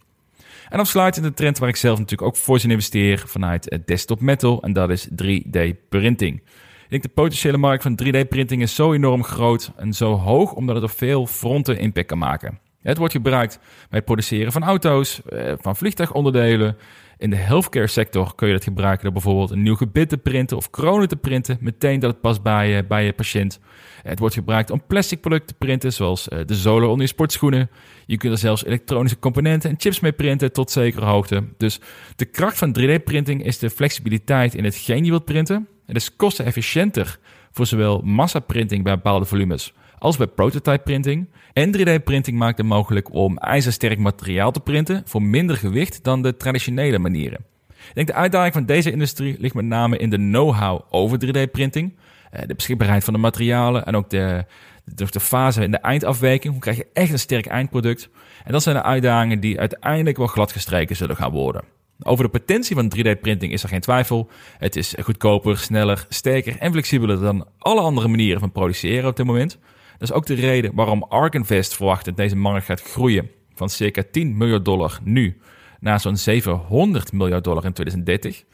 En 0.69 0.79
afsluitend 0.79 1.25
de 1.25 1.35
trend 1.35 1.59
waar 1.59 1.69
ik 1.69 1.77
zelf 1.77 1.99
natuurlijk 1.99 2.29
ook 2.29 2.37
voor 2.37 2.61
zin 2.61 2.71
investeer 2.71 3.23
vanuit 3.27 3.79
desktop 3.85 4.21
metal 4.21 4.63
en 4.63 4.73
dat 4.73 4.91
is 4.91 5.09
3D 5.09 5.89
printing. 5.89 6.43
Ik 6.85 6.93
denk 6.93 7.03
de 7.03 7.09
potentiële 7.09 7.57
markt 7.57 7.83
van 7.83 8.01
3D 8.05 8.29
printing 8.29 8.63
is 8.63 8.75
zo 8.75 8.93
enorm 8.93 9.25
groot 9.25 9.73
en 9.77 9.93
zo 9.93 10.15
hoog 10.15 10.53
omdat 10.53 10.75
het 10.75 10.85
op 10.85 10.91
veel 10.91 11.27
fronten 11.27 11.79
impact 11.79 12.07
kan 12.07 12.19
maken. 12.19 12.59
Het 12.83 12.99
wordt 12.99 13.13
gebruikt 13.13 13.59
bij 13.61 13.99
het 13.99 14.05
produceren 14.05 14.53
van 14.53 14.63
auto's, 14.63 15.23
eh, 15.23 15.53
van 15.61 15.77
vliegtuigonderdelen, 15.77 16.77
in 17.19 17.31
de 17.31 17.37
healthcare 17.37 17.87
sector 17.87 18.35
kun 18.35 18.47
je 18.47 18.53
dat 18.53 18.65
gebruiken 18.65 19.05
door 19.05 19.13
bijvoorbeeld 19.13 19.51
een 19.51 19.63
nieuw 19.63 19.75
gebit 19.75 20.09
te 20.09 20.19
printen 20.19 20.57
of 20.57 20.71
kronen 20.71 21.09
te 21.09 21.17
printen, 21.17 21.59
meteen 21.61 22.01
dat 22.01 22.11
het 22.11 22.21
past 22.21 22.43
bij 22.43 22.71
je, 22.71 22.85
bij 22.85 23.05
je 23.05 23.13
patiënt. 23.13 23.61
Het 24.03 24.19
wordt 24.19 24.35
gebruikt 24.35 24.71
om 24.71 24.83
plastic 24.87 25.21
producten 25.21 25.49
te 25.49 25.55
printen, 25.59 25.93
zoals 25.93 26.29
eh, 26.29 26.39
de 26.47 26.55
zolen 26.55 26.89
onder 26.89 27.03
je 27.03 27.13
sportschoenen. 27.13 27.71
Je 28.07 28.17
kunt 28.17 28.33
er 28.33 28.39
zelfs 28.39 28.65
elektronische 28.65 29.19
componenten 29.19 29.71
en 29.71 29.77
chips 29.79 30.01
mee 30.01 30.13
printen 30.13 30.53
tot 30.53 30.71
zekere 30.71 31.05
hoogte. 31.05 31.45
Dus 31.57 31.81
de 32.17 32.25
kracht 32.25 32.59
van 32.59 32.77
3D-printing 32.81 33.45
is 33.45 33.59
de 33.59 33.71
flexibiliteit 33.71 34.55
in 34.55 34.65
hetgeen 34.65 35.05
je 35.05 35.11
wilt 35.11 35.25
printen. 35.25 35.69
Het 35.87 35.97
is 35.97 36.17
kostenefficiënter 36.17 37.19
voor 37.53 37.67
zowel 37.67 38.01
massaprinting 38.05 38.85
bij 38.85 38.95
bepaalde 38.95 39.25
volumes 39.25 39.73
als 39.99 40.17
bij 40.17 40.27
prototype 40.27 40.83
printing. 40.85 41.29
En 41.53 41.77
3D-printing 41.77 42.37
maakt 42.37 42.59
het 42.59 42.67
mogelijk 42.67 43.13
om 43.13 43.39
ijzersterk 43.39 43.99
materiaal 43.99 44.51
te 44.51 44.61
printen 44.61 45.03
voor 45.05 45.23
minder 45.23 45.57
gewicht 45.57 46.05
dan 46.05 46.23
de 46.23 46.37
traditionele 46.37 46.99
manieren. 46.99 47.45
Ik 47.89 47.95
denk 47.95 48.07
de 48.07 48.15
uitdaging 48.15 48.53
van 48.53 48.67
deze 48.67 48.93
industrie 48.93 49.37
ligt 49.39 49.55
met 49.55 49.65
name 49.65 49.97
in 49.97 50.11
de 50.11 50.17
know-how 50.17 50.81
over 50.91 51.19
3D-printing, 51.19 51.97
eh, 52.31 52.47
de 52.47 52.55
beschikbaarheid 52.55 53.05
van 53.05 53.13
de 53.13 53.19
materialen 53.19 53.87
en 53.87 53.97
ook 53.97 54.11
de, 54.11 54.45
de, 54.85 55.21
fase 55.21 55.63
in 55.63 55.71
de 55.71 55.79
eindafwijking. 55.79 56.53
Hoe 56.53 56.63
krijg 56.63 56.77
je 56.77 56.87
echt 56.93 57.13
een 57.13 57.19
sterk 57.19 57.47
eindproduct? 57.47 58.09
En 58.45 58.53
dat 58.53 58.63
zijn 58.63 58.77
de 58.77 58.83
uitdagingen 58.83 59.41
die 59.41 59.61
uiteindelijk 59.61 60.17
wel 60.17 60.27
gladgestreken 60.27 60.97
zullen 60.97 61.17
gaan 61.17 61.33
worden. 61.33 61.65
Over 62.03 62.25
de 62.25 62.31
potentie 62.31 62.77
van 62.77 62.93
3D-printing 62.97 63.53
is 63.53 63.63
er 63.63 63.69
geen 63.69 63.81
twijfel. 63.81 64.31
Het 64.59 64.77
is 64.77 64.95
goedkoper, 65.03 65.59
sneller, 65.59 66.07
sterker 66.09 66.59
en 66.59 66.73
flexibeler 66.73 67.21
dan 67.21 67.47
alle 67.59 67.81
andere 67.81 68.09
manieren 68.09 68.41
van 68.41 68.53
produceren 68.53 69.09
op 69.09 69.17
dit 69.17 69.27
moment. 69.27 69.59
Dat 69.99 70.09
is 70.09 70.13
ook 70.13 70.27
de 70.27 70.35
reden 70.35 70.75
waarom 70.75 71.03
Ark 71.03 71.35
Invest 71.35 71.75
verwacht 71.75 72.05
dat 72.05 72.17
deze 72.17 72.37
markt 72.37 72.67
gaat 72.67 72.83
groeien 72.83 73.31
van 73.55 73.69
circa 73.69 74.03
10 74.11 74.37
miljard 74.37 74.65
dollar 74.65 74.99
nu 75.03 75.41
naar 75.81 76.01
zo'n 76.01 76.17
700 76.17 77.13
miljard 77.13 77.45
dollar 77.45 77.65
in 77.65 77.73
2030. 77.73 78.45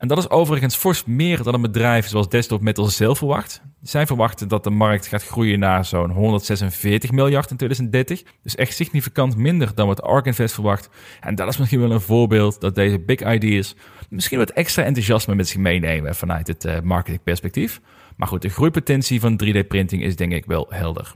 En 0.00 0.08
dat 0.08 0.18
is 0.18 0.30
overigens 0.30 0.76
fors 0.76 1.04
meer 1.04 1.42
dan 1.42 1.54
een 1.54 1.60
bedrijf 1.60 2.06
zoals 2.06 2.28
Desktop 2.28 2.62
Metal 2.62 2.84
zelf 2.84 3.18
verwacht. 3.18 3.62
Zij 3.82 4.06
verwachten 4.06 4.48
dat 4.48 4.64
de 4.64 4.70
markt 4.70 5.06
gaat 5.06 5.24
groeien 5.24 5.58
naar 5.58 5.84
zo'n 5.84 6.10
146 6.10 7.12
miljard 7.12 7.50
in 7.50 7.56
2030. 7.56 8.22
Dus 8.42 8.54
echt 8.54 8.74
significant 8.74 9.36
minder 9.36 9.74
dan 9.74 9.86
wat 9.86 10.02
Ark 10.02 10.26
Invest 10.26 10.54
verwacht. 10.54 10.88
En 11.20 11.34
dat 11.34 11.48
is 11.48 11.56
misschien 11.58 11.80
wel 11.80 11.90
een 11.90 12.00
voorbeeld 12.00 12.60
dat 12.60 12.74
deze 12.74 12.98
big 12.98 13.32
ideas 13.32 13.74
misschien 14.08 14.38
wat 14.38 14.50
extra 14.50 14.82
enthousiasme 14.82 15.34
met 15.34 15.48
zich 15.48 15.58
meenemen 15.58 16.14
vanuit 16.14 16.46
het 16.46 16.64
uh, 16.64 16.80
marketingperspectief. 16.80 17.80
Maar 18.20 18.28
goed, 18.28 18.42
de 18.42 18.48
groeipotentie 18.48 19.20
van 19.20 19.40
3D-printing 19.44 20.02
is 20.02 20.16
denk 20.16 20.32
ik 20.32 20.44
wel 20.44 20.66
helder. 20.68 21.14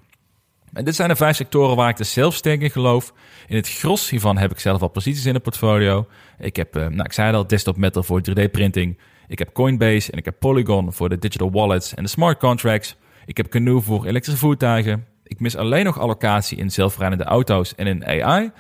En 0.73 0.85
dit 0.85 0.95
zijn 0.95 1.09
de 1.09 1.17
vijf 1.17 1.37
sectoren 1.37 1.77
waar 1.77 1.89
ik 1.89 1.99
er 1.99 2.05
zelf 2.05 2.35
sterk 2.35 2.61
in 2.61 2.71
geloof. 2.71 3.13
In 3.47 3.57
het 3.57 3.69
gros 3.69 4.11
hiervan 4.11 4.37
heb 4.37 4.51
ik 4.51 4.59
zelf 4.59 4.83
al 4.83 4.89
posities 4.89 5.27
in 5.27 5.35
het 5.35 5.43
portfolio. 5.43 6.07
Ik 6.39 6.57
heb, 6.57 6.77
eh, 6.77 6.87
nou, 6.87 7.03
ik 7.03 7.13
zei 7.13 7.35
al, 7.35 7.47
desktop 7.47 7.77
metal 7.77 8.03
voor 8.03 8.21
3D-printing. 8.21 8.99
Ik 9.29 9.39
heb 9.39 9.53
Coinbase 9.53 10.13
en 10.13 10.19
ik 10.19 10.25
heb 10.25 10.39
Polygon 10.39 10.93
voor 10.93 11.09
de 11.09 11.19
digital 11.19 11.51
wallets 11.51 11.95
en 11.95 12.03
de 12.03 12.09
smart 12.09 12.39
contracts. 12.39 12.97
Ik 13.27 13.37
heb 13.37 13.49
Canoe 13.49 13.81
voor 13.81 14.07
elektrische 14.07 14.41
voertuigen. 14.41 15.07
Ik 15.25 15.41
mis 15.41 15.57
alleen 15.57 15.85
nog 15.85 15.99
allocatie 15.99 16.59
in 16.59 16.71
zelfrijdende 16.71 17.25
auto's 17.25 17.75
en 17.75 17.87
in 17.87 18.07
AI. 18.07 18.51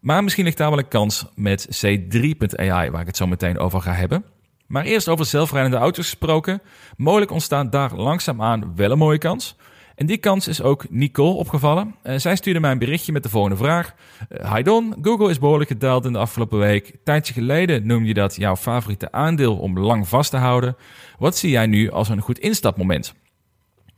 Maar 0.00 0.22
misschien 0.22 0.44
ligt 0.44 0.56
daar 0.56 0.70
wel 0.70 0.78
een 0.78 0.88
kans 0.88 1.26
met 1.34 1.84
C3.ai, 1.84 2.90
waar 2.90 3.00
ik 3.00 3.06
het 3.06 3.16
zo 3.16 3.26
meteen 3.26 3.58
over 3.58 3.80
ga 3.80 3.92
hebben. 3.92 4.24
Maar 4.66 4.84
eerst 4.84 5.08
over 5.08 5.24
zelfrijdende 5.24 5.76
auto's 5.76 6.04
gesproken. 6.04 6.62
Mogelijk 6.96 7.30
ontstaat 7.30 7.72
daar 7.72 7.94
langzaamaan 7.94 8.72
wel 8.76 8.90
een 8.90 8.98
mooie 8.98 9.18
kans. 9.18 9.56
En 9.94 10.06
die 10.06 10.18
kans 10.18 10.48
is 10.48 10.62
ook 10.62 10.90
Nicole 10.90 11.34
opgevallen. 11.34 11.94
Uh, 12.04 12.16
zij 12.16 12.36
stuurde 12.36 12.60
mij 12.60 12.70
een 12.70 12.78
berichtje 12.78 13.12
met 13.12 13.22
de 13.22 13.28
volgende 13.28 13.56
vraag. 13.56 13.94
Uh, 14.28 14.54
Hi 14.54 14.62
Don, 14.62 14.94
Google 15.02 15.30
is 15.30 15.38
behoorlijk 15.38 15.70
gedaald 15.70 16.04
in 16.04 16.12
de 16.12 16.18
afgelopen 16.18 16.58
week. 16.58 16.96
Tijdje 17.04 17.32
geleden 17.32 17.86
noemde 17.86 18.08
je 18.08 18.14
dat 18.14 18.36
jouw 18.36 18.56
favoriete 18.56 19.12
aandeel 19.12 19.56
om 19.56 19.78
lang 19.78 20.08
vast 20.08 20.30
te 20.30 20.36
houden. 20.36 20.76
Wat 21.18 21.36
zie 21.36 21.50
jij 21.50 21.66
nu 21.66 21.90
als 21.90 22.08
een 22.08 22.20
goed 22.20 22.38
instapmoment? 22.38 23.14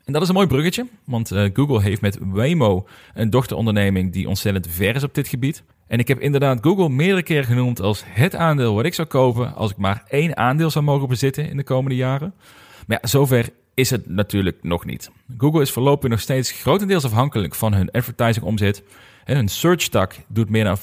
En 0.05 0.13
dat 0.13 0.23
is 0.23 0.29
een 0.29 0.35
mooi 0.35 0.47
bruggetje, 0.47 0.87
want 1.05 1.33
uh, 1.33 1.51
Google 1.53 1.83
heeft 1.83 2.01
met 2.01 2.19
Waymo 2.21 2.87
een 3.15 3.31
dochteronderneming 3.31 4.13
die 4.13 4.29
ontzettend 4.29 4.67
ver 4.71 4.95
is 4.95 5.05
op 5.05 5.15
dit 5.15 5.29
gebied. 5.29 5.63
En 5.89 5.99
ik 5.99 6.09
heb 6.09 6.21
inderdaad 6.21 6.59
Google 6.61 6.89
meerdere 6.89 7.23
keren 7.23 7.45
genoemd 7.45 7.81
als 7.81 8.05
het 8.07 8.35
aandeel 8.35 8.75
wat 8.75 8.85
ik 8.85 8.95
zou 8.95 9.09
kopen 9.09 9.55
als 9.55 9.71
ik 9.71 9.77
maar 9.77 10.03
één 10.09 10.37
aandeel 10.37 10.71
zou 10.71 10.85
mogen 10.85 11.09
bezitten 11.09 11.51
in 11.51 11.57
de 11.57 11.63
komende 11.63 11.97
jaren. 11.97 12.35
Maar 12.87 12.99
ja, 13.03 13.09
zover 13.09 13.49
is 13.75 13.91
het 13.91 14.09
natuurlijk 14.09 14.59
nog 14.63 14.85
niet. 14.85 15.11
Google 15.37 15.61
is 15.61 15.71
voorlopig 15.71 16.11
nog 16.11 16.21
steeds 16.21 16.53
grotendeels 16.53 17.05
afhankelijk 17.05 17.55
van 17.55 17.75
hun 17.75 17.91
advertising 17.91 18.45
omzet. 18.45 18.83
En 19.25 19.37
hun 19.37 19.49
search 19.49 19.89
tak 19.89 20.17
doet 20.29 20.51
meer 20.51 20.65
dan 20.65 20.79
55% 20.79 20.81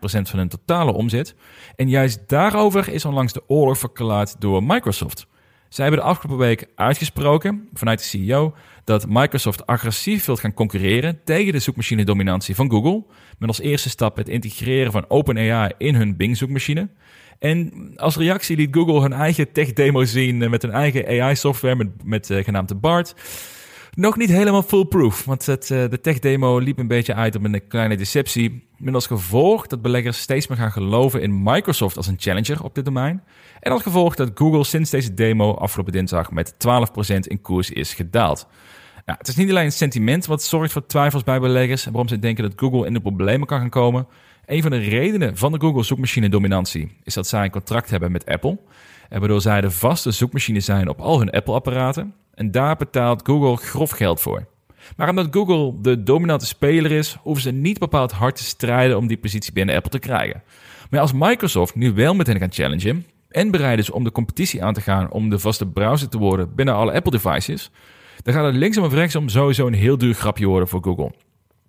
van 0.00 0.38
hun 0.38 0.48
totale 0.48 0.92
omzet. 0.92 1.34
En 1.76 1.88
juist 1.88 2.20
daarover 2.26 2.88
is 2.88 3.04
onlangs 3.04 3.32
de 3.32 3.42
oorlog 3.46 3.78
verklaard 3.78 4.40
door 4.40 4.62
Microsoft. 4.62 5.26
Zij 5.68 5.84
hebben 5.84 6.04
de 6.04 6.10
afgelopen 6.10 6.46
week 6.46 6.66
uitgesproken 6.74 7.68
vanuit 7.72 7.98
de 7.98 8.04
CEO 8.04 8.54
dat 8.84 9.06
Microsoft 9.08 9.66
agressief 9.66 10.24
wil 10.24 10.36
gaan 10.36 10.54
concurreren 10.54 11.20
tegen 11.24 11.52
de 11.52 11.58
zoekmachine-dominantie 11.58 12.54
van 12.54 12.70
Google. 12.70 13.04
Met 13.38 13.48
als 13.48 13.60
eerste 13.60 13.88
stap 13.88 14.16
het 14.16 14.28
integreren 14.28 14.92
van 14.92 15.04
OpenAI 15.08 15.72
in 15.78 15.94
hun 15.94 16.16
Bing-zoekmachine. 16.16 16.88
En 17.38 17.90
als 17.96 18.16
reactie 18.16 18.56
liet 18.56 18.74
Google 18.74 19.00
hun 19.00 19.12
eigen 19.12 19.52
tech-demo 19.52 20.04
zien 20.04 20.42
eh, 20.42 20.50
met 20.50 20.62
hun 20.62 20.70
eigen 20.70 21.06
AI-software 21.06 21.76
met, 21.76 21.88
met 22.04 22.30
uh, 22.30 22.44
genaamd 22.44 22.80
BART. 22.80 23.14
Nog 23.96 24.16
niet 24.16 24.30
helemaal 24.30 24.62
foolproof, 24.62 25.24
want 25.24 25.46
het, 25.46 25.70
uh, 25.70 25.88
de 25.88 26.00
tech-demo 26.00 26.58
liep 26.58 26.78
een 26.78 26.86
beetje 26.88 27.14
uit 27.14 27.36
op 27.36 27.44
een 27.44 27.66
kleine 27.68 27.96
deceptie. 27.96 28.68
Met 28.76 28.94
als 28.94 29.06
gevolg 29.06 29.66
dat 29.66 29.82
beleggers 29.82 30.18
steeds 30.20 30.46
meer 30.46 30.58
gaan 30.58 30.72
geloven 30.72 31.22
in 31.22 31.42
Microsoft 31.42 31.96
als 31.96 32.06
een 32.06 32.16
challenger 32.18 32.64
op 32.64 32.74
dit 32.74 32.84
domein. 32.84 33.22
En 33.60 33.72
als 33.72 33.82
gevolg 33.82 34.14
dat 34.14 34.30
Google 34.34 34.64
sinds 34.64 34.90
deze 34.90 35.14
demo 35.14 35.54
afgelopen 35.54 35.92
dinsdag 35.92 36.30
met 36.30 36.52
12% 36.52 36.56
in 37.20 37.40
koers 37.40 37.70
is 37.70 37.94
gedaald. 37.94 38.48
Nou, 39.04 39.18
het 39.18 39.28
is 39.28 39.36
niet 39.36 39.50
alleen 39.50 39.64
het 39.64 39.74
sentiment 39.74 40.26
wat 40.26 40.42
zorgt 40.42 40.72
voor 40.72 40.86
twijfels 40.86 41.22
bij 41.22 41.40
beleggers 41.40 41.86
en 41.86 41.92
waarom 41.92 42.08
ze 42.08 42.18
denken 42.18 42.44
dat 42.44 42.52
Google 42.56 42.86
in 42.86 42.92
de 42.92 43.00
problemen 43.00 43.46
kan 43.46 43.58
gaan 43.58 43.70
komen. 43.70 44.06
Een 44.46 44.62
van 44.62 44.70
de 44.70 44.78
redenen 44.78 45.36
van 45.36 45.52
de 45.52 45.60
Google 45.60 45.82
zoekmachine 45.82 46.28
dominantie 46.28 46.96
is 47.02 47.14
dat 47.14 47.26
zij 47.26 47.44
een 47.44 47.50
contract 47.50 47.90
hebben 47.90 48.12
met 48.12 48.26
Apple. 48.26 48.58
En 49.08 49.18
waardoor 49.18 49.40
zij 49.40 49.60
de 49.60 49.70
vaste 49.70 50.10
zoekmachine 50.10 50.60
zijn 50.60 50.88
op 50.88 51.00
al 51.00 51.18
hun 51.18 51.30
Apple-apparaten. 51.30 52.14
En 52.36 52.50
daar 52.50 52.76
betaalt 52.76 53.26
Google 53.26 53.56
grof 53.56 53.90
geld 53.90 54.20
voor. 54.20 54.46
Maar 54.96 55.08
omdat 55.08 55.28
Google 55.30 55.80
de 55.80 56.02
dominante 56.02 56.46
speler 56.46 56.92
is, 56.92 57.16
hoeven 57.20 57.42
ze 57.42 57.50
niet 57.50 57.78
bepaald 57.78 58.12
hard 58.12 58.36
te 58.36 58.44
strijden 58.44 58.96
om 58.96 59.06
die 59.06 59.18
positie 59.18 59.52
binnen 59.52 59.74
Apple 59.74 59.90
te 59.90 59.98
krijgen. 59.98 60.42
Maar 60.90 61.00
als 61.00 61.12
Microsoft 61.12 61.74
nu 61.74 61.92
wel 61.92 62.14
met 62.14 62.26
hen 62.26 62.38
gaan 62.38 62.52
challengen 62.52 63.06
en 63.28 63.50
bereid 63.50 63.78
is 63.78 63.90
om 63.90 64.04
de 64.04 64.12
competitie 64.12 64.64
aan 64.64 64.74
te 64.74 64.80
gaan 64.80 65.10
om 65.10 65.30
de 65.30 65.38
vaste 65.38 65.66
browser 65.66 66.08
te 66.08 66.18
worden 66.18 66.54
binnen 66.54 66.74
alle 66.74 66.92
Apple-devices, 66.92 67.70
dan 68.22 68.34
gaat 68.34 68.44
het 68.44 68.54
linksom 68.54 68.84
of 68.84 68.92
rechtsom 68.92 69.28
sowieso 69.28 69.66
een 69.66 69.74
heel 69.74 69.98
duur 69.98 70.14
grapje 70.14 70.46
worden 70.46 70.68
voor 70.68 70.82
Google. 70.82 71.12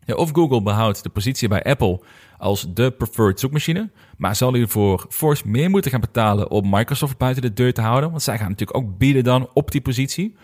Ja, 0.08 0.15
of 0.15 0.30
Google 0.34 0.62
behoudt 0.62 1.04
de 1.04 1.10
positie 1.10 1.48
bij 1.48 1.63
Apple 1.63 2.00
als 2.38 2.74
de 2.74 2.91
preferred 2.91 3.39
zoekmachine, 3.39 3.89
maar 4.17 4.36
zal 4.36 4.52
hij 4.52 4.62
ervoor 4.62 5.06
fors 5.10 5.43
meer 5.43 5.70
moeten 5.70 5.91
gaan 5.91 6.00
betalen 6.00 6.52
om 6.52 6.70
Microsoft 6.70 7.17
buiten 7.17 7.41
de 7.41 7.54
deur 7.54 7.74
te 7.74 7.82
houden, 7.82 8.10
want 8.10 8.22
zij 8.22 8.38
gaan 8.38 8.50
natuurlijk 8.50 8.78
ook 8.78 8.98
bieden 8.98 9.24
dan 9.24 9.50
op 9.54 9.72
die 9.72 9.82
positie. 9.82 10.36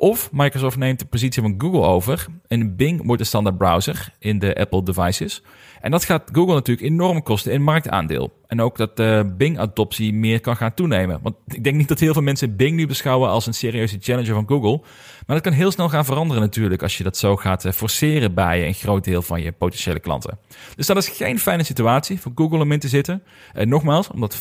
Of 0.00 0.32
Microsoft 0.32 0.76
neemt 0.76 0.98
de 0.98 1.04
positie 1.04 1.42
van 1.42 1.54
Google 1.58 1.82
over 1.82 2.26
en 2.46 2.76
Bing 2.76 3.06
wordt 3.06 3.22
de 3.22 3.28
standaard 3.28 3.58
browser 3.58 4.12
in 4.18 4.38
de 4.38 4.56
Apple 4.56 4.82
devices. 4.82 5.42
En 5.80 5.90
dat 5.90 6.04
gaat 6.04 6.30
Google 6.32 6.54
natuurlijk 6.54 6.88
enorm 6.88 7.22
kosten 7.22 7.52
in 7.52 7.62
marktaandeel. 7.62 8.32
En 8.46 8.60
ook 8.60 8.76
dat 8.76 8.96
de 8.96 9.34
Bing-adoptie 9.36 10.14
meer 10.14 10.40
kan 10.40 10.56
gaan 10.56 10.74
toenemen. 10.74 11.18
Want 11.22 11.36
ik 11.46 11.64
denk 11.64 11.76
niet 11.76 11.88
dat 11.88 11.98
heel 11.98 12.12
veel 12.12 12.22
mensen 12.22 12.56
Bing 12.56 12.76
nu 12.76 12.86
beschouwen 12.86 13.28
als 13.28 13.46
een 13.46 13.54
serieuze 13.54 13.98
challenger 14.00 14.34
van 14.34 14.48
Google. 14.48 14.80
Maar 15.26 15.36
dat 15.36 15.40
kan 15.40 15.52
heel 15.52 15.70
snel 15.70 15.88
gaan 15.88 16.04
veranderen 16.04 16.42
natuurlijk 16.42 16.82
als 16.82 16.98
je 16.98 17.04
dat 17.04 17.16
zo 17.16 17.36
gaat 17.36 17.64
eh, 17.64 17.72
forceren 17.72 18.34
bij 18.34 18.66
een 18.66 18.74
groot 18.74 19.04
deel 19.04 19.22
van 19.22 19.42
je 19.42 19.52
potentiële 19.52 20.00
klanten. 20.00 20.38
Dus 20.76 20.86
dat 20.86 20.96
is 20.96 21.08
geen 21.08 21.38
fijne 21.38 21.62
situatie 21.62 22.20
voor 22.20 22.32
Google 22.34 22.58
om 22.58 22.72
in 22.72 22.78
te 22.78 22.88
zitten. 22.88 23.22
En 23.52 23.62
eh, 23.62 23.66
nogmaals, 23.66 24.08
omdat 24.08 24.38
55% 24.38 24.40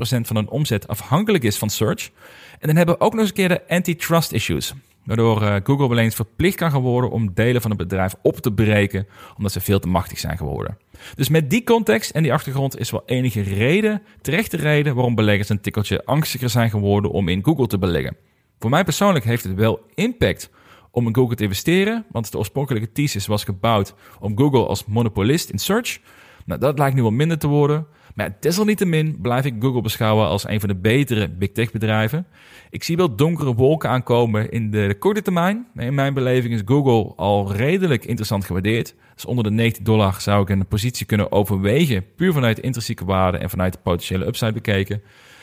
van 0.00 0.36
hun 0.36 0.48
omzet 0.48 0.88
afhankelijk 0.88 1.44
is 1.44 1.58
van 1.58 1.70
search. 1.70 2.10
En 2.58 2.66
dan 2.66 2.76
hebben 2.76 2.94
we 2.94 3.00
ook 3.00 3.12
nog 3.12 3.20
eens 3.20 3.28
een 3.28 3.34
keer 3.34 3.48
de 3.48 3.68
antitrust 3.68 4.32
issues. 4.32 4.74
Waardoor 5.04 5.42
uh, 5.42 5.54
Google 5.62 5.88
wel 5.88 5.98
eens 5.98 6.14
verplicht 6.14 6.56
kan 6.56 6.70
gaan 6.70 6.80
worden 6.80 7.10
om 7.10 7.34
delen 7.34 7.60
van 7.60 7.70
het 7.70 7.80
bedrijf 7.80 8.14
op 8.22 8.36
te 8.36 8.52
breken, 8.52 9.06
omdat 9.36 9.52
ze 9.52 9.60
veel 9.60 9.78
te 9.78 9.88
machtig 9.88 10.18
zijn 10.18 10.36
geworden. 10.36 10.78
Dus 11.14 11.28
met 11.28 11.50
die 11.50 11.64
context 11.64 12.10
en 12.10 12.22
die 12.22 12.32
achtergrond 12.32 12.78
is 12.78 12.90
wel 12.90 13.02
enige 13.06 13.40
reden, 13.40 14.02
terechte 14.20 14.56
reden, 14.56 14.94
waarom 14.94 15.14
beleggers 15.14 15.48
een 15.48 15.60
tikkeltje 15.60 16.04
angstiger 16.04 16.50
zijn 16.50 16.70
geworden 16.70 17.10
om 17.10 17.28
in 17.28 17.44
Google 17.44 17.66
te 17.66 17.78
beleggen. 17.78 18.16
Voor 18.58 18.70
mij 18.70 18.84
persoonlijk 18.84 19.24
heeft 19.24 19.44
het 19.44 19.54
wel 19.54 19.80
impact 19.94 20.50
om 20.90 21.06
in 21.06 21.14
Google 21.14 21.36
te 21.36 21.42
investeren, 21.42 22.04
want 22.10 22.32
de 22.32 22.38
oorspronkelijke 22.38 22.92
thesis 22.92 23.26
was 23.26 23.44
gebouwd 23.44 23.94
om 24.20 24.38
Google 24.38 24.66
als 24.66 24.84
monopolist 24.84 25.50
in 25.50 25.58
search. 25.58 25.98
Nou, 26.48 26.60
dat 26.60 26.78
lijkt 26.78 26.94
nu 26.94 27.02
wel 27.02 27.10
minder 27.10 27.38
te 27.38 27.46
worden. 27.46 27.86
Maar 28.14 28.36
desalniettemin 28.40 29.18
blijf 29.20 29.44
ik 29.44 29.54
Google 29.60 29.80
beschouwen 29.80 30.26
als 30.26 30.48
een 30.48 30.60
van 30.60 30.68
de 30.68 30.74
betere 30.74 31.28
big 31.28 31.52
tech 31.52 31.70
bedrijven. 31.70 32.26
Ik 32.70 32.84
zie 32.84 32.96
wel 32.96 33.16
donkere 33.16 33.54
wolken 33.54 33.90
aankomen 33.90 34.50
in 34.50 34.70
de, 34.70 34.96
korte 34.98 35.22
termijn. 35.22 35.66
In 35.74 35.94
mijn 35.94 36.14
beleving 36.14 36.54
is 36.54 36.62
Google 36.64 37.14
al 37.16 37.52
redelijk 37.52 38.04
interessant 38.04 38.44
gewaardeerd. 38.44 38.94
Dus 39.14 39.24
onder 39.24 39.44
de 39.44 39.50
90 39.50 39.82
dollar 39.82 40.20
zou 40.20 40.42
ik 40.42 40.48
een 40.48 40.66
positie 40.66 41.06
kunnen 41.06 41.32
overwegen, 41.32 42.04
puur 42.16 42.32
vanuit 42.32 42.58
intrinsieke 42.58 43.04
waarde 43.04 43.38
en 43.38 43.50
vanuit 43.50 43.72
de 43.72 43.78
potentiële 43.82 44.26
upside 44.26 44.52
bekeken. 44.52 45.02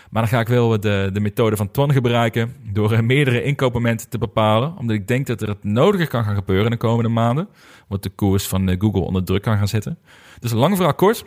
Maar 0.10 0.22
dan 0.22 0.32
ga 0.32 0.40
ik 0.40 0.48
wel 0.48 0.80
de, 0.80 1.10
de 1.14 1.20
methode 1.20 1.56
van 1.56 1.72
Twan 1.72 1.92
gebruiken 1.92 2.54
door 2.74 3.04
meerdere 3.04 3.44
inkoopmomenten 3.44 4.10
te 4.10 4.18
bepalen. 4.18 4.78
Omdat 4.78 4.96
ik 4.96 5.08
denk 5.08 5.28
dat 5.28 5.42
er 5.42 5.48
het 5.48 5.64
nodige 5.64 6.08
kan 6.08 6.24
gaan 6.24 6.36
gebeuren 6.36 6.66
in 6.66 6.72
de 6.72 6.78
komende 6.78 7.10
maanden. 7.10 7.48
Wat 7.88 8.04
de 8.04 8.10
koers 8.10 8.48
van 8.48 8.70
eh, 8.70 8.80
Google 8.80 9.02
onder 9.02 9.24
druk 9.24 9.42
kan 9.42 9.58
gaan 9.58 9.68
zetten. 9.68 9.98
Dus 10.40 10.52
lang 10.52 10.76
verhaal 10.76 10.96
kort. 10.96 11.26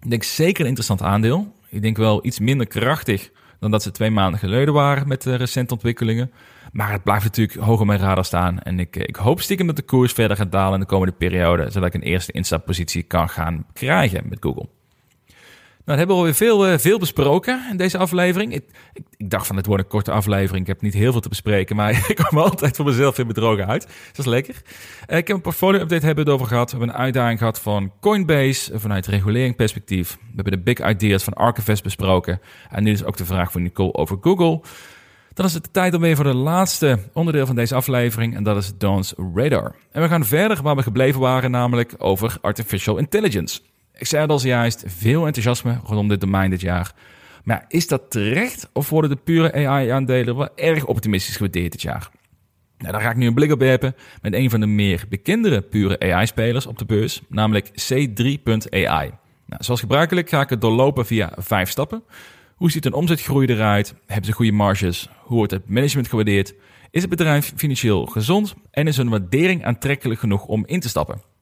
Ik 0.00 0.10
denk 0.10 0.22
zeker 0.22 0.60
een 0.60 0.66
interessant 0.66 1.02
aandeel. 1.02 1.52
Ik 1.68 1.82
denk 1.82 1.96
wel 1.96 2.26
iets 2.26 2.38
minder 2.38 2.66
krachtig 2.66 3.30
dan 3.58 3.70
dat 3.70 3.82
ze 3.82 3.90
twee 3.90 4.10
maanden 4.10 4.40
geleden 4.40 4.74
waren 4.74 5.08
met 5.08 5.22
de 5.22 5.34
recente 5.34 5.72
ontwikkelingen. 5.72 6.30
Maar 6.72 6.92
het 6.92 7.02
blijft 7.02 7.24
natuurlijk 7.24 7.58
hoog 7.58 7.80
op 7.80 7.86
mijn 7.86 7.98
radar 7.98 8.24
staan. 8.24 8.58
En 8.58 8.78
ik, 8.78 8.96
ik 8.96 9.16
hoop 9.16 9.40
stiekem 9.40 9.66
dat 9.66 9.76
de 9.76 9.82
koers 9.82 10.12
verder 10.12 10.36
gaat 10.36 10.52
dalen 10.52 10.74
in 10.74 10.80
de 10.80 10.86
komende 10.86 11.14
periode. 11.14 11.70
Zodat 11.70 11.88
ik 11.88 11.94
een 11.94 12.08
eerste 12.08 12.32
instappositie 12.32 13.02
kan 13.02 13.28
gaan 13.28 13.66
krijgen 13.72 14.28
met 14.28 14.38
Google. 14.40 14.68
Nou, 15.84 15.98
hebben 15.98 16.16
we 16.16 16.22
alweer 16.22 16.34
veel, 16.36 16.70
uh, 16.70 16.78
veel 16.78 16.98
besproken 16.98 17.66
in 17.70 17.76
deze 17.76 17.98
aflevering. 17.98 18.54
Ik, 18.54 18.64
ik, 19.16 19.30
dacht 19.30 19.46
van 19.46 19.56
het 19.56 19.66
wordt 19.66 19.82
een 19.82 19.88
korte 19.88 20.10
aflevering. 20.10 20.60
Ik 20.60 20.66
heb 20.66 20.82
niet 20.82 20.94
heel 20.94 21.12
veel 21.12 21.20
te 21.20 21.28
bespreken, 21.28 21.76
maar 21.76 21.90
ik 22.08 22.24
kom 22.28 22.38
altijd 22.38 22.76
voor 22.76 22.84
mezelf 22.84 23.16
weer 23.16 23.26
bedrogen 23.26 23.66
uit. 23.66 23.82
dat 23.82 24.18
is 24.18 24.24
lekker. 24.24 24.54
Uh, 25.06 25.16
ik 25.16 25.26
heb 25.26 25.36
een 25.36 25.42
portfolio 25.42 25.80
update 25.80 26.06
hebben 26.06 26.24
het 26.24 26.34
over 26.34 26.46
gehad. 26.46 26.70
We 26.70 26.76
hebben 26.78 26.96
een 26.96 27.02
uitdaging 27.02 27.38
gehad 27.38 27.60
van 27.60 27.92
Coinbase 28.00 28.78
vanuit 28.78 29.06
regulering 29.06 29.56
perspectief. 29.56 30.16
We 30.20 30.32
hebben 30.34 30.52
de 30.52 30.58
big 30.58 30.88
ideas 30.88 31.24
van 31.24 31.32
Archivest 31.32 31.82
besproken. 31.82 32.40
En 32.70 32.84
nu 32.84 32.92
is 32.92 33.04
ook 33.04 33.16
de 33.16 33.24
vraag 33.24 33.52
van 33.52 33.62
Nicole 33.62 33.94
over 33.94 34.18
Google. 34.20 34.60
Dan 35.32 35.46
is 35.46 35.54
het 35.54 35.64
de 35.64 35.70
tijd 35.70 35.94
om 35.94 36.00
weer 36.00 36.16
voor 36.16 36.24
de 36.24 36.34
laatste 36.34 36.98
onderdeel 37.12 37.46
van 37.46 37.54
deze 37.54 37.74
aflevering. 37.74 38.36
En 38.36 38.42
dat 38.42 38.56
is 38.56 38.72
Dawn's 38.78 39.14
Radar. 39.34 39.74
En 39.92 40.02
we 40.02 40.08
gaan 40.08 40.24
verder 40.24 40.62
waar 40.62 40.76
we 40.76 40.82
gebleven 40.82 41.20
waren, 41.20 41.50
namelijk 41.50 41.94
over 41.98 42.36
artificial 42.40 42.96
intelligence. 42.96 43.60
Ik 43.96 44.06
zei 44.06 44.22
het 44.22 44.30
al 44.30 44.38
zojuist, 44.38 44.84
veel 44.86 45.26
enthousiasme 45.26 45.80
rondom 45.84 46.08
dit 46.08 46.20
domein 46.20 46.50
dit 46.50 46.60
jaar. 46.60 46.92
Maar 47.44 47.64
is 47.68 47.86
dat 47.86 48.10
terecht 48.10 48.68
of 48.72 48.90
worden 48.90 49.10
de 49.10 49.16
pure 49.16 49.52
AI-aandelen 49.52 50.36
wel 50.36 50.48
erg 50.56 50.86
optimistisch 50.86 51.36
gewaardeerd 51.36 51.72
dit 51.72 51.82
jaar? 51.82 52.10
Nou, 52.78 52.92
daar 52.92 53.00
ga 53.00 53.10
ik 53.10 53.16
nu 53.16 53.26
een 53.26 53.34
blik 53.34 53.52
op 53.52 53.58
werpen 53.58 53.94
met 54.22 54.34
een 54.34 54.50
van 54.50 54.60
de 54.60 54.66
meer 54.66 55.04
bekendere 55.08 55.60
pure 55.60 55.98
AI-spelers 55.98 56.66
op 56.66 56.78
de 56.78 56.84
beurs, 56.84 57.22
namelijk 57.28 57.68
C3.ai. 57.68 59.10
Nou, 59.46 59.64
zoals 59.64 59.80
gebruikelijk 59.80 60.28
ga 60.28 60.40
ik 60.40 60.50
het 60.50 60.60
doorlopen 60.60 61.06
via 61.06 61.32
vijf 61.36 61.70
stappen. 61.70 62.02
Hoe 62.54 62.70
ziet 62.70 62.84
een 62.84 62.92
omzetgroei 62.92 63.46
eruit? 63.46 63.94
Hebben 64.06 64.26
ze 64.26 64.32
goede 64.32 64.52
marges? 64.52 65.08
Hoe 65.20 65.36
wordt 65.36 65.52
het 65.52 65.68
management 65.68 66.08
gewaardeerd? 66.08 66.54
Is 66.90 67.00
het 67.00 67.10
bedrijf 67.10 67.52
financieel 67.56 68.06
gezond? 68.06 68.54
En 68.70 68.86
is 68.86 68.96
hun 68.96 69.08
waardering 69.08 69.64
aantrekkelijk 69.64 70.20
genoeg 70.20 70.44
om 70.44 70.66
in 70.66 70.80
te 70.80 70.88
stappen? 70.88 71.33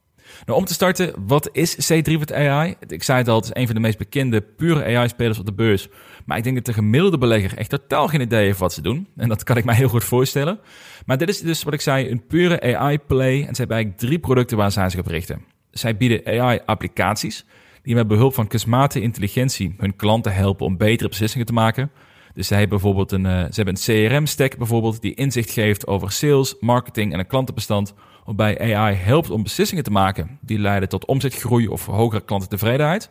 Nou, 0.47 0.59
om 0.59 0.65
te 0.65 0.73
starten, 0.73 1.13
wat 1.27 1.49
is 1.53 1.93
C3.ai? 1.93 2.75
Ik 2.87 3.03
zei 3.03 3.19
het 3.19 3.29
al, 3.29 3.37
het 3.37 3.45
is 3.45 3.51
een 3.55 3.67
van 3.67 3.75
de 3.75 3.81
meest 3.81 3.99
bekende 3.99 4.41
pure 4.41 4.97
AI-spelers 4.97 5.39
op 5.39 5.47
de 5.47 5.53
beurs. 5.53 5.89
Maar 6.25 6.37
ik 6.37 6.45
denk 6.45 6.57
dat 6.57 6.65
de 6.65 6.73
gemiddelde 6.73 7.19
belegger 7.19 7.59
echt 7.59 7.71
totaal 7.71 8.09
geen 8.09 8.21
idee 8.21 8.45
heeft 8.45 8.59
wat 8.59 8.73
ze 8.73 8.81
doen. 8.81 9.09
En 9.17 9.29
dat 9.29 9.45
kan 9.45 9.57
ik 9.57 9.65
mij 9.65 9.75
heel 9.75 9.89
goed 9.89 10.05
voorstellen. 10.05 10.61
Maar 11.07 11.19
dit 11.19 11.29
is 11.29 11.41
dus 11.41 11.63
wat 11.63 11.75
ik 11.75 11.81
zei, 11.81 12.11
een 12.11 12.27
pure 12.27 12.77
AI-play. 12.77 13.35
En 13.35 13.55
ze 13.55 13.61
hebben 13.61 13.77
eigenlijk 13.77 13.99
drie 13.99 14.19
producten 14.19 14.57
waar 14.57 14.73
zij 14.73 14.91
zich 14.91 15.01
op 15.01 15.07
richten. 15.07 15.45
Zij 15.71 15.97
bieden 15.97 16.41
AI-applicaties 16.41 17.45
die 17.83 17.95
met 17.95 18.07
behulp 18.07 18.35
van 18.35 18.47
kunstmatige 18.47 19.05
intelligentie 19.05 19.75
hun 19.79 19.97
klanten 19.97 20.35
helpen 20.35 20.67
om 20.67 20.77
betere 20.77 21.09
beslissingen 21.09 21.47
te 21.47 21.53
maken. 21.53 21.91
Dus 22.35 22.47
zij 22.47 22.59
hebben 22.59 22.79
bijvoorbeeld 22.79 23.13
een, 23.13 23.25
uh, 23.25 23.41
ze 23.41 23.63
hebben 23.63 23.75
een 23.75 24.09
CRM-stack 24.09 24.57
bijvoorbeeld 24.57 25.03
die 25.03 25.15
inzicht 25.15 25.51
geeft 25.51 25.87
over 25.87 26.13
sales, 26.13 26.57
marketing 26.61 27.13
en 27.13 27.19
een 27.19 27.27
klantenbestand, 27.27 27.95
waarbij 28.25 28.75
AI 28.75 28.95
helpt 28.95 29.31
om 29.31 29.43
beslissingen 29.43 29.85
te 29.85 29.91
maken 29.91 30.39
die 30.41 30.59
leiden 30.59 30.89
tot 30.89 31.05
omzetgroei 31.05 31.69
of 31.69 31.87
hogere 31.87 32.25
klantentevredenheid. 32.25 33.11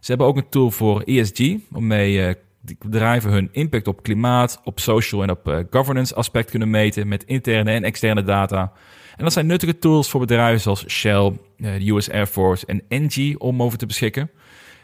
Ze 0.00 0.10
hebben 0.10 0.26
ook 0.26 0.36
een 0.36 0.48
tool 0.48 0.70
voor 0.70 1.00
ESG, 1.00 1.54
waarmee 1.68 2.18
uh, 2.18 2.34
bedrijven 2.78 3.30
hun 3.30 3.48
impact 3.52 3.88
op 3.88 4.02
klimaat, 4.02 4.60
op 4.64 4.80
social 4.80 5.22
en 5.22 5.30
op 5.30 5.48
uh, 5.48 5.58
governance 5.70 6.14
aspect 6.14 6.50
kunnen 6.50 6.70
meten 6.70 7.08
met 7.08 7.24
interne 7.24 7.70
en 7.70 7.84
externe 7.84 8.22
data. 8.22 8.72
En 9.16 9.24
dat 9.24 9.32
zijn 9.32 9.46
nuttige 9.46 9.78
tools 9.78 10.10
voor 10.10 10.20
bedrijven 10.20 10.60
zoals 10.60 10.88
Shell, 10.88 11.32
de 11.56 11.90
US 11.90 12.10
Air 12.10 12.26
Force 12.26 12.66
en 12.66 12.82
Engie 12.88 13.40
om 13.40 13.62
over 13.62 13.78
te 13.78 13.86
beschikken. 13.86 14.30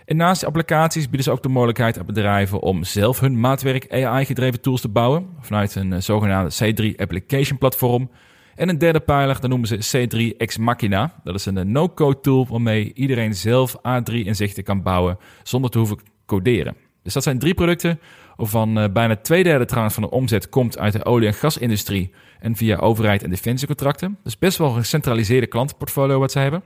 En 0.07 0.17
naast 0.17 0.41
de 0.41 0.47
applicaties 0.47 1.05
bieden 1.05 1.23
ze 1.23 1.31
ook 1.31 1.43
de 1.43 1.49
mogelijkheid 1.49 1.99
aan 1.99 2.07
bedrijven 2.07 2.61
om 2.61 2.85
zelf 2.85 3.21
hun 3.21 3.41
maatwerk 3.41 3.93
AI-gedreven 3.93 4.61
tools 4.61 4.81
te 4.81 4.89
bouwen 4.89 5.27
vanuit 5.41 5.75
een 5.75 5.93
eh, 5.93 6.01
zogenaamde 6.01 6.53
C3 6.65 6.97
Application 6.97 7.59
Platform. 7.59 8.11
En 8.55 8.69
een 8.69 8.79
derde 8.79 9.01
pijler, 9.01 9.41
dat 9.41 9.51
noemen 9.51 9.69
ze 9.69 10.09
C3 10.09 10.37
Ex 10.37 10.59
Machina. 10.59 11.15
Dat 11.25 11.35
is 11.35 11.47
een 11.47 11.59
eh, 11.59 11.65
no-code 11.65 12.21
tool 12.21 12.47
waarmee 12.47 12.93
iedereen 12.95 13.35
zelf 13.35 13.77
A3-inzichten 13.77 14.63
kan 14.65 14.83
bouwen 14.83 15.19
zonder 15.43 15.71
te 15.71 15.79
hoeven 15.79 15.99
coderen. 16.27 16.77
Dus 17.03 17.15
dat 17.15 17.23
zijn 17.23 17.39
drie 17.39 17.55
producten 17.55 18.01
waarvan 18.37 18.79
uh, 18.79 18.85
bijna 18.93 19.17
twee 19.17 19.43
derde 19.43 19.65
trouwens 19.65 19.95
van 19.95 20.03
de 20.03 20.11
omzet 20.11 20.49
komt 20.49 20.79
uit 20.79 20.93
de 20.93 21.05
olie- 21.05 21.27
en 21.27 21.35
gasindustrie 21.35 22.13
en 22.39 22.57
via 22.57 22.77
overheid 22.77 23.23
en 23.23 23.31
defensiecontracten. 23.31 24.19
Dus 24.23 24.39
best 24.39 24.59
wel 24.59 24.69
een 24.69 24.75
gecentraliseerde 24.75 25.47
klantenportfolio 25.47 26.19
wat 26.19 26.33
ze 26.33 26.39
hebben. 26.39 26.63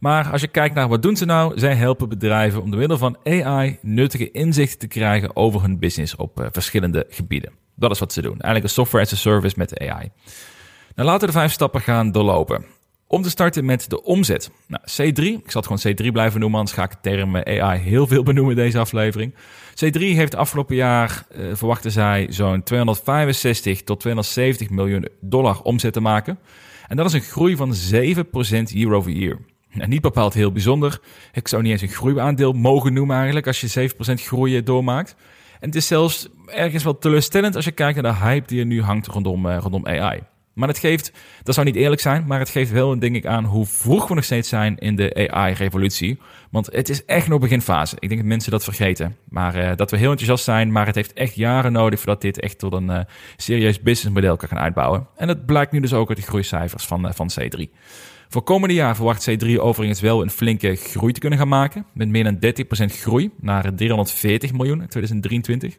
Maar 0.00 0.30
als 0.30 0.40
je 0.40 0.48
kijkt 0.48 0.74
naar 0.74 0.88
wat 0.88 1.02
doen 1.02 1.16
ze 1.16 1.24
nou, 1.24 1.58
zij 1.58 1.74
helpen 1.74 2.08
bedrijven 2.08 2.62
om 2.62 2.70
door 2.70 2.78
middel 2.78 2.98
van 2.98 3.16
AI 3.24 3.78
nuttige 3.82 4.30
inzichten 4.30 4.78
te 4.78 4.86
krijgen 4.86 5.36
over 5.36 5.62
hun 5.62 5.78
business 5.78 6.16
op 6.16 6.40
uh, 6.40 6.46
verschillende 6.52 7.06
gebieden. 7.08 7.52
Dat 7.74 7.90
is 7.90 7.98
wat 7.98 8.12
ze 8.12 8.22
doen. 8.22 8.32
Eigenlijk 8.32 8.64
een 8.64 8.70
software 8.70 9.04
as 9.04 9.12
a 9.12 9.16
service 9.16 9.54
met 9.58 9.78
AI. 9.78 10.10
Nou, 10.94 11.08
laten 11.08 11.20
we 11.20 11.26
de 11.26 11.38
vijf 11.38 11.52
stappen 11.52 11.80
gaan 11.80 12.12
doorlopen. 12.12 12.64
Om 13.06 13.22
te 13.22 13.30
starten 13.30 13.64
met 13.64 13.90
de 13.90 14.02
omzet. 14.02 14.50
Nou, 14.66 14.82
C3, 14.82 15.22
ik 15.22 15.50
zal 15.50 15.62
het 15.62 15.82
gewoon 15.82 16.08
C3 16.08 16.12
blijven 16.12 16.40
noemen, 16.40 16.58
anders 16.58 16.76
ga 16.76 16.84
ik 16.84 16.90
de 16.90 16.96
term 17.00 17.36
AI 17.36 17.78
heel 17.78 18.06
veel 18.06 18.22
benoemen 18.22 18.56
deze 18.56 18.78
aflevering. 18.78 19.34
C3 19.84 19.98
heeft 19.98 20.34
afgelopen 20.34 20.76
jaar, 20.76 21.26
uh, 21.36 21.54
verwachten 21.54 21.90
zij, 21.90 22.26
zo'n 22.30 22.62
265 22.62 23.82
tot 23.82 24.00
270 24.00 24.70
miljoen 24.70 25.08
dollar 25.20 25.60
omzet 25.62 25.92
te 25.92 26.00
maken. 26.00 26.38
En 26.88 26.96
dat 26.96 27.06
is 27.06 27.12
een 27.12 27.20
groei 27.20 27.56
van 27.56 27.74
7% 27.74 28.72
year 28.72 28.92
over 28.92 29.10
year. 29.10 29.38
Nou, 29.72 29.88
niet 29.88 30.00
bepaald 30.00 30.34
heel 30.34 30.52
bijzonder. 30.52 31.00
Ik 31.32 31.48
zou 31.48 31.62
niet 31.62 31.72
eens 31.72 31.82
een 31.82 31.88
groeiaandeel 31.88 32.52
mogen 32.52 32.92
noemen 32.92 33.16
eigenlijk 33.16 33.46
als 33.46 33.60
je 33.60 33.90
7% 33.90 33.94
groei 34.14 34.62
doormaakt. 34.62 35.16
En 35.60 35.66
het 35.66 35.74
is 35.74 35.86
zelfs 35.86 36.28
ergens 36.46 36.84
wel 36.84 36.98
teleurstellend 36.98 37.56
als 37.56 37.64
je 37.64 37.72
kijkt 37.72 38.02
naar 38.02 38.12
de 38.12 38.18
hype 38.18 38.46
die 38.46 38.60
er 38.60 38.66
nu 38.66 38.82
hangt 38.82 39.06
rondom, 39.06 39.46
uh, 39.46 39.56
rondom 39.60 39.86
AI. 39.86 40.20
Maar 40.52 40.68
het 40.68 40.78
geeft, 40.78 41.12
dat 41.42 41.54
zou 41.54 41.66
niet 41.66 41.76
eerlijk 41.76 42.00
zijn, 42.00 42.26
maar 42.26 42.38
het 42.38 42.48
geeft 42.48 42.70
wel 42.70 42.92
een 42.92 42.98
denk 42.98 43.16
ik 43.16 43.26
aan 43.26 43.44
hoe 43.44 43.66
vroeg 43.66 44.08
we 44.08 44.14
nog 44.14 44.24
steeds 44.24 44.48
zijn 44.48 44.78
in 44.78 44.96
de 44.96 45.28
AI-revolutie. 45.32 46.18
Want 46.50 46.66
het 46.72 46.88
is 46.88 47.04
echt 47.04 47.28
nog 47.28 47.40
beginfase. 47.40 47.96
Ik 47.98 48.08
denk 48.08 48.20
dat 48.20 48.30
mensen 48.30 48.50
dat 48.50 48.64
vergeten. 48.64 49.16
Maar 49.28 49.56
uh, 49.56 49.76
dat 49.76 49.90
we 49.90 49.96
heel 49.96 50.10
enthousiast 50.10 50.44
zijn, 50.44 50.72
maar 50.72 50.86
het 50.86 50.94
heeft 50.94 51.12
echt 51.12 51.34
jaren 51.34 51.72
nodig 51.72 51.98
voordat 51.98 52.20
dit 52.20 52.40
echt 52.40 52.58
tot 52.58 52.72
een 52.72 52.90
uh, 52.90 53.00
serieus 53.36 53.80
businessmodel 53.80 54.36
kan 54.36 54.48
gaan 54.48 54.58
uitbouwen. 54.58 55.06
En 55.16 55.26
dat 55.26 55.46
blijkt 55.46 55.72
nu 55.72 55.80
dus 55.80 55.92
ook 55.92 56.08
uit 56.08 56.18
de 56.18 56.24
groeicijfers 56.24 56.86
van, 56.86 57.14
van 57.14 57.30
C3. 57.40 57.70
Voor 58.32 58.42
komende 58.42 58.74
jaar 58.74 58.96
verwacht 58.96 59.30
C3 59.30 59.48
overigens 59.56 60.00
wel 60.00 60.22
een 60.22 60.30
flinke 60.30 60.74
groei 60.76 61.12
te 61.12 61.20
kunnen 61.20 61.38
gaan 61.38 61.48
maken. 61.48 61.86
Met 61.92 62.08
meer 62.08 62.24
dan 62.24 62.38
30% 62.90 62.94
groei 62.94 63.30
naar 63.40 63.74
340 63.74 64.52
miljoen 64.52 64.80
in 64.80 64.88
2023. 64.88 65.78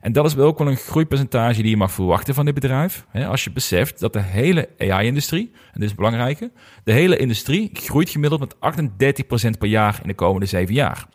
En 0.00 0.12
dat 0.12 0.24
is 0.24 0.34
wel 0.34 0.46
ook 0.46 0.58
wel 0.58 0.68
een 0.68 0.76
groeipercentage 0.76 1.62
die 1.62 1.70
je 1.70 1.76
mag 1.76 1.92
verwachten 1.92 2.34
van 2.34 2.44
dit 2.44 2.54
bedrijf. 2.54 3.06
Als 3.12 3.44
je 3.44 3.50
beseft 3.50 4.00
dat 4.00 4.12
de 4.12 4.22
hele 4.22 4.68
AI-industrie, 4.78 5.50
en 5.72 5.80
dit 5.80 5.88
is 5.88 5.94
belangrijk, 5.94 6.48
de 6.84 6.92
hele 6.92 7.16
industrie 7.16 7.70
groeit 7.72 8.10
gemiddeld 8.10 8.40
met 8.40 8.54
38% 8.54 9.58
per 9.58 9.68
jaar 9.68 9.98
in 10.02 10.08
de 10.08 10.14
komende 10.14 10.46
zeven 10.46 10.74
jaar. 10.74 11.06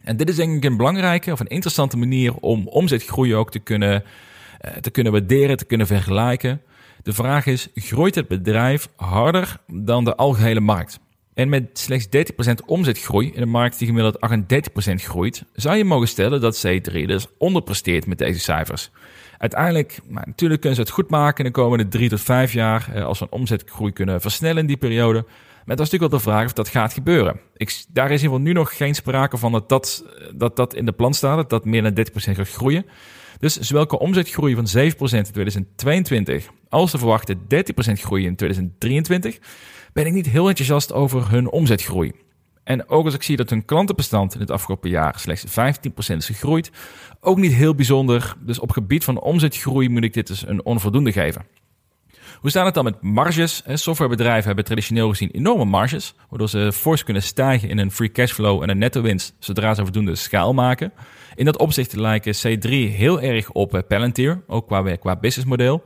En 0.00 0.16
dit 0.16 0.28
is 0.28 0.36
denk 0.36 0.56
ik 0.56 0.64
een 0.64 0.76
belangrijke 0.76 1.32
of 1.32 1.40
een 1.40 1.46
interessante 1.46 1.96
manier 1.96 2.34
om 2.34 2.68
omzetgroei 2.68 3.34
ook 3.34 3.50
te 3.50 3.58
kunnen, 3.58 4.04
eh, 4.58 4.72
te 4.72 4.90
kunnen 4.90 5.12
waarderen, 5.12 5.56
te 5.56 5.64
kunnen 5.64 5.86
vergelijken. 5.86 6.62
De 7.02 7.12
vraag 7.12 7.46
is, 7.46 7.68
groeit 7.74 8.14
het 8.14 8.28
bedrijf 8.28 8.88
harder 8.96 9.56
dan 9.66 10.04
de 10.04 10.16
algehele 10.16 10.60
markt? 10.60 11.00
En 11.34 11.48
met 11.48 11.78
slechts 11.78 12.06
30% 12.50 12.52
omzetgroei 12.66 13.30
in 13.34 13.42
een 13.42 13.48
markt 13.48 13.78
die 13.78 13.86
gemiddeld 13.86 14.18
38% 14.90 14.94
groeit, 14.94 15.44
zou 15.52 15.76
je 15.76 15.84
mogen 15.84 16.08
stellen 16.08 16.40
dat 16.40 16.66
C3 16.66 16.92
dus 16.92 17.26
onderpresteert 17.38 18.06
met 18.06 18.18
deze 18.18 18.40
cijfers. 18.40 18.90
Uiteindelijk, 19.38 20.00
maar 20.08 20.22
natuurlijk 20.26 20.60
kunnen 20.60 20.78
ze 20.78 20.84
het 20.84 20.94
goed 20.94 21.10
maken 21.10 21.44
in 21.44 21.52
de 21.52 21.58
komende 21.58 21.88
3 21.88 22.08
tot 22.08 22.20
5 22.20 22.52
jaar 22.52 22.90
eh, 22.94 23.04
als 23.04 23.18
we 23.18 23.24
een 23.24 23.38
omzetgroei 23.38 23.92
kunnen 23.92 24.20
versnellen 24.20 24.58
in 24.58 24.66
die 24.66 24.76
periode. 24.76 25.24
Maar 25.64 25.76
dat 25.76 25.86
is 25.86 25.92
natuurlijk 25.92 26.10
wel 26.10 26.32
de 26.32 26.38
vraag 26.38 26.44
of 26.44 26.52
dat 26.52 26.68
gaat 26.68 26.92
gebeuren. 26.92 27.40
Ik, 27.56 27.84
daar 27.88 28.10
is 28.10 28.22
in 28.22 28.22
ieder 28.22 28.38
geval 28.38 28.38
nu 28.38 28.52
nog 28.52 28.76
geen 28.76 28.94
sprake 28.94 29.36
van 29.36 29.52
dat 29.52 29.68
dat, 29.68 30.04
dat, 30.34 30.56
dat 30.56 30.74
in 30.74 30.86
de 30.86 30.92
plan 30.92 31.14
staat, 31.14 31.36
dat 31.36 31.50
dat 31.50 31.64
meer 31.64 31.82
dan 31.82 32.06
30% 32.06 32.12
gaat 32.14 32.48
groeien. 32.48 32.84
Dus 33.40 33.58
zowel 33.58 33.86
qua 33.86 33.96
omzetgroei 33.96 34.54
van 34.54 34.66
7% 34.66 34.72
in 34.78 35.22
2022 35.22 36.48
als 36.68 36.90
de 36.90 36.98
verwachte 36.98 37.36
30% 37.36 37.38
groei 37.92 38.26
in 38.26 38.36
2023 38.36 39.38
ben 39.92 40.06
ik 40.06 40.12
niet 40.12 40.28
heel 40.28 40.48
enthousiast 40.48 40.92
over 40.92 41.30
hun 41.30 41.50
omzetgroei. 41.50 42.12
En 42.64 42.88
ook 42.88 43.04
als 43.04 43.14
ik 43.14 43.22
zie 43.22 43.36
dat 43.36 43.50
hun 43.50 43.64
klantenbestand 43.64 44.34
in 44.34 44.40
het 44.40 44.50
afgelopen 44.50 44.90
jaar 44.90 45.18
slechts 45.18 45.44
15% 45.44 46.16
is 46.16 46.26
gegroeid, 46.26 46.70
ook 47.20 47.38
niet 47.38 47.52
heel 47.52 47.74
bijzonder. 47.74 48.36
Dus 48.40 48.58
op 48.58 48.70
gebied 48.70 49.04
van 49.04 49.20
omzetgroei 49.20 49.88
moet 49.88 50.04
ik 50.04 50.14
dit 50.14 50.26
dus 50.26 50.46
een 50.46 50.64
onvoldoende 50.64 51.12
geven. 51.12 51.46
Hoe 52.40 52.50
staat 52.50 52.64
het 52.64 52.74
dan 52.74 52.84
met 52.84 53.02
marges? 53.02 53.62
Softwarebedrijven 53.66 54.46
hebben 54.46 54.64
traditioneel 54.64 55.08
gezien 55.08 55.30
enorme 55.30 55.64
marges, 55.64 56.14
waardoor 56.28 56.48
ze 56.48 56.72
fors 56.72 57.04
kunnen 57.04 57.22
stijgen 57.22 57.68
in 57.68 57.78
een 57.78 57.90
free 57.90 58.10
cashflow 58.10 58.62
en 58.62 58.68
een 58.68 58.78
netto 58.78 59.02
winst 59.02 59.34
zodra 59.38 59.74
ze 59.74 59.82
voldoende 59.82 60.14
schaal 60.14 60.54
maken. 60.54 60.92
In 61.34 61.44
dat 61.44 61.58
opzicht 61.58 61.92
lijken 61.92 62.34
C3 62.34 62.68
heel 62.70 63.20
erg 63.20 63.50
op 63.50 63.74
eh, 63.74 63.82
Palantir, 63.88 64.42
ook 64.46 64.66
qua, 64.66 64.96
qua 64.96 65.16
businessmodel. 65.16 65.82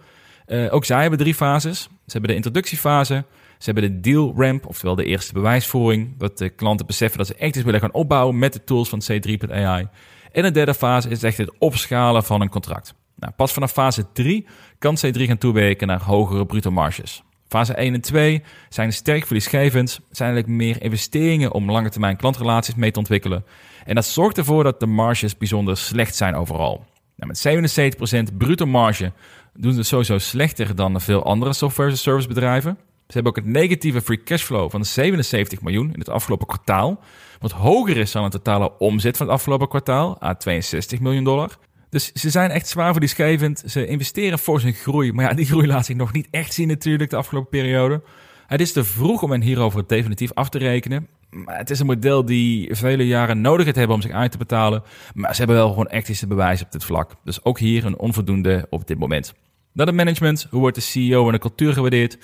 Uh, 0.47 0.75
ook 0.75 0.85
zij 0.85 1.01
hebben 1.01 1.19
drie 1.19 1.35
fases. 1.35 1.83
Ze 1.83 2.13
hebben 2.13 2.31
de 2.31 2.37
introductiefase, 2.37 3.25
ze 3.59 3.71
hebben 3.71 3.83
de 3.83 4.01
deal 4.01 4.35
ramp, 4.37 4.67
oftewel 4.67 4.95
de 4.95 5.05
eerste 5.05 5.33
bewijsvoering, 5.33 6.19
dat 6.19 6.39
de 6.39 6.49
klanten 6.49 6.87
beseffen 6.87 7.19
dat 7.19 7.27
ze 7.27 7.35
echt 7.35 7.57
iets 7.57 7.65
willen 7.65 7.81
gaan 7.81 7.93
opbouwen 7.93 8.39
met 8.39 8.53
de 8.53 8.65
tools 8.65 8.89
van 8.89 9.03
C3.ai. 9.03 9.89
En 10.33 10.43
de 10.43 10.51
derde 10.51 10.75
fase 10.75 11.09
is 11.09 11.23
echt 11.23 11.37
het 11.37 11.59
opschalen 11.59 12.25
van 12.25 12.41
een 12.41 12.49
contract. 12.49 12.95
Nou, 13.25 13.37
pas 13.37 13.53
vanaf 13.53 13.73
fase 13.73 14.13
3 14.13 14.47
kan 14.79 14.97
C3 14.97 15.21
gaan 15.21 15.39
toewerken 15.39 15.87
naar 15.87 16.03
hogere 16.03 16.47
bruto 16.47 16.71
marges. 16.71 17.23
Fase 17.49 17.75
1 17.75 17.95
en 17.95 18.01
2 18.01 18.43
zijn 18.69 18.93
sterk 18.93 19.25
verliesgevend, 19.27 20.01
zijn 20.11 20.31
eigenlijk 20.33 20.59
meer 20.59 20.83
investeringen 20.83 21.53
om 21.53 21.71
lange 21.71 21.89
termijn 21.89 22.17
klantrelaties 22.17 22.75
mee 22.75 22.91
te 22.91 22.99
ontwikkelen. 22.99 23.45
En 23.85 23.95
dat 23.95 24.05
zorgt 24.05 24.39
ervoor 24.39 24.65
dat 24.65 24.81
de 24.81 24.87
marges 24.87 25.37
bijzonder 25.37 25.77
slecht 25.77 26.17
zijn 26.17 26.35
overal. 26.35 26.85
Nou, 27.17 27.33
met 27.33 28.33
77% 28.33 28.37
bruto 28.37 28.67
marge 28.67 29.13
doen 29.55 29.73
ze 29.73 29.83
sowieso 29.83 30.19
slechter 30.19 30.75
dan 30.75 31.01
veel 31.01 31.25
andere 31.25 31.53
software 31.53 31.97
service 31.97 32.29
bedrijven. 32.29 32.79
Ze 33.07 33.13
hebben 33.15 33.33
ook 33.33 33.45
het 33.45 33.55
negatieve 33.55 34.01
free 34.01 34.23
cashflow 34.23 34.71
van 34.71 34.85
77 34.85 35.63
miljoen 35.63 35.93
in 35.93 35.99
het 35.99 36.09
afgelopen 36.09 36.47
kwartaal. 36.47 37.01
Wat 37.41 37.53
hoger 37.53 37.97
is 37.97 38.13
dan 38.13 38.23
het 38.23 38.33
totale 38.33 38.79
omzet 38.79 39.17
van 39.17 39.27
het 39.27 39.35
afgelopen 39.35 39.69
kwartaal, 39.69 40.21
aan 40.21 40.37
62 40.37 41.01
miljoen 41.01 41.25
dollar. 41.25 41.59
Dus 41.95 42.13
ze 42.13 42.31
zijn 42.31 42.51
echt 42.51 42.69
zwaar 42.69 42.93
verliesgevend. 42.93 43.63
Ze 43.67 43.87
investeren 43.87 44.39
voor 44.39 44.61
zijn 44.61 44.73
groei. 44.73 45.13
Maar 45.13 45.25
ja, 45.25 45.35
die 45.35 45.47
groei 45.47 45.67
laat 45.67 45.87
zich 45.87 45.97
nog 45.97 46.13
niet 46.13 46.29
echt 46.31 46.55
zien 46.55 46.69
natuurlijk 46.69 47.11
de 47.11 47.17
afgelopen 47.17 47.51
periode. 47.51 48.03
Het 48.47 48.61
is 48.61 48.73
te 48.73 48.85
vroeg 48.85 49.23
om 49.23 49.31
hen 49.31 49.43
hierover 49.43 49.87
definitief 49.87 50.33
af 50.33 50.49
te 50.49 50.59
rekenen. 50.59 51.09
Maar 51.31 51.59
het 51.59 51.71
is 51.71 51.81
een 51.81 51.87
model 51.87 52.25
die 52.25 52.75
vele 52.77 53.07
jaren 53.07 53.41
nodig 53.41 53.67
het 53.67 53.77
hebben 53.77 53.97
om 53.97 54.03
zich 54.03 54.11
uit 54.11 54.31
te 54.31 54.39
betalen. 54.39 54.83
Maar 55.15 55.33
ze 55.33 55.39
hebben 55.39 55.57
wel 55.57 55.69
gewoon 55.69 55.87
echt 55.87 56.09
iets 56.09 56.19
te 56.19 56.27
bewijzen 56.27 56.67
op 56.67 56.73
dit 56.73 56.85
vlak. 56.85 57.11
Dus 57.25 57.45
ook 57.45 57.59
hier 57.59 57.85
een 57.85 57.99
onvoldoende 57.99 58.67
op 58.71 58.87
dit 58.87 58.99
moment. 58.99 59.35
Dan 59.73 59.87
het 59.87 59.97
management. 59.97 60.47
Hoe 60.51 60.61
wordt 60.61 60.77
de 60.77 60.83
CEO 60.83 61.27
en 61.27 61.33
de 61.33 61.39
cultuur 61.39 61.73
gewaardeerd? 61.73 62.19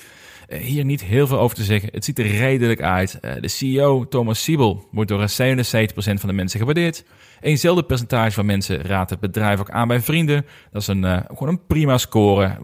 Eh, 0.51 0.61
hier 0.61 0.85
niet 0.85 1.05
heel 1.05 1.27
veel 1.27 1.39
over 1.39 1.57
te 1.57 1.65
zeggen. 1.65 1.89
Het 1.93 2.05
ziet 2.05 2.19
er 2.19 2.27
redelijk 2.27 2.83
uit. 2.83 3.21
Eh, 3.21 3.33
de 3.41 3.49
CEO, 3.49 4.09
Thomas 4.09 4.43
Siebel, 4.43 4.89
wordt 4.91 5.11
door 5.11 5.29
77% 5.29 6.21
van 6.21 6.29
de 6.29 6.35
mensen 6.35 6.59
gewaardeerd. 6.59 7.05
Eenzelfde 7.41 7.83
percentage 7.83 8.31
van 8.31 8.47
mensen 8.47 8.83
raadt 8.83 9.11
het 9.11 9.21
bedrijf 9.21 9.61
ook 9.61 9.71
aan 9.71 9.89
bij 9.89 10.01
vrienden. 10.01 10.47
Dat 10.73 10.83
is 10.83 10.89
een, 10.89 11.03
uh, 11.03 11.21
gewoon 11.27 11.49
een 11.49 11.67
prima 11.67 11.99
score. 11.99 12.57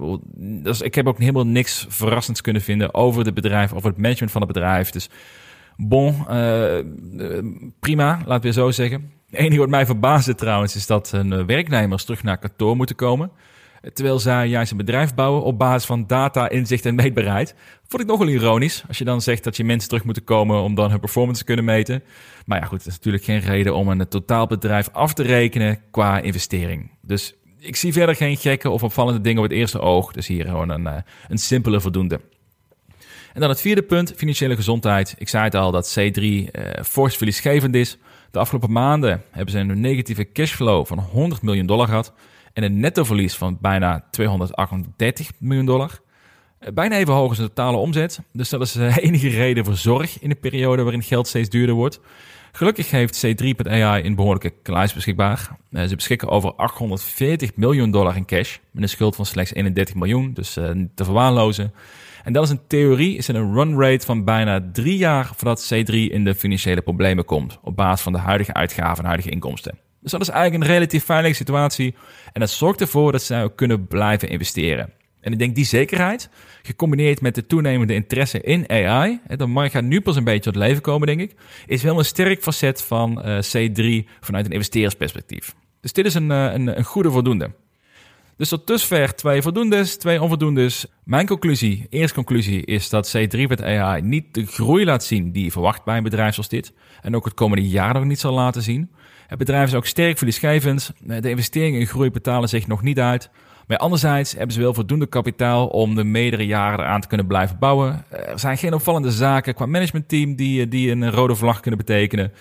Ik 0.81 0.95
heb 0.95 1.07
ook 1.07 1.19
helemaal 1.19 1.47
niks 1.47 1.87
verrassends 1.89 2.41
kunnen 2.41 2.63
vinden 2.63 2.95
over 2.95 3.25
het 3.25 3.35
bedrijf, 3.35 3.73
over 3.73 3.89
het 3.89 3.99
management 3.99 4.33
van 4.33 4.43
het 4.43 4.53
bedrijf. 4.53 4.91
Dus 4.91 5.09
bon, 5.77 6.15
uh, 6.31 6.79
prima, 7.81 8.21
laten 8.27 8.49
we 8.49 8.53
zo 8.53 8.71
zeggen. 8.71 9.13
Het 9.31 9.41
enige 9.41 9.61
wat 9.61 9.69
mij 9.69 9.87
verbaasde 9.87 10.35
trouwens 10.35 10.77
is 10.77 10.87
dat 10.87 11.13
een 11.13 11.47
werknemers 11.47 12.05
terug 12.05 12.23
naar 12.23 12.39
kantoor 12.39 12.77
moeten 12.77 12.97
komen. 12.97 13.31
Terwijl 13.93 14.19
zij 14.19 14.49
juist 14.49 14.71
een 14.71 14.77
bedrijf 14.77 15.15
bouwen 15.15 15.43
op 15.43 15.59
basis 15.59 15.87
van 15.87 16.07
data, 16.07 16.49
inzicht 16.49 16.87
en 16.87 16.95
meetbaarheid. 16.95 17.55
Vond 17.89 18.03
ik 18.03 18.09
nogal 18.09 18.29
ironisch. 18.29 18.85
Als 18.89 18.99
je 18.99 19.05
dan 19.05 19.21
zegt 19.21 19.45
dat 19.45 19.57
je 19.57 19.65
mensen 19.65 19.89
terug 19.89 20.05
moeten 20.05 20.25
komen 20.25 20.63
om 20.63 20.75
dan 20.75 20.91
hun 20.91 21.01
performance 21.01 21.41
te 21.41 21.47
kunnen 21.47 21.65
meten. 21.65 22.03
Maar 22.47 22.61
ja, 22.61 22.65
goed, 22.65 22.79
dat 22.79 22.87
is 22.87 22.95
natuurlijk 22.95 23.25
geen 23.25 23.41
reden 23.41 23.75
om 23.75 23.89
een 23.89 24.09
totaalbedrijf 24.09 24.89
af 24.93 25.15
te 25.15 25.23
rekenen 25.23 25.81
qua 25.91 26.21
investering. 26.21 26.91
Dus 27.03 27.35
ik 27.59 27.77
zie 27.77 27.93
verder 27.93 28.15
geen 28.15 28.37
gekke 28.37 28.71
of 28.71 28.83
opvallende 28.83 29.21
dingen 29.21 29.43
op 29.43 29.49
het 29.49 29.59
eerste 29.59 29.81
oog. 29.81 30.13
Dus 30.13 30.27
hier 30.27 30.45
gewoon 30.45 30.69
een, 30.69 30.87
eh, 30.87 30.97
een 31.29 31.39
simpele 31.39 31.81
voldoende. 31.81 32.21
En 33.33 33.41
dan 33.41 33.51
het 33.51 33.61
vierde 33.61 33.83
punt, 33.83 34.13
financiële 34.17 34.57
gezondheid. 34.57 35.15
Ik 35.19 35.29
zei 35.29 35.45
het 35.45 35.55
al 35.55 35.71
dat 35.71 35.99
C3 35.99 36.23
uh, 36.23 36.49
eh, 36.53 36.85
fors 36.85 37.17
verliesgevend 37.17 37.75
is. 37.75 37.99
De 38.31 38.39
afgelopen 38.39 38.73
maanden 38.73 39.23
hebben 39.31 39.53
ze 39.53 39.59
een 39.59 39.81
negatieve 39.81 40.33
cashflow 40.33 40.87
van 40.87 40.99
100 40.99 41.43
miljoen 41.43 41.67
dollar 41.67 41.87
gehad 41.87 42.13
en 42.57 42.63
een 42.63 42.81
nettoverlies 42.81 43.37
van 43.37 43.59
bijna 43.61 44.05
238 44.11 45.31
miljoen 45.39 45.67
dollar. 45.67 45.91
Eh, 46.59 46.73
bijna 46.73 46.97
even 46.97 47.15
hoog 47.15 47.29
als 47.29 47.39
de 47.39 47.47
totale 47.47 47.77
omzet. 47.77 48.21
Dus 48.33 48.49
dat 48.49 48.61
is 48.61 48.73
de 48.73 48.87
eh, 48.87 48.97
enige 49.07 49.29
reden 49.29 49.65
voor 49.65 49.77
zorg 49.77 50.21
in 50.21 50.29
de 50.29 50.35
periode 50.35 50.83
waarin 50.83 51.03
geld 51.03 51.27
steeds 51.27 51.49
duurder 51.49 51.75
wordt. 51.75 52.01
Gelukkig 52.53 52.91
heeft 52.91 53.27
C3.ai 53.27 54.05
een 54.05 54.15
behoorlijke 54.15 54.53
kluis 54.63 54.95
beschikbaar. 54.95 55.57
Eh, 55.71 55.85
ze 55.85 55.95
beschikken 55.95 56.29
over 56.29 56.55
840 56.55 57.57
miljoen 57.57 57.91
dollar 57.91 58.17
in 58.17 58.27
cash. 58.27 58.57
Met 58.71 58.83
een 58.83 58.89
schuld 58.89 59.17
van 59.17 59.27
slechts 59.27 59.55
31 59.55 59.95
miljoen, 59.95 60.33
dus 60.33 60.53
te 60.53 61.05
verwaarlozen. 61.05 61.73
En 62.25 62.33
dat 62.33 62.45
is 62.45 62.51
een 62.51 62.67
theorie, 62.67 63.17
is 63.17 63.29
een 63.29 63.55
run 63.55 63.81
rate 63.81 64.07
van 64.07 64.25
bijna 64.25 64.69
drie 64.73 64.97
jaar 64.97 65.31
voordat 65.37 65.75
C3 65.75 65.93
in 65.93 66.25
de 66.25 66.35
financiële 66.35 66.81
problemen 66.81 67.25
komt. 67.25 67.59
Op 67.63 67.77
basis 67.77 68.01
van 68.01 68.13
de 68.13 68.19
huidige 68.19 68.53
uitgaven 68.53 68.99
en 68.99 69.05
huidige 69.05 69.31
inkomsten. 69.31 69.86
Dus 70.07 70.15
dat 70.15 70.25
is 70.25 70.35
eigenlijk 70.35 70.65
een 70.65 70.71
relatief 70.71 71.05
veilige 71.05 71.35
situatie. 71.35 71.95
En 72.33 72.41
dat 72.41 72.51
zorgt 72.51 72.81
ervoor 72.81 73.13
dat 73.13 73.23
zij 73.23 73.43
ook 73.43 73.57
kunnen 73.57 73.87
blijven 73.87 74.29
investeren. 74.29 74.93
En 75.21 75.33
ik 75.33 75.39
denk 75.39 75.55
die 75.55 75.65
zekerheid, 75.65 76.29
gecombineerd 76.63 77.21
met 77.21 77.35
de 77.35 77.47
toenemende 77.47 77.95
interesse 77.95 78.41
in 78.41 78.71
AI, 78.71 79.21
de 79.37 79.47
markt 79.47 79.73
gaat 79.73 79.83
nu 79.83 80.01
pas 80.01 80.17
een 80.17 80.25
beetje 80.25 80.41
tot 80.41 80.57
leven 80.57 80.83
komen, 80.83 81.07
denk 81.07 81.21
ik, 81.21 81.35
is 81.67 81.83
wel 81.83 81.99
een 81.99 82.05
sterk 82.05 82.43
facet 82.43 82.83
van 82.83 83.23
uh, 83.27 83.39
C3 83.39 84.09
vanuit 84.21 84.47
een 84.47 84.53
investeersperspectief. 84.53 85.55
Dus 85.81 85.93
dit 85.93 86.07
is 86.07 86.15
een, 86.15 86.31
uh, 86.31 86.53
een, 86.53 86.79
een 86.79 86.85
goede 86.85 87.11
voldoende. 87.11 87.51
Dus 88.37 88.49
tot 88.49 88.67
dusver 88.67 89.15
twee 89.15 89.43
voldoendes, 89.43 89.97
twee 89.97 90.23
onvoldoendes. 90.23 90.87
Mijn 91.05 91.27
conclusie, 91.27 91.87
eerste 91.91 92.15
conclusie, 92.15 92.65
is 92.65 92.89
dat 92.89 93.17
C3 93.17 93.41
met 93.49 93.63
AI 93.63 94.03
niet 94.03 94.35
de 94.35 94.47
groei 94.47 94.85
laat 94.85 95.05
zien 95.05 95.33
die 95.33 95.45
je 95.45 95.51
verwacht 95.51 95.85
bij 95.85 95.97
een 95.97 96.03
bedrijf 96.03 96.35
zoals 96.35 96.49
dit. 96.49 96.73
En 97.03 97.17
ook 97.17 97.25
het 97.25 97.35
komende 97.35 97.69
jaar 97.69 97.95
nog 97.95 98.05
niet 98.05 98.21
zal 98.21 98.33
laten 98.33 98.63
zien. 98.63 98.91
Het 99.27 99.39
bedrijf 99.39 99.69
is 99.69 99.75
ook 99.75 99.87
sterk 99.87 100.17
verliesgevend. 100.17 100.93
De 101.05 101.31
investeringen 101.31 101.81
in 101.81 101.87
groei 101.87 102.11
betalen 102.11 102.49
zich 102.49 102.67
nog 102.67 102.83
niet 102.83 103.01
uit. 103.01 103.31
Maar 103.67 103.79
anderzijds 103.79 104.33
hebben 104.33 104.53
ze 104.53 104.61
wel 104.61 104.75
voldoende 104.75 105.07
kapitaal 105.07 105.67
om 105.67 105.95
de 105.95 106.05
meerdere 106.05 106.47
jaren 106.47 106.79
eraan 106.81 107.01
te 107.01 107.09
kunnen 107.09 107.27
blijven 107.27 107.59
bouwen. 107.59 108.05
Er 108.11 108.39
zijn 108.39 108.59
geen 108.59 108.75
opvallende 108.75 109.11
zaken 109.11 109.55
qua 109.55 109.67
managementteam 109.67 110.35
die, 110.35 110.69
die 110.69 110.91
een 110.91 111.11
rode 111.11 111.35
vlag 111.35 111.61
kunnen 111.61 111.81
betekenen. 111.81 112.33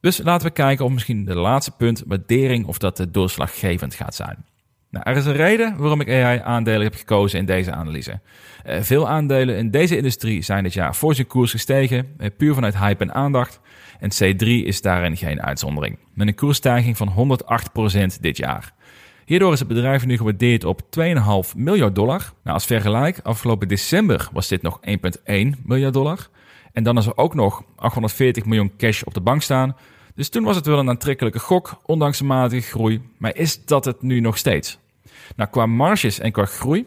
Dus 0.00 0.18
laten 0.18 0.46
we 0.46 0.52
kijken 0.52 0.84
of 0.84 0.92
misschien 0.92 1.24
de 1.24 1.34
laatste 1.34 1.70
punt, 1.70 2.02
waardering, 2.06 2.66
of 2.66 2.78
dat 2.78 3.06
doorslaggevend 3.10 3.94
gaat 3.94 4.14
zijn. 4.14 4.44
Nou, 4.90 5.04
er 5.10 5.16
is 5.16 5.26
een 5.26 5.32
reden 5.32 5.76
waarom 5.76 6.00
ik 6.00 6.08
AI-aandelen 6.08 6.82
heb 6.82 6.94
gekozen 6.94 7.38
in 7.38 7.46
deze 7.46 7.72
analyse. 7.72 8.20
Uh, 8.66 8.80
veel 8.80 9.08
aandelen 9.08 9.56
in 9.56 9.70
deze 9.70 9.96
industrie 9.96 10.42
zijn 10.42 10.62
dit 10.62 10.72
jaar 10.72 10.94
voor 10.94 11.14
zijn 11.14 11.26
koers 11.26 11.50
gestegen, 11.50 12.14
uh, 12.18 12.26
puur 12.36 12.54
vanuit 12.54 12.78
hype 12.78 13.04
en 13.04 13.14
aandacht. 13.14 13.60
En 14.00 14.10
C3 14.12 14.46
is 14.46 14.82
daarin 14.82 15.16
geen 15.16 15.42
uitzondering, 15.42 15.98
met 16.14 16.28
een 16.28 16.34
koersstijging 16.34 16.96
van 16.96 17.38
108% 18.16 18.20
dit 18.20 18.36
jaar. 18.36 18.72
Hierdoor 19.24 19.52
is 19.52 19.58
het 19.58 19.68
bedrijf 19.68 20.06
nu 20.06 20.16
gewaardeerd 20.16 20.64
op 20.64 20.82
2,5 20.82 21.56
miljard 21.56 21.94
dollar. 21.94 22.18
Nou, 22.18 22.54
als 22.54 22.66
vergelijk, 22.66 23.20
afgelopen 23.22 23.68
december 23.68 24.28
was 24.32 24.48
dit 24.48 24.62
nog 24.62 24.80
1,1 24.80 24.94
miljard 25.64 25.94
dollar. 25.94 26.28
En 26.72 26.82
dan 26.82 26.98
is 26.98 27.06
er 27.06 27.16
ook 27.16 27.34
nog 27.34 27.62
840 27.76 28.44
miljoen 28.44 28.72
cash 28.76 29.02
op 29.02 29.14
de 29.14 29.20
bank 29.20 29.42
staan. 29.42 29.76
Dus 30.20 30.28
toen 30.28 30.44
was 30.44 30.56
het 30.56 30.66
wel 30.66 30.78
een 30.78 30.88
aantrekkelijke 30.88 31.38
gok, 31.38 31.80
ondanks 31.86 32.18
de 32.18 32.24
matige 32.24 32.68
groei. 32.68 33.00
Maar 33.16 33.36
is 33.36 33.64
dat 33.64 33.84
het 33.84 34.02
nu 34.02 34.20
nog 34.20 34.38
steeds? 34.38 34.78
Nou, 35.36 35.50
qua 35.50 35.66
marges 35.66 36.18
en 36.18 36.32
qua 36.32 36.44
groei 36.44 36.86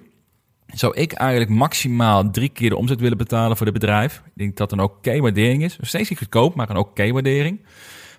zou 0.67 0.95
ik 0.95 1.11
eigenlijk 1.11 1.51
maximaal 1.51 2.31
drie 2.31 2.49
keer 2.49 2.69
de 2.69 2.75
omzet 2.75 2.99
willen 2.99 3.17
betalen 3.17 3.57
voor 3.57 3.65
het 3.65 3.75
bedrijf. 3.75 4.21
Ik 4.25 4.31
denk 4.35 4.57
dat 4.57 4.69
dat 4.69 4.79
een 4.79 4.85
oké 4.85 5.19
waardering 5.19 5.63
is. 5.63 5.77
Nog 5.77 5.87
steeds 5.87 6.09
niet 6.09 6.17
goedkoop, 6.17 6.55
maar 6.55 6.69
een 6.69 6.77
oké 6.77 7.11
waardering. 7.11 7.59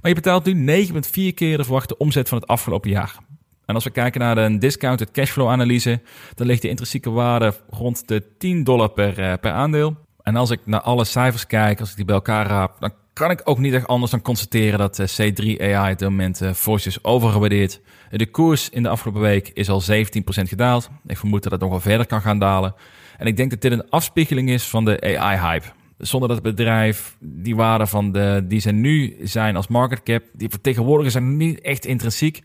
Maar 0.01 0.11
je 0.11 0.15
betaalt 0.15 0.45
nu 0.45 0.87
9,4 0.87 0.93
keer 1.35 1.57
de 1.57 1.65
verwachte 1.65 1.97
omzet 1.97 2.29
van 2.29 2.39
het 2.39 2.47
afgelopen 2.47 2.91
jaar. 2.91 3.19
En 3.65 3.75
als 3.75 3.85
we 3.85 3.91
kijken 3.91 4.21
naar 4.21 4.35
de 4.35 4.59
discounted 4.59 5.11
cashflow 5.11 5.49
analyse, 5.49 6.01
dan 6.35 6.47
ligt 6.47 6.63
de 6.63 6.69
intrinsieke 6.69 7.11
waarde 7.11 7.55
rond 7.71 8.09
de 8.09 8.37
10 8.39 8.65
dollar 8.65 8.89
per, 8.89 9.19
uh, 9.19 9.33
per 9.41 9.53
aandeel. 9.53 9.97
En 10.23 10.37
als 10.37 10.51
ik 10.51 10.61
naar 10.65 10.81
alle 10.81 11.05
cijfers 11.05 11.47
kijk, 11.47 11.81
als 11.81 11.91
ik 11.91 11.97
die 11.97 12.05
bij 12.05 12.15
elkaar 12.15 12.47
raap, 12.47 12.81
dan 12.81 12.93
kan 13.15 13.31
ik 13.31 13.41
ook 13.45 13.59
niet 13.59 13.75
echt 13.75 13.87
anders 13.87 14.11
dan 14.11 14.23
constateren 14.23 14.79
dat 14.79 14.99
eh, 14.99 15.07
C3 15.07 15.61
AI 15.61 15.93
op 15.93 15.99
dit 15.99 16.09
moment 16.09 16.43
uh, 16.43 16.53
fors 16.53 16.87
is 16.87 17.05
overgewaardeerd. 17.05 17.81
De 18.11 18.31
koers 18.31 18.69
in 18.69 18.83
de 18.83 18.89
afgelopen 18.89 19.21
week 19.21 19.51
is 19.55 19.69
al 19.69 19.83
17% 19.83 19.87
gedaald. 20.25 20.91
Ik 21.07 21.17
vermoed 21.17 21.43
dat 21.43 21.53
het 21.53 21.61
nog 21.61 21.71
wel 21.71 21.81
verder 21.81 22.07
kan 22.07 22.21
gaan 22.21 22.39
dalen. 22.39 22.75
En 23.19 23.27
ik 23.27 23.37
denk 23.37 23.51
dat 23.51 23.61
dit 23.61 23.73
een 23.73 23.91
afspiegeling 23.91 24.51
is 24.51 24.65
van 24.65 24.85
de 24.85 25.19
AI-hype. 25.19 25.67
Zonder 25.99 26.29
dat 26.29 26.45
het 26.45 26.57
bedrijf 26.57 27.17
die 27.21 27.57
waarde 27.57 27.87
van 27.87 28.13
de, 28.13 28.45
die 28.49 28.61
ze 28.61 28.71
nu 28.71 29.17
zijn 29.23 29.57
als 29.57 29.69
market 29.69 30.03
cap, 30.03 30.23
die 30.33 30.49
vertegenwoordigen 30.49 31.13
zijn 31.13 31.37
niet 31.37 31.61
echt 31.61 31.87
intrinsiek. 31.87 32.43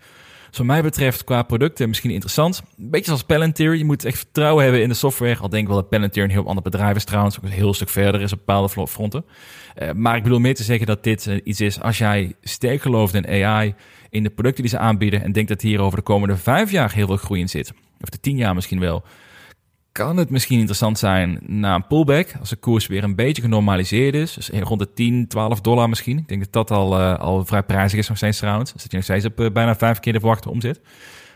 Dus 0.50 0.58
wat 0.58 0.68
mij 0.68 0.82
betreft 0.82 1.24
qua 1.24 1.44
producten 1.44 1.88
misschien 1.88 2.12
interessant. 2.12 2.62
Een 2.78 2.90
beetje 2.90 3.06
zoals 3.06 3.24
Palantir. 3.24 3.76
Je 3.76 3.86
moet 3.86 4.06
echt 4.06 4.18
vertrouwen 4.18 4.64
hebben 4.64 4.82
in 4.82 4.90
de 4.90 4.96
software. 4.96 5.38
Al 5.38 5.50
denk 5.50 5.68
wel 5.68 5.76
dat 5.76 5.90
Palantir 5.90 6.24
een 6.24 6.30
heel 6.30 6.48
ander 6.48 6.64
bedrijf 6.64 6.96
is 6.96 7.04
trouwens. 7.04 7.38
Ook 7.38 7.44
een 7.44 7.50
heel 7.50 7.74
stuk 7.74 7.90
verder 7.90 8.22
is 8.22 8.32
op 8.32 8.38
bepaalde 8.38 8.88
fronten. 8.88 9.26
Uh, 9.82 9.92
maar 9.92 10.16
ik 10.16 10.24
bedoel 10.24 10.40
meer 10.40 10.56
te 10.56 10.64
zeggen 10.64 10.88
dat 10.88 11.04
dit 11.04 11.26
uh, 11.26 11.40
iets 11.44 11.62
is. 11.62 11.82
Als 11.82 11.98
jij 11.98 12.34
sterk 12.42 12.82
gelooft 12.82 13.14
in 13.14 13.46
AI, 13.46 13.76
in 14.10 14.24
de 14.24 14.30
producten 14.30 14.62
die 14.64 14.72
ze 14.72 14.78
aanbieden. 14.78 15.24
En 15.24 15.32
denkt 15.32 15.50
dat 15.50 15.62
hier 15.62 15.80
over 15.80 15.98
de 15.98 16.04
komende 16.04 16.38
vijf 16.38 16.72
jaar 16.72 16.94
heel 16.94 17.08
veel 17.08 17.18
groei 17.18 17.42
in 17.42 17.50
zit. 17.50 17.74
Of 18.02 18.10
de 18.10 18.20
tien 18.20 18.38
jaar 18.38 18.56
misschien 18.56 18.80
wel 18.80 19.04
kan 20.06 20.18
het 20.18 20.30
misschien 20.30 20.58
interessant 20.58 21.00
zijn 21.00 21.40
na 21.46 21.76
een 21.76 21.88
pullback, 21.88 22.28
als 22.40 22.50
de 22.50 22.56
koers 22.56 22.88
weer 22.88 23.04
een 23.04 23.16
beetje 23.16 23.42
genormaliseerd 23.42 24.14
is. 24.14 24.34
Dus 24.34 24.50
rond 24.50 24.80
de 24.80 24.94
10, 24.94 25.28
12 25.28 25.62
dollar 25.62 25.90
misschien. 25.90 26.18
Ik 26.18 26.28
denk 26.28 26.44
dat 26.44 26.54
dat 26.54 26.78
al, 26.78 27.00
uh, 27.00 27.20
al 27.20 27.46
vrij 27.46 27.64
prijzig 27.64 28.00
is 28.00 28.08
nog 28.08 28.18
steeds 28.18 28.38
trouwens. 28.38 28.70
Dan 28.70 28.80
zit 28.80 28.92
je 28.92 28.98
nog 28.98 29.06
steeds 29.06 29.26
op 29.26 29.40
uh, 29.40 29.52
bijna 29.52 29.76
vijf 29.76 30.00
keer 30.00 30.14
de 30.14 30.20
verwachte 30.20 30.50
omzet. 30.50 30.82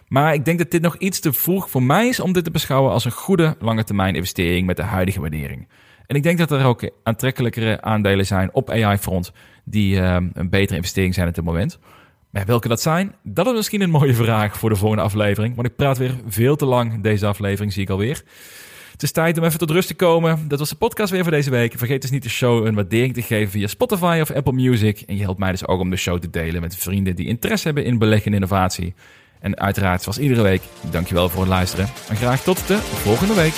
Maar 0.08 0.34
ik 0.34 0.46
denk 0.46 0.58
dat 0.58 0.72
dit 0.72 0.82
nog 0.82 0.98
iets 0.98 1.20
te 1.20 1.34
vroeg 1.34 1.70
voor 1.70 1.84
mij 1.84 2.08
is 2.08 2.20
om 2.20 2.34
dit 2.34 2.44
te 2.44 2.52
beschouwen 2.52 2.92
als 2.92 3.06
een 3.06 3.12
goede 3.12 3.56
lange 3.60 3.84
termijn 3.84 4.16
investering 4.16 4.68
met 4.68 4.78
de 4.78 4.84
huidige 4.84 5.20
waardering. 5.20 5.68
En 6.08 6.16
ik 6.16 6.24
denk 6.24 6.38
dat 6.38 6.52
er 6.52 6.66
ook 6.66 6.90
aantrekkelijkere 7.04 7.82
aandelen 7.82 8.26
zijn 8.26 8.54
op 8.54 8.70
AI-front 8.70 9.32
die 9.64 9.96
uh, 9.96 10.18
een 10.34 10.50
betere 10.50 10.76
investering 10.76 11.14
zijn 11.14 11.28
op 11.28 11.36
dit 11.36 11.44
moment. 11.44 11.80
Maar 12.34 12.46
welke 12.46 12.68
dat 12.68 12.82
zijn, 12.82 13.16
dat 13.24 13.48
is 13.48 13.54
misschien 13.54 13.82
een 13.82 13.90
mooie 13.90 14.14
vraag 14.14 14.58
voor 14.58 14.70
de 14.70 14.76
volgende 14.76 15.04
aflevering. 15.04 15.56
Want 15.56 15.68
ik 15.68 15.76
praat 15.76 15.98
weer 15.98 16.16
veel 16.28 16.56
te 16.56 16.66
lang 16.66 17.02
deze 17.02 17.26
aflevering, 17.26 17.74
zie 17.74 17.82
ik 17.82 17.90
alweer. 17.90 18.24
Het 18.92 19.04
is 19.04 19.12
tijd 19.12 19.38
om 19.38 19.44
even 19.44 19.60
tot 19.60 19.72
rust 19.72 19.88
te 19.88 19.94
komen. 19.94 20.48
Dat 20.48 20.60
was 20.60 20.70
de 20.70 20.76
podcast 20.76 21.12
weer 21.12 21.22
voor 21.22 21.32
deze 21.32 21.50
week. 21.50 21.74
Vergeet 21.78 22.02
dus 22.02 22.12
niet 22.12 22.24
de 22.24 22.30
show 22.30 22.66
een 22.66 22.76
waardering 22.76 23.14
te 23.14 23.22
geven 23.22 23.52
via 23.52 23.68
Spotify 23.68 24.20
of 24.22 24.32
Apple 24.32 24.54
Music. 24.54 25.02
En 25.02 25.16
je 25.16 25.24
helpt 25.24 25.40
mij 25.40 25.52
dus 25.52 25.68
ook 25.68 25.80
om 25.80 25.90
de 25.90 25.96
show 25.96 26.20
te 26.20 26.30
delen 26.30 26.62
met 26.62 26.78
vrienden 26.78 27.16
die 27.16 27.28
interesse 27.28 27.66
hebben 27.66 27.86
in 27.86 27.98
beleggen 27.98 28.28
en 28.28 28.34
innovatie. 28.34 28.94
En 29.40 29.60
uiteraard, 29.60 30.02
zoals 30.02 30.20
iedere 30.20 30.42
week, 30.42 30.62
dankjewel 30.92 31.30
voor 31.30 31.42
het 31.42 31.50
luisteren. 31.50 31.90
En 32.10 32.16
graag 32.16 32.44
tot 32.44 32.68
de 32.68 32.78
volgende 32.78 33.34
week. 33.34 33.54